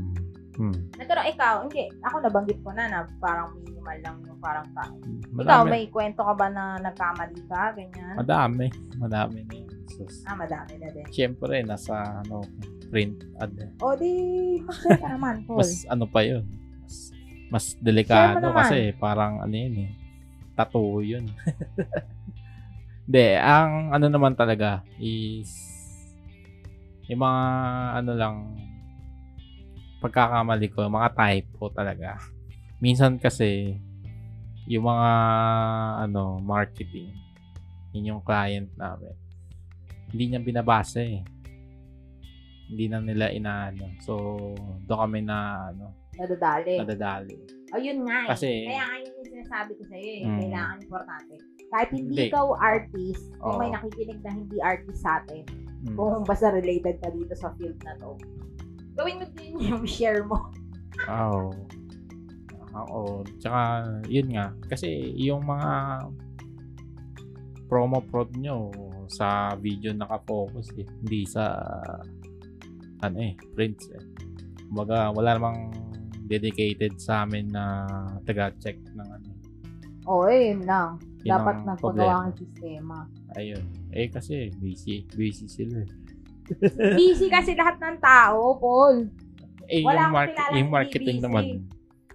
hmm. 0.58 0.78
Pero 0.98 1.22
ikaw, 1.22 1.66
hindi. 1.70 1.90
Ako 2.02 2.22
nabanggit 2.22 2.60
ko 2.66 2.74
na 2.74 2.90
na 2.90 3.00
parang 3.22 3.54
minimal 3.62 3.98
lang 4.02 4.18
yung 4.26 4.40
parang 4.42 4.66
ta. 4.74 4.90
Ikaw, 5.38 5.66
may 5.70 5.90
kwento 5.90 6.26
ka 6.26 6.34
ba 6.34 6.50
na 6.50 6.82
nagkamali 6.82 7.42
ka? 7.46 7.74
Ganyan? 7.78 8.16
Madami. 8.18 8.68
Madami 8.98 9.38
na 9.46 9.54
Sus. 10.08 10.26
ah, 10.26 10.38
madami 10.38 10.74
na 10.82 10.88
din. 10.90 11.06
Siyempre, 11.12 11.62
nasa 11.62 12.24
ano, 12.26 12.42
print 12.90 13.26
ad. 13.38 13.54
O 13.82 13.94
di, 13.96 14.12
mag-share 14.64 15.02
naman, 15.02 15.42
Paul. 15.46 15.62
Mas 15.62 15.86
ano 15.88 16.06
pa 16.10 16.22
yun. 16.26 16.46
Mas, 16.82 16.96
mas 17.52 17.66
delikado 17.78 18.50
kasi 18.56 18.96
parang 18.98 19.40
ano 19.44 19.54
yun 19.54 19.76
eh. 19.86 19.92
Tattoo 20.58 21.00
yun. 21.04 21.30
Hindi, 23.08 23.28
ang 23.38 23.92
ano 23.92 24.08
naman 24.08 24.34
talaga 24.40 24.88
is 25.02 25.52
yung 27.12 27.22
mga 27.22 27.44
ano 28.00 28.12
lang 28.16 28.36
pagkakamali 30.00 30.72
ko, 30.72 30.88
mga 30.88 31.12
typo 31.14 31.70
talaga. 31.76 32.18
Minsan 32.80 33.20
kasi 33.20 33.78
yung 34.72 34.86
mga 34.88 35.12
ano 36.08 36.38
marketing 36.40 37.12
yun 37.92 38.16
yung 38.16 38.22
client 38.24 38.70
namin 38.80 39.12
hindi 40.12 40.24
niya 40.28 40.40
binabasa 40.40 41.00
eh 41.00 41.24
hindi 42.68 42.88
na 42.88 43.00
nila 43.00 43.28
inaano 43.30 43.96
so 44.00 44.16
doon 44.86 45.00
kami 45.02 45.20
na 45.22 45.38
ano 45.70 45.92
Nadadali. 46.14 46.76
nadadali 46.78 47.38
Ayun 47.72 48.04
nga 48.04 48.28
eh. 48.28 48.36
Kasi- 48.36 48.68
Kaya 48.68 48.84
nga 48.84 48.96
yun 49.00 49.12
yung 49.16 49.30
sinasabi 49.32 49.72
ko 49.80 49.84
sa'yo 49.88 50.12
eh. 50.12 50.22
Mm. 50.28 50.38
Kailangan 50.44 50.78
importante. 50.84 51.34
Kahit 51.72 51.90
hindi, 51.96 52.04
Hindi. 52.12 52.24
ikaw 52.28 52.48
artist, 52.52 53.24
kung 53.40 53.48
Oo. 53.48 53.60
may 53.64 53.70
nakikinig 53.72 54.20
na 54.20 54.32
hindi 54.36 54.58
artist 54.60 55.00
sa 55.00 55.24
atin, 55.24 55.48
Mm. 55.82 55.96
kung 55.96 56.28
basta 56.28 56.52
related 56.52 57.00
ka 57.00 57.08
dito 57.10 57.32
sa 57.32 57.56
field 57.56 57.80
na 57.80 57.96
to, 57.96 58.20
gawin 58.92 59.24
mo 59.24 59.26
din 59.32 59.56
yung 59.72 59.88
share 59.88 60.28
mo. 60.28 60.52
Oo. 61.08 61.56
Oo. 62.76 63.24
Tsaka, 63.40 63.60
yun 64.06 64.36
nga. 64.36 64.52
Kasi, 64.68 64.92
yung 65.16 65.48
mga 65.48 65.72
promo 67.66 68.04
prod 68.04 68.36
nyo 68.36 68.68
sa 69.12 69.54
video 69.60 69.92
nakafocus 69.92 70.72
eh. 70.80 70.88
Hindi 70.88 71.28
sa 71.28 71.60
ano 73.04 73.18
eh, 73.20 73.34
prints 73.54 73.92
eh. 73.92 74.04
Kumbaga, 74.72 75.12
wala 75.12 75.36
namang 75.36 75.76
dedicated 76.32 76.96
sa 76.96 77.28
amin 77.28 77.52
na 77.52 77.84
taga-check 78.24 78.80
ng 78.96 79.10
ano. 79.10 79.30
Oo, 80.08 80.26
eh, 80.32 80.56
yun 80.56 80.64
lang. 80.64 80.96
Yun 81.22 81.38
Dapat 81.38 81.56
nagpagawa 81.68 82.32
ng 82.32 82.38
sistema. 82.40 83.06
Ayun. 83.36 83.62
Eh, 83.92 84.08
kasi 84.08 84.50
busy. 84.58 85.06
Busy 85.14 85.46
sila 85.46 85.84
eh. 85.84 85.92
Busy 87.00 87.32
kasi 87.32 87.56
lahat 87.56 87.80
ng 87.80 87.98
tao, 88.02 88.58
Paul. 88.60 89.08
Eh, 89.72 89.84
Wala 89.86 89.88
yung, 89.88 90.00
akong 90.04 90.16
mark- 90.16 90.32
kilala 90.36 90.56
yung 90.58 90.72
marketing 90.72 91.18
busy. 91.20 91.26
naman, 91.26 91.46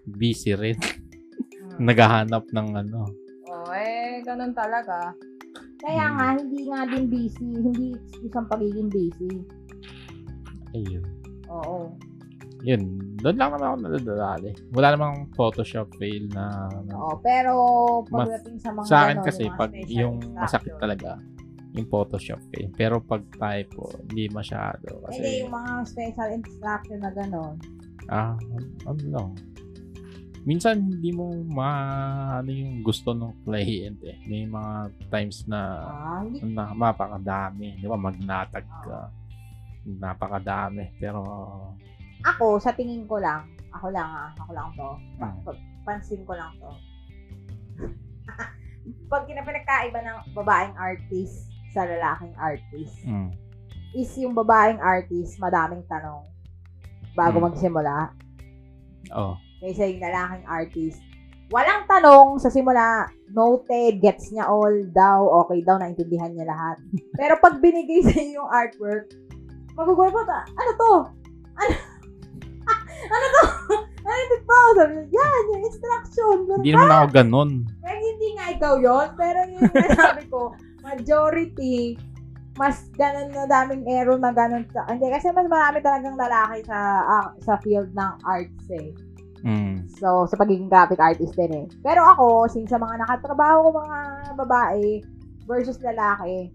busy 0.05 0.53
rin. 0.53 0.77
Mm. 0.77 1.79
Naghahanap 1.89 2.45
ng 2.53 2.69
ano. 2.75 3.01
Oo, 3.49 3.71
eh, 3.73 4.21
ganun 4.27 4.53
talaga. 4.53 5.13
Kaya 5.77 6.05
Mm. 6.05 6.13
nga, 6.13 6.27
hindi 6.35 6.61
nga 6.67 6.81
din 6.87 7.05
busy. 7.07 7.49
Hindi 7.55 7.87
excuse 7.95 8.35
ang 8.35 8.49
pagiging 8.49 8.89
busy. 8.89 9.33
Ayun. 10.73 11.05
Oo. 11.49 11.93
Yun. 12.63 12.83
Doon 13.17 13.37
lang 13.37 13.51
naman 13.51 13.63
ako 13.63 13.75
nadadali. 13.83 14.51
Wala 14.73 14.89
namang 14.93 15.17
Photoshop 15.33 15.89
fail 15.95 16.27
na... 16.31 16.67
na 16.83 16.93
Oo, 16.95 17.15
pero 17.21 17.53
pagdating 18.07 18.57
sa 18.59 18.71
mga 18.73 18.87
sa 18.87 18.97
akin 19.05 19.19
kasi, 19.23 19.43
mga 19.45 19.57
pag 19.57 19.71
yung 19.87 20.17
masakit 20.35 20.75
talaga, 20.77 21.11
yung 21.73 21.87
Photoshop 21.87 22.41
fail. 22.51 22.69
Pero 22.73 22.99
pag 22.99 23.23
typo, 23.31 23.87
hindi 24.05 24.27
masyado. 24.29 24.89
Hindi, 24.89 25.07
Kasi, 25.07 25.29
yung 25.41 25.53
mga 25.53 25.73
special 25.85 26.29
instruction 26.35 26.99
na 26.99 27.11
gano'n. 27.11 27.55
ah, 28.09 28.35
ano 28.85 29.03
lang. 29.07 29.31
Minsan, 30.47 30.79
hindi 30.79 31.11
mo 31.11 31.27
ma, 31.45 31.71
ano 32.39 32.49
yung 32.49 32.79
gusto 32.81 33.11
ng 33.11 33.43
client 33.43 33.99
eh. 34.01 34.15
May 34.25 34.47
mga 34.47 34.73
times 35.11 35.43
na, 35.45 35.61
na 36.41 36.71
mapakadami. 36.71 37.75
Di 37.75 37.85
ba? 37.85 37.99
Magnatag 37.99 38.63
ka. 38.63 39.11
Napakadami. 39.85 40.95
Pero, 40.97 41.21
Ako, 42.25 42.59
sa 42.59 42.71
tingin 42.71 43.05
ko 43.05 43.19
lang, 43.19 43.45
ako 43.71 43.91
lang 43.91 44.07
ah, 44.07 44.31
ako 44.37 44.51
lang 44.51 44.69
to. 44.73 44.89
Pa- 45.19 45.27
Mm. 45.27 45.43
pa- 45.43 45.61
pansin 45.85 46.23
ko 46.23 46.33
lang 46.33 46.55
to. 46.57 46.71
Pag 49.11 49.27
kinapinagkaiba 49.27 49.99
ng 49.99 50.19
babaeng 50.33 50.75
artist 50.77 51.47
sa 51.71 51.83
lalaking 51.83 52.35
artist, 52.37 53.03
mm, 53.03 53.31
is 53.93 54.11
yung 54.15 54.33
babaeng 54.33 54.79
artist, 54.79 55.37
madaming 55.37 55.83
tanong 55.85 56.23
bago 57.13 57.39
Mm. 57.39 57.45
magsimula. 57.45 58.15
oh, 59.13 59.39
Kaysa 59.67 59.91
yung 59.91 59.99
lalaking 59.99 60.47
artist, 60.47 61.03
walang 61.51 61.83
tanong 61.91 62.39
sa 62.39 62.55
simula, 62.55 63.11
noted, 63.35 63.99
gets 63.99 64.31
niya 64.31 64.47
all 64.47 64.87
daw, 64.95 65.43
okay 65.43 65.59
daw, 65.67 65.75
naintindihan 65.75 66.31
niya 66.31 66.47
lahat. 66.47 66.79
Pero 67.19 67.35
pag 67.43 67.59
binigay 67.59 68.07
sa 68.07 68.15
yung 68.15 68.47
artwork, 68.47 69.11
magugulat 69.75 70.15
mo, 70.15 70.23
ta, 70.23 70.47
ano 70.47 70.71
to? 70.79 70.93
Ano? 71.59 71.75
ano 73.15 73.27
to? 73.27 73.45
90 74.07 74.47
po. 74.47 74.59
Sabi 74.79 74.93
niya, 74.95 75.07
yan, 75.19 75.43
yung 75.51 75.63
instruction. 75.67 76.37
Hindi 76.47 76.71
naman 76.71 76.91
ako 76.95 77.07
ganun. 77.11 77.51
Pero 77.83 77.99
hindi 77.99 78.29
nga 78.39 78.47
ikaw 78.55 78.75
yon 78.79 79.09
Pero 79.19 79.39
yung 79.51 79.67
sabi 79.99 80.23
ko, 80.31 80.55
majority, 80.87 81.99
mas 82.57 82.89
ganun 82.97 83.35
na 83.35 83.45
daming 83.51 83.85
error 83.91 84.17
na 84.17 84.31
ganun 84.31 84.65
sa, 84.71 84.87
hindi, 84.89 85.11
kasi 85.11 85.29
mas 85.35 85.51
marami 85.51 85.83
talagang 85.83 86.17
lalaki 86.17 86.65
sa 86.65 86.79
ah, 87.05 87.29
sa 87.43 87.59
field 87.61 87.93
ng 87.93 88.15
arts 88.25 88.67
eh. 88.73 88.95
Mm. 89.43 89.89
So, 89.91 90.25
sa 90.25 90.37
pagiging 90.37 90.69
graphic 90.69 90.99
artist 90.99 91.35
din 91.35 91.53
eh. 91.53 91.67
Pero 91.81 92.05
ako, 92.05 92.47
since 92.47 92.69
sa 92.69 92.79
mga 92.79 93.03
nakatrabaho 93.03 93.69
ko 93.69 93.69
mga 93.77 93.99
babae 94.37 95.03
versus 95.45 95.79
lalaki, 95.81 96.49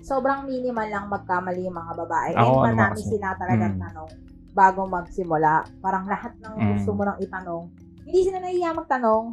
sobrang 0.00 0.44
minimal 0.44 0.88
lang 0.90 1.06
magkamali 1.06 1.64
yung 1.64 1.78
mga 1.78 1.92
babae. 1.96 2.30
Ako, 2.34 2.52
And 2.60 2.66
ano 2.66 2.76
marami 2.76 2.98
kasi? 2.98 3.10
sila 3.14 3.28
talagang 3.38 3.78
Mm. 3.78 3.82
tanong 3.86 4.10
bago 4.50 4.80
magsimula. 4.84 5.54
Parang 5.78 6.04
lahat 6.04 6.34
ng 6.42 6.54
Mm. 6.58 6.68
gusto 6.74 6.90
mo 6.92 7.02
nang 7.06 7.18
itanong. 7.18 7.64
Hindi 8.02 8.20
sila 8.26 8.38
nahiya 8.42 8.74
magtanong. 8.74 9.26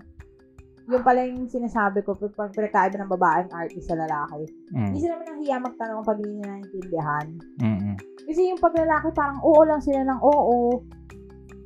Yung 0.87 1.03
pala 1.03 1.19
yung 1.27 1.51
sinasabi 1.51 1.99
ko, 1.99 2.15
pag 2.15 2.53
pinakaiba 2.53 2.95
ng 2.95 3.11
babaeng 3.11 3.51
artist 3.51 3.89
sa 3.89 3.97
lalaki. 3.97 4.47
Hindi 4.71 4.95
Mm. 4.95 5.01
sila 5.01 5.13
naman 5.17 5.27
nahiya 5.35 5.57
magtanong 5.59 6.03
pag 6.05 6.15
hindi 6.15 6.31
nila 6.31 6.47
naintindihan. 6.53 7.25
Mm. 7.59 7.93
Kasi 8.23 8.41
yung 8.47 8.61
paglalaki, 8.61 9.07
parang 9.11 9.39
oo 9.41 9.61
lang 9.65 9.81
sila 9.81 9.99
ng 10.05 10.19
oo. 10.21 10.79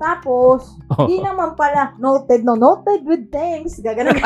Tapos, 0.01 0.81
Oh. 0.91 1.05
Di 1.09 1.21
naman 1.21 1.53
pala, 1.53 1.93
noted, 2.01 2.41
no, 2.41 2.57
noted 2.57 3.05
with 3.05 3.29
thanks. 3.29 3.77
Gaganon 3.79 4.17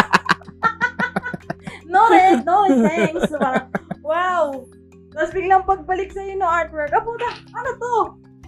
noted, 1.86 2.42
no, 2.42 2.66
with 2.66 2.80
thanks. 2.82 3.30
So, 3.30 3.38
parang, 3.38 3.70
wow. 4.02 4.66
Tapos 5.14 5.32
biglang 5.32 5.64
pagbalik 5.64 6.12
sa'yo 6.12 6.36
no 6.36 6.48
artwork, 6.48 6.92
ah, 6.92 7.04
puta, 7.04 7.30
ano 7.54 7.70
to? 7.78 7.96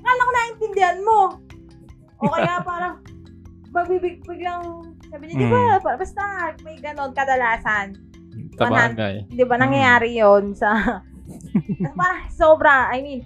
Akala 0.01 0.19
ko 0.19 0.32
naintindihan 0.34 0.97
mo. 0.99 1.19
O 2.17 2.28
kaya 2.28 2.59
parang, 2.65 2.99
magbibig, 3.69 4.25
biglang, 4.25 4.95
sabi 5.07 5.30
niya, 5.30 5.38
di 5.38 5.45
ba, 5.47 5.78
pa- 5.80 5.95
basta, 5.95 6.57
may 6.65 6.75
ganon 6.82 7.13
kadalasan. 7.13 7.93
Tabagay. 8.57 9.30
Di 9.30 9.45
ba, 9.45 9.55
nangyayari 9.55 10.17
yon 10.17 10.57
sa, 10.57 10.99
parang 11.99 12.21
sobra, 12.34 12.89
I 12.91 12.99
mean, 12.99 13.21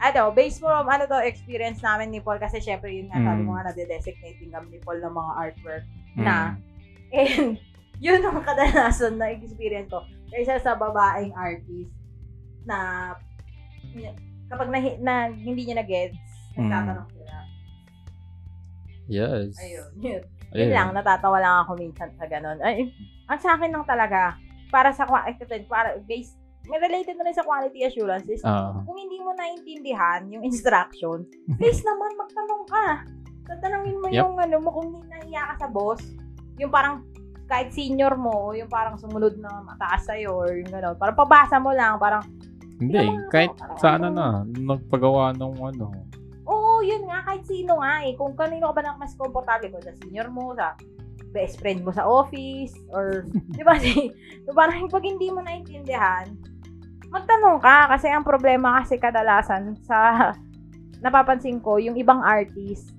ano, 0.00 0.30
based 0.30 0.58
from 0.58 0.86
ano 0.86 1.04
to 1.04 1.18
experience 1.22 1.78
namin 1.78 2.10
ni 2.10 2.18
Paul 2.18 2.38
kasi 2.38 2.58
syempre 2.58 2.90
yun 2.90 3.06
nga 3.08 3.20
sabi 3.20 3.40
Mm. 3.40 3.46
mo 3.46 3.50
nga 3.54 3.70
nade-designating 3.70 4.50
kami 4.50 4.66
ni 4.70 4.78
Paul 4.80 4.98
ng 4.98 5.14
mga 5.14 5.32
artwork 5.38 5.84
Mm. 6.14 6.24
na 6.24 6.34
and 7.14 7.58
yun 8.02 8.20
ang 8.20 8.42
kadalasan 8.42 9.16
na 9.16 9.30
experience 9.30 9.86
ko 9.86 10.02
kaysa 10.30 10.58
sa 10.58 10.74
babaeng 10.74 11.30
artist 11.34 11.94
na 12.66 13.12
kapag 14.50 14.68
na, 14.68 14.78
na 14.98 15.14
hindi 15.30 15.62
niya 15.64 15.78
na-gets, 15.78 16.18
Mm. 16.58 16.66
nagtatanong 16.66 17.08
sila. 17.10 17.34
Yes. 19.06 19.52
Ayun, 19.60 19.88
yun. 20.00 20.22
Ayun. 20.54 20.70
Yun 20.70 20.70
lang, 20.70 20.88
natatawa 20.94 21.38
lang 21.38 21.56
ako 21.66 21.76
minsan 21.76 22.08
sa 22.16 22.24
ganun. 22.24 22.56
Ay, 22.62 22.88
ang 23.26 23.40
sa 23.40 23.58
akin 23.58 23.74
lang 23.74 23.84
talaga, 23.84 24.38
para 24.70 24.90
sa, 24.90 25.06
din, 25.06 25.64
para, 25.66 25.98
based, 26.02 26.38
related 26.66 27.14
na 27.14 27.24
rin 27.24 27.36
sa 27.36 27.44
quality 27.44 27.84
assurance 27.84 28.24
is, 28.26 28.40
Ah. 28.40 28.72
kung 28.82 28.96
hindi 28.96 29.20
mo 29.20 29.32
naintindihan 29.32 30.24
yung 30.28 30.40
instruction, 30.42 31.28
please 31.56 31.80
naman 31.80 32.16
magtanong 32.16 32.64
ka. 32.64 32.86
Tatanungin 33.44 34.00
mo 34.00 34.08
Yep. 34.08 34.16
yung 34.16 34.34
ano 34.38 34.56
mo 34.58 34.70
kung 34.72 34.88
nahiya 35.04 35.52
ka 35.52 35.66
sa 35.66 35.68
boss. 35.68 36.00
Yung 36.56 36.72
parang 36.72 37.04
kahit 37.44 37.68
senior 37.70 38.16
mo, 38.16 38.56
yung 38.56 38.72
parang 38.72 38.96
sumunod 38.96 39.36
na 39.36 39.60
mataas 39.60 40.08
sa'yo, 40.08 40.32
or 40.32 40.48
yung 40.56 40.72
gano'n. 40.72 40.96
Parang 40.96 41.12
pabasa 41.14 41.60
mo 41.60 41.76
lang, 41.76 42.00
parang, 42.00 42.24
Hindi, 42.80 43.04
mo, 43.04 43.28
kahit 43.28 43.52
parang 43.52 43.78
sa 43.78 43.88
ano 43.94 44.08
na, 44.08 44.26
nagpagawa 44.48 45.36
nung 45.36 45.60
ano. 45.60 45.92
oo, 46.44 46.80
yun 46.80 47.04
nga, 47.04 47.20
kahit 47.22 47.44
sino 47.44 47.76
nga 47.78 48.00
eh. 48.00 48.16
Kung 48.16 48.32
kanino 48.32 48.72
ka 48.72 48.80
ba 48.80 48.82
na 48.82 48.96
mas 48.96 49.12
komportable 49.14 49.68
ko, 49.70 49.78
sa 49.78 49.92
senior 50.00 50.32
mo, 50.32 50.56
sa 50.56 50.72
best 51.32 51.60
friend 51.60 51.84
mo 51.84 51.92
sa 51.92 52.04
office, 52.04 52.72
or, 52.88 53.28
di 53.56 53.60
ba, 53.60 53.76
si, 53.76 54.08
so 54.44 54.56
parang 54.56 54.88
pag 54.88 55.04
hindi 55.04 55.28
mo 55.28 55.40
naintindihan, 55.40 56.24
magtanong 57.14 57.62
ka, 57.62 57.94
kasi 57.94 58.10
ang 58.10 58.26
problema 58.26 58.82
kasi 58.82 58.98
kadalasan 58.98 59.78
sa, 59.86 60.30
napapansin 61.04 61.62
ko, 61.62 61.78
yung 61.78 61.94
ibang 61.94 62.18
artist, 62.18 62.90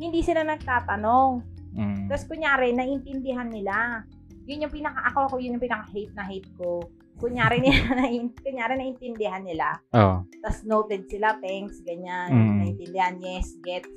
hindi 0.00 0.24
sila 0.24 0.40
nagtatanong. 0.48 1.44
Mm. 1.76 2.08
Tapos 2.08 2.24
kunyari, 2.24 2.72
naintindihan 2.72 3.50
nila. 3.52 4.06
Yun 4.48 4.64
yung 4.64 4.72
pinaka, 4.72 5.04
ako, 5.12 5.18
ako 5.28 5.34
yun 5.44 5.60
yung 5.60 5.64
pinaka-hate 5.68 6.14
na 6.16 6.24
hate 6.24 6.48
ko. 6.56 6.80
Kunyari, 7.20 7.60
nila, 7.66 7.98
nain, 7.98 8.32
kunyari 8.40 8.80
naintindihan 8.80 9.44
nila. 9.44 9.76
Oh. 9.92 10.24
Tapos 10.40 10.64
noted 10.64 11.04
sila, 11.12 11.36
thanks, 11.44 11.84
ganyan. 11.84 12.32
Mm. 12.32 12.56
Naintindihan, 12.64 13.14
yes, 13.20 13.52
gets. 13.60 13.92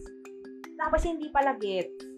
Tapos 0.76 1.06
hindi 1.06 1.32
pala 1.32 1.56
gets. 1.56 2.12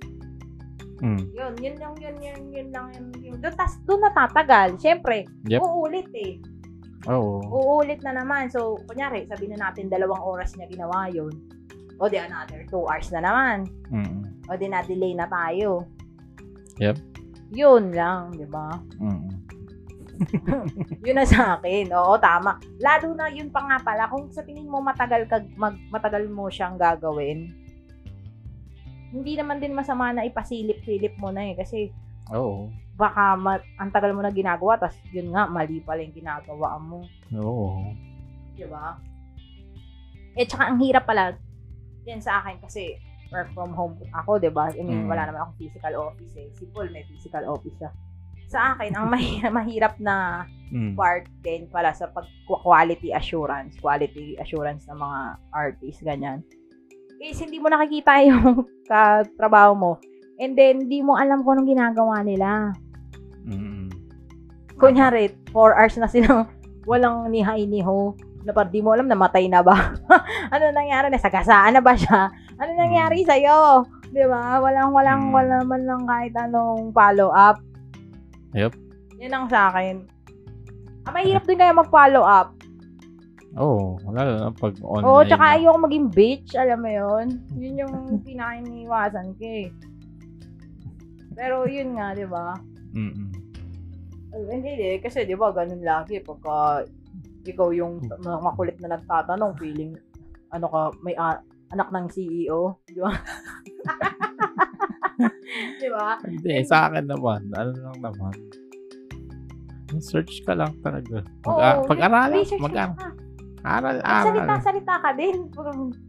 Mm. 1.03 1.35
Yun, 1.35 1.53
yun 1.59 1.75
lang, 1.75 1.93
yun, 1.99 2.15
yun, 2.23 2.41
yun 2.49 2.67
lang, 2.71 2.87
yun, 2.95 3.05
yun. 3.19 3.37
Doon, 3.43 3.53
tas, 3.59 3.75
doon 3.83 3.99
natatagal. 3.99 4.79
Siyempre, 4.79 5.27
Yep. 5.51 5.59
uulit 5.59 6.07
eh. 6.15 6.39
Oo. 7.11 7.43
Uulit 7.51 7.99
na 8.05 8.15
naman. 8.15 8.47
So, 8.47 8.79
kunyari, 8.87 9.27
sabihin 9.27 9.59
na 9.59 9.69
natin 9.69 9.91
dalawang 9.91 10.23
oras 10.23 10.55
niya 10.55 10.71
ginawa 10.71 11.11
yun. 11.11 11.33
O 11.99 12.07
di 12.07 12.17
another 12.19 12.63
two 12.71 12.83
hours 12.87 13.11
na 13.11 13.21
naman. 13.23 13.67
Mm. 13.91 14.47
O 14.47 14.55
di 14.55 14.67
na-delay 14.71 15.13
na 15.15 15.27
tayo. 15.27 15.87
Yep. 16.79 16.97
Yun 17.53 17.93
lang, 17.93 18.33
di 18.33 18.47
ba? 18.47 18.79
Mm. 18.97 19.29
Yun 21.05 21.17
na 21.17 21.25
sa 21.27 21.57
akin. 21.59 21.91
Oo, 21.93 22.15
tama. 22.17 22.57
Lalo 22.79 23.13
na 23.13 23.29
yun 23.29 23.49
pa 23.49 23.61
nga 23.65 23.77
pala, 23.81 24.07
kung 24.09 24.29
sa 24.31 24.45
tingin 24.45 24.69
mo 24.69 24.79
matagal, 24.79 25.27
ka, 25.27 25.43
mag, 25.57 25.75
matagal 25.89 26.29
mo 26.29 26.47
siyang 26.47 26.79
gagawin, 26.79 27.51
hindi 29.13 29.33
naman 29.37 29.61
din 29.61 29.77
masama 29.77 30.09
na 30.09 30.25
ipasilip-silip 30.25 31.13
mo 31.21 31.29
na 31.29 31.53
eh. 31.53 31.55
Kasi 31.57 31.93
Oo. 32.29 32.71
baka 32.93 33.33
ma- 33.33 33.65
ang 33.75 33.89
tagal 33.89 34.13
mo 34.13 34.21
na 34.21 34.29
ginagawa, 34.29 34.77
tas 34.77 34.93
yun 35.09 35.33
nga, 35.33 35.43
mali 35.43 35.81
pala 35.81 35.99
yung 35.99 36.13
ginagawa 36.13 36.77
mo. 36.77 37.03
Oo. 37.33 37.89
Di 38.53 38.63
ba? 38.63 39.01
Eh, 40.33 40.45
tsaka 40.45 40.69
ang 40.69 40.77
hirap 40.77 41.03
pala 41.03 41.33
din 42.01 42.21
sa 42.21 42.39
akin 42.39 42.61
kasi 42.61 43.01
work 43.27 43.49
from 43.51 43.73
home 43.73 43.97
ako, 44.13 44.37
di 44.37 44.47
ba? 44.47 44.69
I 44.69 44.79
mean, 44.79 45.03
Mm. 45.03 45.09
wala 45.09 45.25
naman 45.25 45.41
akong 45.41 45.57
physical 45.57 45.93
office 46.05 46.37
eh. 46.37 46.53
Si 46.53 46.69
Paul 46.69 46.89
may 46.89 47.01
physical 47.03 47.49
office 47.49 47.73
siya. 47.75 47.89
Sa 48.45 48.59
akin, 48.71 48.93
ang 48.93 49.09
mahi- 49.09 49.41
mahirap 49.51 49.97
na 49.97 50.45
Mm. 50.69 50.93
part 50.93 51.25
din 51.41 51.65
pala 51.67 51.93
sa 51.93 52.05
pag 52.07 52.29
quality 52.45 53.09
assurance, 53.09 53.73
quality 53.77 54.37
assurance 54.37 54.85
ng 54.85 54.97
mga 54.97 55.19
artists, 55.49 56.01
ganyan. 56.01 56.45
Is 57.17 57.37
hindi 57.37 57.57
mo 57.57 57.69
nakikita 57.69 58.21
yung 58.29 58.61
katrabaho 58.85 59.73
mo. 59.73 59.91
And 60.37 60.57
then, 60.57 60.85
hindi 60.85 60.99
mo 60.99 61.13
alam 61.13 61.41
kung 61.41 61.57
anong 61.57 61.69
ginagawa 61.69 62.21
nila. 62.21 62.73
Mm. 63.45 63.89
Kunyari, 64.75 65.29
4 65.51 65.77
hours 65.77 65.95
na 65.97 66.09
silang 66.09 66.49
walang 66.89 67.29
nihay-niho. 67.29 68.17
Na 68.43 68.51
parang 68.51 68.73
di 68.73 68.83
mo 68.83 68.91
alam, 68.91 69.07
namatay 69.07 69.47
na 69.47 69.63
ba? 69.63 69.95
ano 70.53 70.63
nangyari? 70.71 71.07
Nasagasaan 71.07 71.77
na 71.77 71.81
ba 71.81 71.95
siya? 71.95 72.27
Ano 72.59 72.71
nangyari 72.75 73.23
sa'yo? 73.23 73.87
Di 74.09 74.25
ba? 74.27 74.59
Walang, 74.59 74.91
walang, 74.91 75.21
Mm. 75.29 75.33
wala 75.33 75.57
man 75.63 75.81
lang 75.85 76.01
kahit 76.03 76.33
anong 76.35 76.91
follow-up. 76.91 77.57
Yep. 78.53 78.73
Yan 79.21 79.33
ang 79.33 79.47
sa 79.47 79.71
akin. 79.71 80.03
Ah, 81.03 81.11
mahirap 81.11 81.43
din 81.43 81.57
kaya 81.57 81.71
mag-follow 81.71 82.21
up. 82.21 82.51
Oo. 83.53 84.01
Lalo 84.09 84.31
na 84.35 84.49
pag 84.49 84.73
online. 84.81 85.05
Oo, 85.05 85.21
tsaka 85.23 85.45
na. 85.45 85.53
ayoko 85.55 85.77
maging 85.79 86.07
bitch, 86.09 86.51
alam 86.57 86.81
mo 86.81 86.89
yun? 86.89 87.27
Yun 87.53 87.81
yung 87.85 87.95
pinakiniwasan 88.27 89.37
ko 89.37 89.43
eh. 89.45 89.67
Pero 91.33 91.65
yun 91.65 91.95
nga, 91.95 92.13
di 92.13 92.25
ba? 92.25 92.53
Mm. 92.93 93.31
Uh, 94.33 94.49
hindi, 94.49 94.71
eh, 94.73 94.97
kasi 94.97 95.23
di 95.23 95.33
ba, 95.33 95.49
ganun 95.49 95.81
lagi. 95.81 96.19
Pagka 96.19 96.83
ikaw 97.43 97.69
yung 97.69 97.99
ma- 98.21 98.41
makulit 98.41 98.77
na 98.79 98.95
nagtatanong, 98.95 99.53
feeling, 99.57 99.93
ano 100.49 100.65
ka, 100.67 100.79
may 101.01 101.13
a- 101.13 101.41
anak 101.69 101.89
ng 101.89 102.05
CEO, 102.07 102.77
di 102.85 102.97
ba? 102.97 103.11
di 105.81 105.87
ba? 105.89 106.17
Hindi, 106.23 106.53
sa 106.63 106.87
akin 106.87 107.05
naman. 107.05 107.49
Ano 107.53 107.71
lang 107.73 107.97
naman. 107.99 108.35
Search 110.01 110.41
ka 110.41 110.57
lang 110.57 110.73
talaga. 110.81 111.21
Mag- 111.45 111.53
Oo, 111.53 111.85
pag-aralan. 111.85 112.41
research 112.41 112.61
Mag- 112.61 112.73
ka 112.73 112.85
na. 112.89 113.09
aral, 113.63 113.95
Salita, 114.01 114.43
aral. 114.43 114.59
salita 114.59 114.95
ka 114.99 115.09
din. 115.15 115.37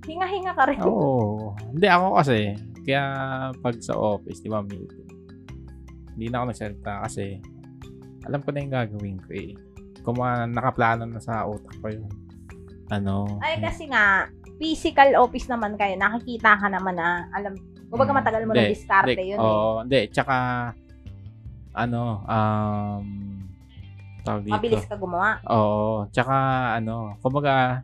Hinga-hinga 0.02 0.52
ka 0.56 0.64
rin. 0.66 0.80
Oo. 0.82 1.54
Hindi 1.70 1.86
ako 1.86 2.06
kasi, 2.18 2.38
kaya 2.82 3.02
pag 3.60 3.76
sa 3.78 3.94
office, 3.94 4.40
di 4.40 4.48
ba, 4.48 4.58
meeting. 4.58 5.06
Hindi 6.14 6.26
na 6.30 6.42
ako 6.42 6.46
nagsalita 6.50 6.92
kasi 7.04 7.24
alam 8.24 8.40
ko 8.40 8.48
na 8.50 8.62
yung 8.64 8.74
gagawin 8.74 9.18
ko 9.20 9.30
eh. 9.34 9.52
Kung 10.00 10.16
mga 10.20 10.48
nakaplano 10.52 11.04
na 11.04 11.20
sa 11.20 11.44
utak 11.44 11.74
ko 11.82 11.90
yung 11.92 12.08
ano. 12.92 13.40
Ay, 13.40 13.60
kasi 13.64 13.88
nga, 13.88 14.28
physical 14.60 15.16
office 15.16 15.48
naman 15.48 15.74
kayo. 15.74 15.96
Nakikita 15.96 16.60
ka 16.60 16.68
naman 16.68 17.00
na, 17.00 17.26
alam, 17.32 17.56
kumbaga 17.88 18.12
Mm, 18.12 18.18
matagal 18.20 18.42
mo 18.44 18.52
na 18.52 18.68
diskarte 18.68 19.22
yun 19.24 19.40
eh. 19.40 19.44
Oo, 19.44 19.80
hindi. 19.82 20.00
Tsaka, 20.12 20.36
ano, 21.74 22.22
um, 22.28 23.06
tawag 24.22 24.42
dito. 24.44 24.54
Mabilis 24.54 24.84
ka 24.84 24.96
gumawa. 25.00 25.40
Oo. 25.48 26.06
Tsaka, 26.12 26.36
ano, 26.76 27.16
kumbaga, 27.24 27.80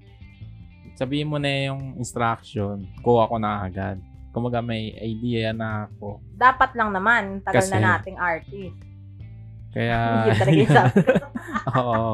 sabihin 1.00 1.32
mo 1.32 1.40
na 1.40 1.48
yung 1.72 1.96
instruction, 1.96 2.84
kuha 3.00 3.24
ko 3.24 3.40
na 3.40 3.64
agad. 3.64 3.96
Kumaga 4.30 4.60
may 4.60 4.94
idea 4.96 5.50
na 5.50 5.86
ako. 5.86 6.22
Dapat 6.34 6.70
lang 6.74 6.90
naman, 6.90 7.42
tagal 7.42 7.60
Kasi- 7.60 7.72
na 7.72 7.98
nating 7.98 8.16
artist. 8.16 8.78
Kaya, 9.70 9.98
Yun 10.26 10.34
talaga 10.34 10.56
yung 10.56 10.72
sabi 10.72 10.98
ko. 11.00 11.14
oo. 11.78 12.10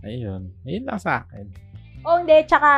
Ayun. 0.00 0.42
Ayun 0.64 0.84
lang 0.84 0.98
sa 0.98 1.24
akin. 1.24 1.44
Oh, 2.04 2.16
hindi. 2.16 2.36
Tsaka, 2.44 2.70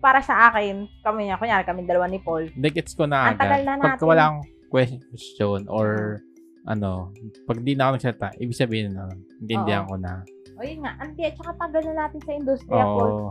para 0.00 0.20
sa 0.20 0.48
akin, 0.48 0.88
kami 1.00 1.28
niya, 1.28 1.36
kunyari 1.36 1.64
kami 1.64 1.84
dalawa 1.84 2.08
ni 2.08 2.20
Paul. 2.20 2.48
Hindi, 2.48 2.68
gets 2.70 2.92
ko 2.92 3.04
na 3.04 3.32
Ang 3.32 3.40
tagal 3.40 3.60
agad. 3.60 3.66
na 3.66 3.74
Pagka 3.76 3.88
natin. 3.96 4.06
walang 4.08 4.36
question 4.68 5.60
or 5.68 6.20
ano, 6.64 7.12
pag 7.44 7.60
di 7.60 7.76
na 7.76 7.88
ako 7.88 8.00
nagsalita, 8.00 8.28
ibig 8.40 8.56
sabihin 8.56 8.96
na, 8.96 9.04
intindihan 9.38 9.84
Oo. 9.84 9.90
ko 9.92 9.96
na. 10.00 10.24
O 10.56 10.64
yun 10.64 10.80
nga, 10.80 10.96
hindi. 10.98 11.28
Tsaka 11.28 11.52
tagal 11.60 11.82
na 11.84 12.08
natin 12.08 12.20
sa 12.24 12.32
industriya, 12.32 12.84
Paul. 12.84 13.12
Oo. 13.12 13.28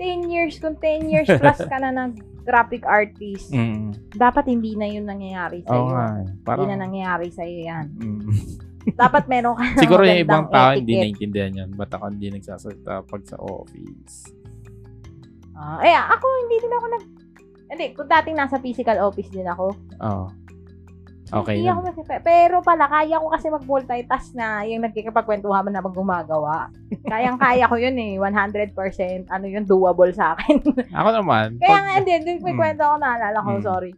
10 0.00 0.32
years, 0.32 0.56
kung 0.56 0.76
10 0.76 1.12
years 1.12 1.28
plus 1.28 1.60
ka 1.60 1.76
na 1.76 1.92
ng 1.92 2.16
graphic 2.42 2.82
artist, 2.82 3.48
Mm. 3.48 3.94
dapat 4.12 4.44
hindi 4.46 4.74
na 4.74 4.84
yun 4.84 5.04
nangyayari 5.04 5.62
sa 5.62 5.72
Oo 5.72 5.80
iyo. 5.80 5.92
nga. 5.92 6.06
eh. 6.12 6.26
Hindi 6.26 6.42
Parang, 6.42 6.68
na 6.68 6.76
nangyayari 6.78 7.28
sa 7.28 7.42
iyo 7.42 7.60
yan. 7.64 7.86
mm. 7.94 8.20
Dapat 8.98 9.24
meron 9.26 9.54
ka 9.54 9.78
Siguro 9.78 10.02
yung 10.02 10.20
ibang 10.20 10.46
tao 10.48 10.74
hindi 10.74 10.90
etiquette. 10.90 11.02
naiintindihan 11.06 11.52
yun. 11.56 11.70
Ba't 11.72 11.90
ako 11.92 12.04
hindi 12.08 12.28
nagsasalita 12.32 13.06
pag 13.06 13.22
sa 13.22 13.38
office? 13.38 14.26
Ah, 15.54 15.78
eh, 15.80 15.94
ako 15.94 16.26
hindi 16.42 16.56
din 16.58 16.72
ako 16.72 16.86
nag... 16.88 17.04
Hindi, 17.70 17.86
kung 17.94 18.04
dating 18.06 18.36
nasa 18.36 18.58
physical 18.58 18.98
office 19.00 19.30
din 19.30 19.46
ako, 19.46 19.70
Oo. 19.96 20.26
Okay. 21.32 21.56
hindi 21.56 21.64
lang. 21.64 21.80
ako 21.80 22.04
mas- 22.04 22.22
Pero 22.22 22.56
pala, 22.60 22.84
kaya 22.86 23.16
ko 23.16 23.26
kasi 23.28 23.46
mag-multitask 23.48 24.30
na 24.32 24.62
yung 24.62 24.82
nagkikipagkwentuhan 24.82 25.64
na 25.66 25.80
mag 25.80 25.92
gumagawa. 25.92 26.68
Kayang-kaya 27.02 27.64
ko 27.64 27.76
yun 27.76 27.96
eh. 27.96 28.20
100% 28.20 28.76
ano 29.26 29.44
yun, 29.44 29.64
doable 29.64 30.12
sa 30.12 30.36
akin. 30.36 30.60
Ako 30.98 31.08
naman. 31.14 31.56
Kaya 31.56 31.72
pag- 31.72 31.82
nga, 31.82 31.92
hindi. 31.96 32.12
Din, 32.20 32.38
may 32.40 32.52
Mm. 32.52 32.60
kwento 32.60 32.82
ako 32.82 32.96
naalala 32.98 33.38
ko, 33.38 33.50
Mm. 33.50 33.62
sorry. 33.62 33.92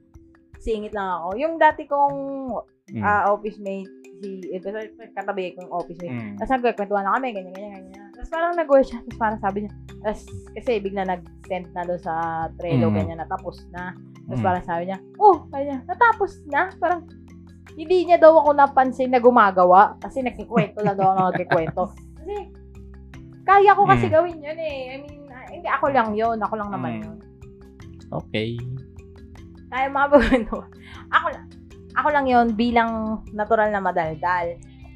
Singit 0.56 0.92
lang 0.92 1.08
ako. 1.12 1.28
Yung 1.36 1.54
dati 1.58 1.82
kong 1.84 2.16
Mm. 2.86 3.00
ah, 3.00 3.32
office 3.32 3.58
mate, 3.58 3.90
si, 4.20 4.44
eh, 4.46 4.60
basta 4.60 4.78
katabi 5.12 5.52
kong 5.54 5.68
office 5.70 5.98
mate. 5.98 6.12
Mm. 6.12 6.36
Tapos 6.36 6.50
nagkwentuhan 6.54 7.02
na 7.02 7.14
kami, 7.16 7.28
ganyan, 7.32 7.52
ganyan, 7.52 7.82
ganyan. 7.82 8.08
Tapos 8.14 8.30
parang 8.30 8.52
nag 8.54 8.70
siya, 8.78 8.98
tapos 9.02 9.18
parang 9.18 9.40
sabi 9.40 9.58
niya, 9.60 9.72
tapos 10.00 10.20
kasi 10.54 10.72
bigla 10.78 11.02
nag-send 11.04 11.66
na 11.72 11.82
doon 11.82 11.98
sa 11.98 12.14
Trello, 12.54 12.88
Mm. 12.88 12.94
ganyan, 12.94 13.18
natapos 13.18 13.56
na. 13.70 13.92
Tapos 14.24 14.38
Mm. 14.38 14.46
parang 14.46 14.64
sabi 14.64 14.82
niya, 14.86 14.98
oh, 15.18 15.36
niya, 15.50 15.78
natapos 15.82 16.30
na. 16.46 16.60
Parang, 16.78 17.00
hindi 17.74 18.06
niya 18.06 18.18
daw 18.18 18.38
ako 18.38 18.50
napansin 18.54 19.10
na 19.10 19.18
gumagawa. 19.18 19.98
Kasi 19.98 20.22
nagkikwento 20.22 20.78
lang 20.80 20.94
daw 20.94 21.10
ako 21.10 21.20
nagkikwento. 21.28 21.82
Kasi, 22.18 22.34
kaya 23.42 23.70
ko 23.74 23.82
kasi 23.84 24.06
Mm. 24.06 24.14
gawin 24.14 24.38
yun 24.40 24.58
eh. 24.58 24.78
I 24.88 24.96
mean, 25.02 25.22
ah, 25.28 25.46
hindi 25.50 25.68
ako 25.68 25.86
lang 25.90 26.08
yun. 26.14 26.38
Ako 26.38 26.54
lang 26.54 26.70
naman 26.70 26.90
Mm. 26.92 27.02
yun. 27.02 27.16
Okay. 28.14 28.50
Kaya 29.68 29.90
mga 29.90 30.08
kwento. 30.08 30.56
Ako 31.10 31.26
lang. 31.28 31.46
Ako 31.94 32.08
lang 32.10 32.26
yun 32.26 32.46
bilang 32.54 32.90
natural 33.30 33.70
na 33.70 33.78
madaldal. 33.78 34.54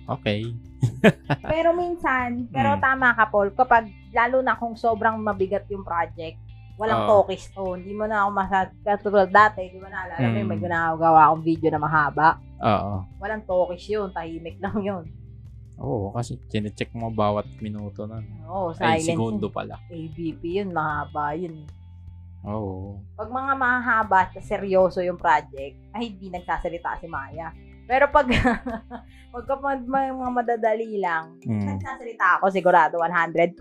Okay. 0.09 0.47
Pero 1.51 1.75
minsan, 1.75 2.47
pero 2.49 2.79
Mm. 2.79 2.81
tama 2.81 3.11
ka, 3.13 3.27
Paul, 3.27 3.51
kapag 3.51 3.87
lalo 4.11 4.39
na 4.41 4.55
kung 4.55 4.79
sobrang 4.79 5.19
mabigat 5.19 5.67
yung 5.69 5.83
project, 5.83 6.39
walang 6.79 7.05
Oo. 7.05 7.27
focus 7.27 7.51
to. 7.51 7.75
Hindi 7.75 7.91
mo 7.93 8.07
na 8.07 8.23
ako 8.23 8.31
masad, 8.31 8.69
katulad 8.81 9.27
dati, 9.29 9.67
di 9.67 9.79
ba 9.79 9.91
naalala 9.91 10.23
mo, 10.25 10.39
Mm. 10.39 10.47
may 10.47 10.59
ginagawa 10.59 11.21
akong 11.27 11.43
video 11.43 11.69
na 11.69 11.83
mahaba. 11.83 12.39
Oo. 12.59 12.93
Walang 13.19 13.45
focus 13.45 13.83
yun, 13.87 14.11
tahimik 14.11 14.59
lang 14.65 14.79
yun. 14.79 15.05
Oo, 15.79 16.11
kasi 16.11 16.35
chinecheck 16.49 16.91
mo 16.91 17.07
bawat 17.09 17.47
minuto 17.59 18.03
na. 18.05 18.19
Oo, 18.47 18.75
Ay, 18.75 18.99
silence 18.99 19.07
segundo 19.07 19.47
yun. 19.47 19.55
pala. 19.55 19.75
ABP 19.87 20.43
yun, 20.59 20.71
mahaba 20.71 21.39
yun. 21.39 21.63
Oo. 22.43 22.99
Pag 23.15 23.31
mga 23.31 23.53
mahaba 23.55 24.19
at 24.25 24.35
seryoso 24.41 24.99
yung 25.01 25.19
project, 25.19 25.79
ay 25.93 26.11
hindi 26.11 26.29
nagsasalita 26.29 26.99
si 26.99 27.07
Maya. 27.07 27.55
Pero 27.87 28.11
pag, 28.11 28.27
pag 29.33 29.45
kapag 29.47 29.87
may 29.87 30.11
mga 30.11 30.31
madadali 30.35 30.99
lang, 30.99 31.39
Mm. 31.41 31.79
nagsasalita 31.79 32.39
ako 32.39 32.51
sigurado 32.51 32.99
100%. 32.99 33.55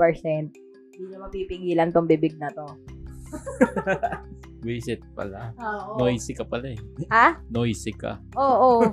Hindi 0.92 1.04
niya 1.06 1.22
mapipigilan 1.22 1.90
tong 1.94 2.10
bibig 2.10 2.34
na 2.36 2.50
to. 2.50 2.66
Visit 4.62 5.02
pala. 5.14 5.54
Oo. 5.58 6.02
Noisy 6.02 6.34
ka 6.34 6.44
pala 6.44 6.74
eh. 6.74 6.80
Ha? 7.14 7.38
Noisy 7.50 7.94
ka. 7.94 8.18
Oo. 8.36 8.82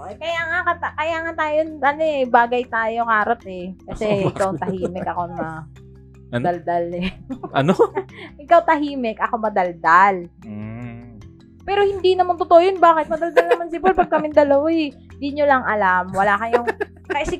Okay, 0.00 0.16
kaya 0.16 0.40
nga 0.48 0.60
kata, 0.64 0.88
kaya 0.96 1.16
nga 1.26 1.32
tayo 1.36 1.58
ano 1.66 2.02
eh, 2.06 2.24
bagay 2.24 2.62
tayo 2.72 3.04
karot 3.04 3.42
eh. 3.44 3.76
Kasi 3.84 4.06
ikaw 4.32 4.56
tahimik 4.56 5.04
ako 5.04 5.28
na 5.34 5.68
Ano? 6.30 6.44
daldal 6.46 6.86
eh. 6.94 7.10
Ano? 7.52 7.74
ikaw 8.44 8.64
tahimik, 8.64 9.20
ako 9.20 9.36
madaldal. 9.36 10.24
Mm. 10.46 11.20
Pero 11.66 11.84
hindi 11.84 12.16
naman 12.16 12.40
totoo 12.40 12.64
yun. 12.64 12.80
Bakit? 12.80 13.12
Madaldal 13.12 13.46
naman 13.50 13.68
si 13.68 13.76
Paul 13.76 13.98
pag 13.98 14.08
kami 14.08 14.32
dalawa 14.32 14.66
eh. 14.72 14.88
Hindi 14.94 15.28
nyo 15.36 15.44
lang 15.44 15.62
alam. 15.68 16.08
Wala 16.16 16.38
kayong... 16.38 16.66
Kasi 17.10 17.36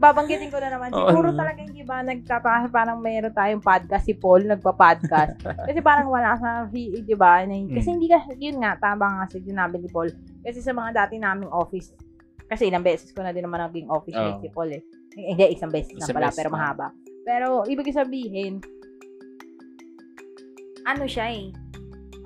babanggitin 0.00 0.48
ko 0.48 0.56
na 0.56 0.72
naman. 0.72 0.88
Siguro 0.88 1.30
ano? 1.30 1.38
talaga 1.38 1.60
hindi 1.60 1.84
ba 1.84 2.00
nagtatakas 2.00 2.72
parang 2.72 2.98
mayroon 2.98 3.32
tayong 3.32 3.60
podcast 3.60 4.08
si 4.08 4.16
Paul 4.16 4.48
nagpa-podcast. 4.48 5.36
Kasi 5.68 5.78
parang 5.84 6.08
wala 6.08 6.36
sa 6.40 6.64
fi- 6.68 7.04
di 7.04 7.14
ba? 7.14 7.44
Na- 7.44 7.68
Kasi 7.68 7.88
Mm. 7.88 7.94
hindi 7.96 8.08
ka 8.08 8.18
yun 8.36 8.56
nga 8.60 8.80
tama 8.80 9.04
nga 9.06 9.24
si 9.28 9.44
sinabi 9.44 9.76
ni 9.80 9.88
Paul. 9.92 10.08
Kasi 10.40 10.64
sa 10.64 10.72
mga 10.72 11.04
dati 11.04 11.20
naming 11.20 11.52
office 11.52 11.92
kasi 12.50 12.66
ilang 12.66 12.82
beses 12.82 13.14
ko 13.14 13.22
na 13.22 13.30
din 13.30 13.46
naman 13.46 13.62
naging 13.62 13.86
office 13.86 14.16
mate 14.18 14.38
Oo. 14.38 14.42
si 14.42 14.50
Paul 14.50 14.70
eh. 14.74 14.82
Hindi, 15.14 15.54
isang 15.54 15.70
beses 15.70 15.94
Isang 15.94 16.18
pala, 16.18 16.34
pero 16.34 16.50
mahaba. 16.50 16.90
Pero, 17.22 17.62
ibig 17.66 17.94
sabihin, 17.94 18.58
ano 20.82 21.06
siya 21.06 21.30
eh, 21.30 21.54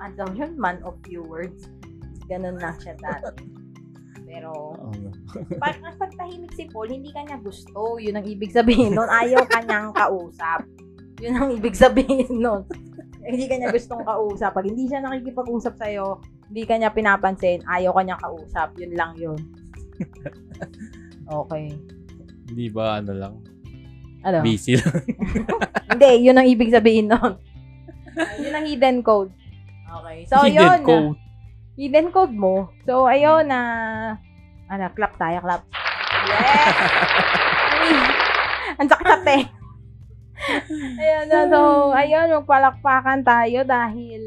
ano 0.01 0.25
yun, 0.33 0.57
man 0.57 0.81
of 0.81 0.97
few 1.05 1.21
words. 1.21 1.69
Ganun 2.25 2.57
lang 2.57 2.73
siya 2.81 2.97
dati. 2.97 3.45
Pero, 4.35 4.51
Oo. 4.75 4.91
pag, 5.63 5.79
pag 5.79 6.11
tahimik 6.19 6.51
si 6.59 6.67
Paul, 6.67 6.91
hindi 6.91 7.15
kanya 7.15 7.39
gusto. 7.39 7.95
Yun 7.95 8.19
ang 8.19 8.27
ibig 8.27 8.51
sabihin 8.51 8.91
nun. 8.91 9.07
Ayaw 9.07 9.47
kanyang 9.47 9.95
kausap. 9.95 10.67
Yun 11.23 11.39
ang 11.39 11.49
ibig 11.55 11.71
sabihin 11.71 12.43
nun. 12.43 12.67
hindi 13.23 13.47
kanya 13.47 13.71
gustong 13.71 14.03
kausap. 14.03 14.51
Pag 14.51 14.67
hindi 14.67 14.91
siya 14.91 14.99
nakikipag-usap 14.99 15.79
sa'yo, 15.79 16.19
hindi 16.51 16.67
kanya 16.67 16.91
pinapansin, 16.91 17.63
ayaw 17.63 17.95
kanyang 17.95 18.19
kausap. 18.19 18.75
Yun 18.75 18.91
lang 18.93 19.15
yun. 19.15 19.39
Okay. 21.25 21.73
Hindi 22.45 22.65
ba 22.69 23.01
ano 23.01 23.11
lang? 23.15 23.33
Ano? 24.25 24.41
Busy 24.41 24.77
lang. 24.77 25.05
Hindi, 25.89 26.09
yun 26.25 26.37
ang 26.37 26.49
ibig 26.49 26.73
sabihin 26.73 27.13
nun. 27.13 27.37
yun 28.41 28.53
ang 28.57 28.65
hidden 28.65 29.05
code. 29.05 29.29
Okay. 29.85 30.25
So, 30.25 30.41
Hidden 30.41 30.57
yun. 30.57 30.79
code. 30.81 31.09
Hidden 31.77 32.07
code 32.09 32.33
mo. 32.33 32.73
So, 32.89 33.05
ayun 33.05 33.53
na... 33.53 33.59
ano, 34.67 34.85
clap 34.91 35.13
tayo, 35.15 35.37
clap. 35.39 35.61
Yes! 36.25 36.75
Ay, 37.75 37.91
ang 38.79 38.87
sakit 38.87 39.21
eh. 39.29 39.43
ayun 40.95 41.25
na. 41.27 41.39
So, 41.47 41.59
ayun, 41.91 42.27
magpalakpakan 42.35 43.21
tayo 43.21 43.59
dahil 43.63 44.21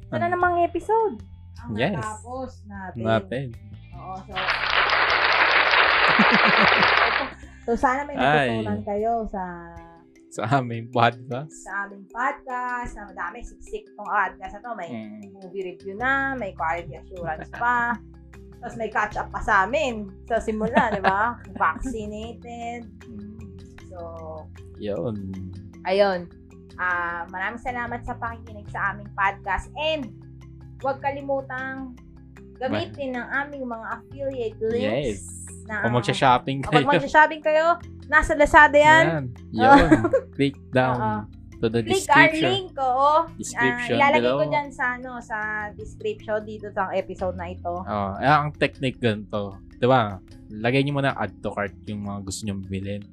ito 0.00 0.14
na 0.14 0.26
namang 0.26 0.60
episode. 0.60 1.20
Ang 1.60 1.76
Yes. 1.76 1.94
natapos 1.94 2.50
natin. 2.66 3.00
Natin. 3.00 3.46
Oo, 3.92 4.14
so... 4.18 4.32
so, 7.66 7.76
sana 7.76 8.02
may 8.04 8.16
Ay. 8.16 8.58
natutunan 8.58 8.80
kayo 8.82 9.12
sa 9.26 9.44
Sa 10.30 10.46
aming 10.56 10.86
podcast. 10.88 11.50
sa 11.60 11.84
aming 11.84 12.06
podcast. 12.06 12.94
Na 12.94 13.02
madami, 13.04 13.42
siksik 13.42 13.82
tong 13.92 14.06
podcast 14.06 14.54
na 14.54 14.62
to. 14.62 14.70
May 14.74 14.88
Mm. 14.88 15.34
movie 15.36 15.64
review 15.64 15.94
na, 15.94 16.32
may 16.32 16.54
quality 16.54 16.94
assurance 16.94 17.50
pa. 17.60 17.98
Tapos 18.60 18.76
may 18.76 18.92
catch 18.92 19.16
up 19.16 19.32
pa 19.32 19.40
sa 19.40 19.64
amin 19.64 20.08
sa 20.28 20.36
simula, 20.36 20.92
di 20.92 21.00
ba? 21.00 21.40
Vaccinated. 21.60 22.84
So, 23.88 23.98
Yun. 24.76 25.16
ayun. 25.84 26.28
Ah, 26.76 27.28
maraming 27.28 27.60
salamat 27.60 28.00
sa 28.04 28.16
pakikinig 28.16 28.68
sa 28.72 28.92
aming 28.92 29.08
podcast 29.12 29.68
and 29.76 30.08
huwag 30.80 31.00
kalimutang 31.00 31.92
gamitin 32.56 33.16
ng 33.16 33.26
aming 33.34 33.64
mga 33.64 33.86
affiliate 33.96 34.58
links. 34.60 34.84
Yes. 34.84 35.20
Na, 35.64 35.84
Kung 35.84 35.96
magsha-shopping 35.96 36.58
kayo. 36.64 36.84
mag-shopping 36.84 37.40
kayo, 37.40 37.76
nasa 38.08 38.32
Lazada 38.36 38.76
yan. 38.76 39.04
Yan. 39.04 39.24
Yun. 39.52 39.88
Click 40.36 40.56
down 40.72 40.96
Oo. 40.96 41.39
To 41.60 41.68
the 41.68 41.80
Click 41.80 42.08
our 42.08 42.26
description. 42.26 42.50
link, 42.50 42.72
oo. 42.74 43.12
Description 43.36 43.94
Ah, 43.94 44.00
ilalagay 44.00 44.20
below. 44.24 44.38
ko 44.38 44.44
dyan 44.48 44.68
sa, 44.70 44.84
ano, 44.96 45.10
sa 45.20 45.38
description 45.72 46.40
dito 46.42 46.66
sa 46.68 46.88
episode 46.90 47.36
na 47.36 47.46
ito. 47.46 47.70
Oh, 47.70 48.10
eh, 48.16 48.26
ang 48.26 48.50
technique 48.52 48.96
ganito. 48.96 49.54
'Di 49.76 49.84
ba? 49.84 50.16
Lagay 50.50 50.80
niyo 50.80 50.94
muna 50.94 51.12
add 51.12 51.30
to 51.38 51.48
cart 51.48 51.76
yung 51.84 52.02
mga 52.02 52.18
gusto 52.22 52.40
niyo 52.42 52.56
bilhin. 52.58 53.04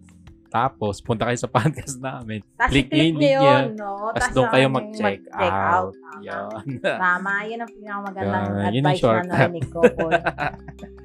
Tapos 0.47 0.99
punta 0.99 1.27
kayo 1.27 1.35
sa 1.35 1.51
podcast 1.53 1.99
namin. 1.99 2.39
Tapos 2.55 2.71
Click 2.71 2.87
click 2.87 3.13
nyo 3.13 3.29
yun, 3.37 3.63
no? 3.75 4.09
Tapos 4.09 4.31
doon 4.31 4.47
kayo 4.47 4.65
ano, 4.65 4.75
mag-check 4.75 5.19
mag-check 5.21 5.53
out. 5.53 5.91
Tama. 5.93 6.23
Yan. 6.23 6.65
Tama, 6.81 7.31
yun 7.45 7.59
ang 7.59 7.69
pinakamagandang 7.69 8.43
yun 8.47 8.71
yung 8.73 8.87
advice 8.87 9.03
na 9.03 9.21
narinig 9.27 9.67
ko, 9.69 9.79
Paul. 9.85 10.11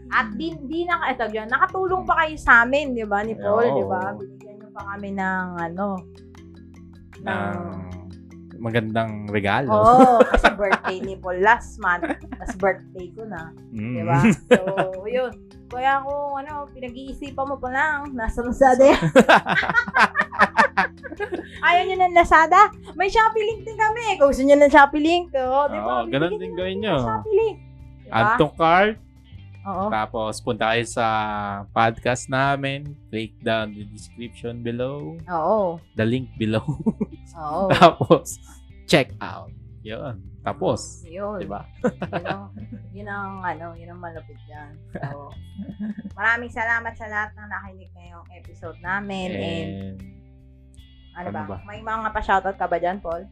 At 0.09 0.26
di, 0.32 0.47
di 0.62 0.80
na, 0.84 0.95
ito 1.09 1.24
yun, 1.26 1.49
nakatulong 1.49 2.03
pa 2.05 2.22
kayo 2.22 2.34
sa 2.38 2.62
amin, 2.62 2.93
di 2.93 3.03
ba, 3.03 3.20
ni 3.20 3.34
Paul, 3.34 3.66
di 3.66 3.84
ba? 3.84 4.12
Binigyan 4.14 4.57
nyo 4.57 4.68
pa 4.70 4.82
kami 4.88 5.09
ng, 5.11 5.47
ano, 5.59 5.86
ng, 7.22 7.56
ng 8.54 8.60
magandang 8.62 9.26
regalo. 9.26 9.74
Oo, 9.74 10.22
kasi 10.30 10.48
birthday 10.54 10.98
ni 11.02 11.14
Paul 11.18 11.42
last 11.42 11.82
month. 11.82 12.06
Tapos 12.06 12.54
birthday 12.58 13.10
ko 13.14 13.26
na. 13.26 13.50
Mm. 13.74 13.94
Di 13.98 14.02
ba? 14.06 14.18
So, 14.50 14.62
yun. 15.10 15.32
Kaya 15.66 16.04
kung 16.04 16.36
ano, 16.36 16.68
pinag-iisipan 16.70 17.48
mo 17.48 17.56
pa 17.58 17.68
lang, 17.72 18.12
nasa 18.14 18.44
Lazada 18.44 18.84
yan. 18.86 19.02
Ayaw 21.66 21.82
nyo 21.86 21.96
ng 21.96 22.14
Lazada? 22.14 22.70
May 22.94 23.08
Shopee 23.08 23.46
link 23.46 23.64
din 23.64 23.78
kami. 23.78 24.20
Kung 24.20 24.30
gusto 24.30 24.44
nyo 24.44 24.56
ng 24.58 24.72
Shopee 24.72 25.02
link, 25.02 25.32
oh, 25.34 25.66
di 25.72 25.78
ba? 25.80 26.04
Oo, 26.04 26.10
ganun 26.12 26.38
din 26.38 26.52
gawin 26.54 26.78
nyo. 26.84 26.96
Shopee 27.00 27.34
link. 27.34 27.56
Di 28.04 28.08
ba? 28.12 28.36
Add 28.36 28.38
to 28.38 28.48
cart. 28.54 28.94
Oo. 29.62 29.86
Tapos, 29.88 30.42
punta 30.42 30.74
kayo 30.74 30.82
sa 30.86 31.06
podcast 31.70 32.26
namin. 32.26 32.98
Click 33.14 33.38
down 33.42 33.70
the 33.70 33.86
description 33.86 34.62
below. 34.62 35.14
Oo. 35.30 35.78
The 35.94 36.06
link 36.06 36.34
below. 36.34 36.66
Oo. 37.42 37.70
Tapos, 37.70 38.42
check 38.90 39.14
out. 39.22 39.54
Yun. 39.82 40.18
Tapos. 40.42 41.02
Yun. 41.06 41.42
Diba? 41.46 41.62
yun 41.82 42.26
ang, 42.26 42.42
yun 42.90 43.08
ang, 43.08 43.30
ano, 43.42 43.66
yun 43.78 43.94
ang 43.94 44.00
malupit 44.02 44.38
dyan. 44.50 44.74
So, 44.98 45.30
maraming 46.18 46.50
salamat 46.50 46.94
sa 46.98 47.06
lahat 47.06 47.30
na 47.38 47.46
nakinig 47.46 47.90
ngayong 47.94 48.26
episode 48.34 48.78
namin. 48.82 49.28
And, 49.30 49.42
And, 49.42 49.70
ano, 51.14 51.28
ano 51.30 51.38
ba? 51.38 51.42
ba? 51.46 51.56
May 51.66 51.82
mga 51.82 52.10
pa-shoutout 52.10 52.58
ka 52.58 52.66
ba 52.66 52.78
dyan, 52.82 52.98
Paul? 52.98 53.26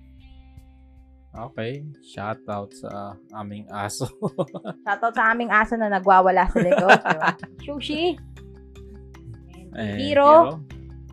Okay. 1.33 1.87
Shout 2.03 2.43
out 2.49 2.74
sa 2.74 3.14
aming 3.33 3.66
aso. 3.70 4.11
Shoutout 4.87 5.14
sa 5.14 5.31
aming 5.31 5.51
aso 5.51 5.78
na 5.78 5.89
nagwawala 5.89 6.51
sa 6.51 6.59
diba? 6.59 6.99
Sushi. 7.66 8.18
And, 9.70 9.99
Hero. 10.03 10.59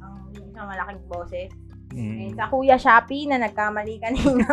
Ang 0.01 0.33
isang 0.33 0.67
malaking 0.67 1.01
boses. 1.05 1.51
And 1.93 1.97
Mm. 1.97 2.35
sa 2.35 2.51
Kuya 2.51 2.75
Shopee 2.75 3.31
na 3.31 3.39
nagkamali 3.39 3.95
kanina. 3.97 4.43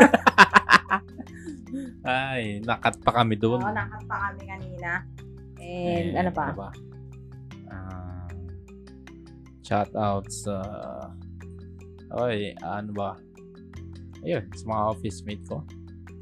Ay, 2.07 2.63
nakat 2.63 3.03
pa 3.03 3.11
kami 3.11 3.35
doon. 3.35 3.59
Oo, 3.59 3.75
nakat 3.75 4.07
pa 4.07 4.31
kami 4.31 4.47
kanina. 4.47 5.03
And, 5.59 6.15
ano 6.15 6.31
pa? 6.31 6.55
ba? 6.55 6.71
Ah, 7.67 8.31
shout 9.67 9.91
out 9.99 10.31
sa 10.31 10.63
Oy, 12.15 12.55
ano 12.63 12.95
ba? 12.95 13.19
Ayun, 14.25 14.45
sa 14.53 14.65
mga 14.67 14.83
office 14.89 15.19
mate 15.23 15.45
ko. 15.45 15.61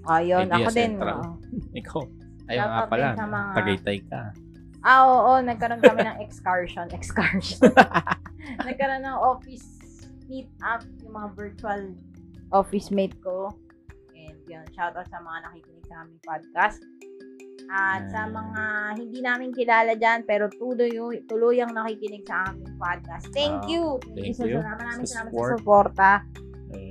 Ayun, 0.05 0.47
Idea 0.47 0.57
ako 0.59 0.71
din. 0.75 0.93
Oo. 0.99 1.31
Ikaw. 1.81 2.03
Ayun 2.51 2.67
nga 2.67 2.83
pala. 2.91 3.07
mga- 3.15 3.55
Tagaytay 3.55 3.99
ka. 4.11 4.21
Ah, 4.83 5.07
oo, 5.07 5.39
nagkaroon 5.39 5.79
kami 5.79 6.03
ng 6.03 6.19
excursion. 6.19 6.91
Excursion. 6.91 7.71
nagkaroon 8.67 9.07
ng 9.07 9.15
office 9.17 9.67
meet 10.27 10.51
up, 10.61 10.83
yung 11.01 11.15
mga 11.15 11.29
virtual 11.39 11.83
office 12.51 12.91
mate 12.91 13.15
ko. 13.23 13.55
And 14.19 14.35
yun, 14.45 14.67
shout 14.75 14.99
out 14.99 15.07
sa 15.07 15.23
mga 15.23 15.39
nakikinig 15.47 15.87
sa 15.87 16.03
aming 16.03 16.19
podcast. 16.27 16.83
At 17.71 18.11
sa 18.11 18.27
mga 18.27 18.63
hindi 18.99 19.23
namin 19.23 19.55
kilala 19.55 19.95
dyan, 19.95 20.27
pero 20.27 20.51
tuloy, 20.51 20.91
tuluyang 21.25 21.71
nakikinig 21.71 22.27
sa 22.27 22.51
aming 22.51 22.75
podcast. 22.75 23.31
Thank 23.31 23.65
Ah, 23.65 23.71
you! 23.71 23.83
Thank, 24.13 24.35
thank 24.35 24.51
you 24.51 24.59
salamat 24.59 25.07
sa 25.07 25.25
support. 25.25 25.51
suporta. 25.57 26.11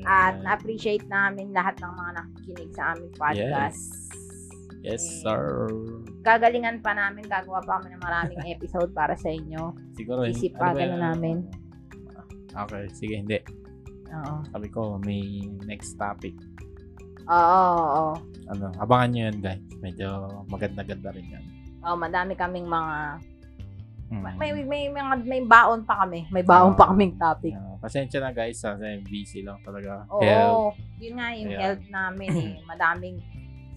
At 0.05 0.41
na-appreciate 0.41 1.05
namin 1.07 1.53
lahat 1.53 1.77
ng 1.81 1.93
mga 1.93 2.11
nakikinig 2.17 2.71
sa 2.73 2.93
aming 2.95 3.13
podcast. 3.15 3.81
Yes. 3.91 4.11
Yes, 4.81 5.03
sir. 5.21 5.69
Gagalingan 6.25 6.81
pa 6.81 6.97
namin, 6.97 7.29
gagawa 7.29 7.61
pa 7.61 7.77
kami 7.77 7.93
ng 7.93 8.01
maraming 8.01 8.41
episode 8.57 8.89
para 8.97 9.13
sa 9.13 9.29
inyo. 9.29 9.77
Siguro, 9.93 10.25
ano 10.25 10.33
ba 10.57 10.73
na 10.73 10.81
yan? 10.81 10.97
namin. 10.97 11.37
Okay, 12.51 12.83
sige, 12.97 13.15
hindi. 13.21 13.37
Oo. 14.11 14.41
Sabi 14.49 14.67
ko, 14.73 14.97
may 15.05 15.45
next 15.69 15.95
topic. 16.01 16.33
Oo, 17.29 17.37
oo, 17.37 17.85
oo. 17.93 18.13
Ano, 18.51 18.73
abangan 18.81 19.09
nyo 19.13 19.21
yun, 19.29 19.37
guys. 19.39 19.63
Medyo 19.79 20.07
maganda-ganda 20.49 21.13
rin 21.13 21.29
yan. 21.29 21.45
Oh, 21.85 21.95
madami 21.95 22.33
kaming 22.33 22.65
mga 22.65 23.21
Hmm. 24.11 24.27
may 24.35 24.51
may 24.51 24.91
may, 24.91 24.99
may 25.23 25.41
baon 25.41 25.87
pa 25.87 26.03
kami. 26.03 26.27
May 26.27 26.43
baon 26.43 26.75
pa 26.75 26.83
Ah. 26.83 26.89
kaming 26.91 27.15
topic. 27.15 27.55
Ah, 27.55 27.79
pasensya 27.79 28.19
na 28.19 28.29
guys, 28.29 28.59
kasi 28.59 28.99
busy 29.01 29.39
lang 29.39 29.55
talaga. 29.61 30.03
Oo, 30.11 30.19
Health. 30.19 30.75
yun 30.99 31.15
nga 31.15 31.31
yung 31.31 31.47
Kaya- 31.47 31.61
health 31.63 31.85
namin 31.87 32.29
eh. 32.35 32.53
Madaming 32.69 33.17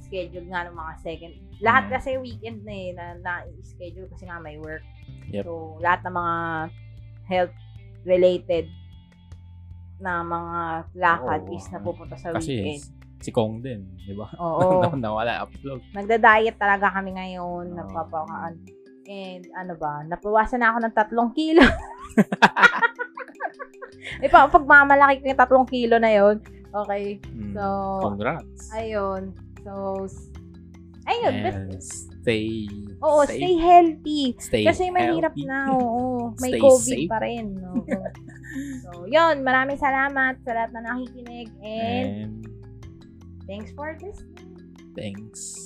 schedule 0.01 0.47
nga 0.49 0.67
ng 0.67 0.75
mga 0.75 0.93
second. 0.99 1.33
Lahat 1.61 1.87
Mm. 1.87 1.93
kasi 1.93 2.11
weekend 2.19 2.59
na 2.61 2.75
eh, 2.75 2.91
na, 2.93 3.05
na-schedule 3.17 4.11
kasi 4.11 4.27
nga 4.27 4.37
may 4.37 4.59
work. 4.59 4.83
Yep. 5.31 5.47
So, 5.47 5.79
lahat 5.79 6.03
ng 6.03 6.13
mga 6.13 6.37
health 7.25 7.55
related 8.03 8.67
na 9.97 10.21
mga 10.21 10.61
lakad 10.95 11.43
Oo. 11.47 11.55
is 11.55 11.67
napupunta 11.71 12.19
sa 12.19 12.35
Kasi 12.35 12.53
weekend. 12.53 12.83
si 13.23 13.31
Kong 13.31 13.63
din, 13.63 13.87
di 13.97 14.13
ba? 14.13 14.29
Oo. 14.37 14.83
Nawala 14.99 15.47
upload. 15.47 15.79
Nagda-diet 15.95 16.59
talaga 16.59 16.91
kami 16.91 17.15
ngayon. 17.15 17.65
Oo. 17.65 17.77
Nagpapakaan. 17.79 18.59
And 19.05 19.45
ano 19.53 19.77
ba, 19.77 20.01
napawasan 20.03 20.61
na 20.61 20.73
ako 20.73 20.79
ng 20.81 20.95
tatlong 20.97 21.31
kilo. 21.33 21.61
eh, 24.25 24.29
pa, 24.29 24.49
pagmamalaki 24.49 25.21
ko 25.21 25.27
yung 25.29 25.41
tatlong 25.41 25.67
kilo 25.69 25.97
na 25.99 26.11
yon 26.11 26.37
Okay. 26.75 27.23
Hmm. 27.31 27.55
So, 27.55 27.65
Congrats. 28.03 28.67
ayun. 28.75 29.31
So, 29.63 30.11
ayun. 31.07 31.35
but- 31.47 31.55
And 31.55 31.79
stay 31.79 32.67
oo, 32.99 33.23
safe. 33.23 33.39
stay 33.39 33.55
healthy. 33.55 34.23
Stay 34.43 34.65
Kasi 34.67 34.91
mahirap 34.91 35.39
healthy. 35.39 35.47
na, 35.47 35.71
oo. 35.71 36.35
May 36.43 36.59
Stay 36.59 36.61
COVID 36.61 36.99
safe. 36.99 37.07
pa 37.07 37.19
rin. 37.23 37.63
Oo. 37.63 37.87
so, 38.83 39.07
yun. 39.07 39.47
Maraming 39.47 39.79
salamat 39.79 40.43
sa 40.43 40.51
lahat 40.51 40.75
na 40.75 40.83
nakikinig. 40.83 41.47
And, 41.63 42.27
And 42.27 42.35
thanks 43.47 43.71
for 43.71 43.95
this. 43.95 44.19
thanks. 44.99 45.63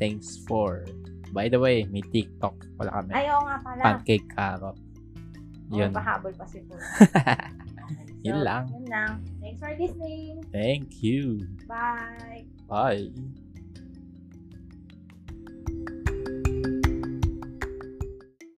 Thanks 0.00 0.40
for 0.48 0.88
By 1.30 1.46
the 1.48 1.58
way, 1.62 1.86
may 1.86 2.02
TikTok 2.02 2.54
pala 2.74 2.90
kami. 3.02 3.10
Ayaw 3.14 3.38
nga 3.46 3.56
pala. 3.62 3.82
Pancake 3.82 4.26
carrot. 4.34 4.76
Oh, 5.70 5.78
Yun. 5.78 5.90
pahabol 5.94 6.32
pa 6.34 6.44
si 6.50 6.58
Puro. 6.66 6.82
Okay, 7.90 8.30
Yun 8.30 8.44
lang. 8.44 8.68
Yun 8.70 8.86
lang. 8.86 9.12
Thanks 9.40 9.58
for 9.58 9.72
listening. 9.74 10.44
Thank 10.52 11.02
you. 11.02 11.48
Bye. 11.66 12.44
Bye. 12.68 13.10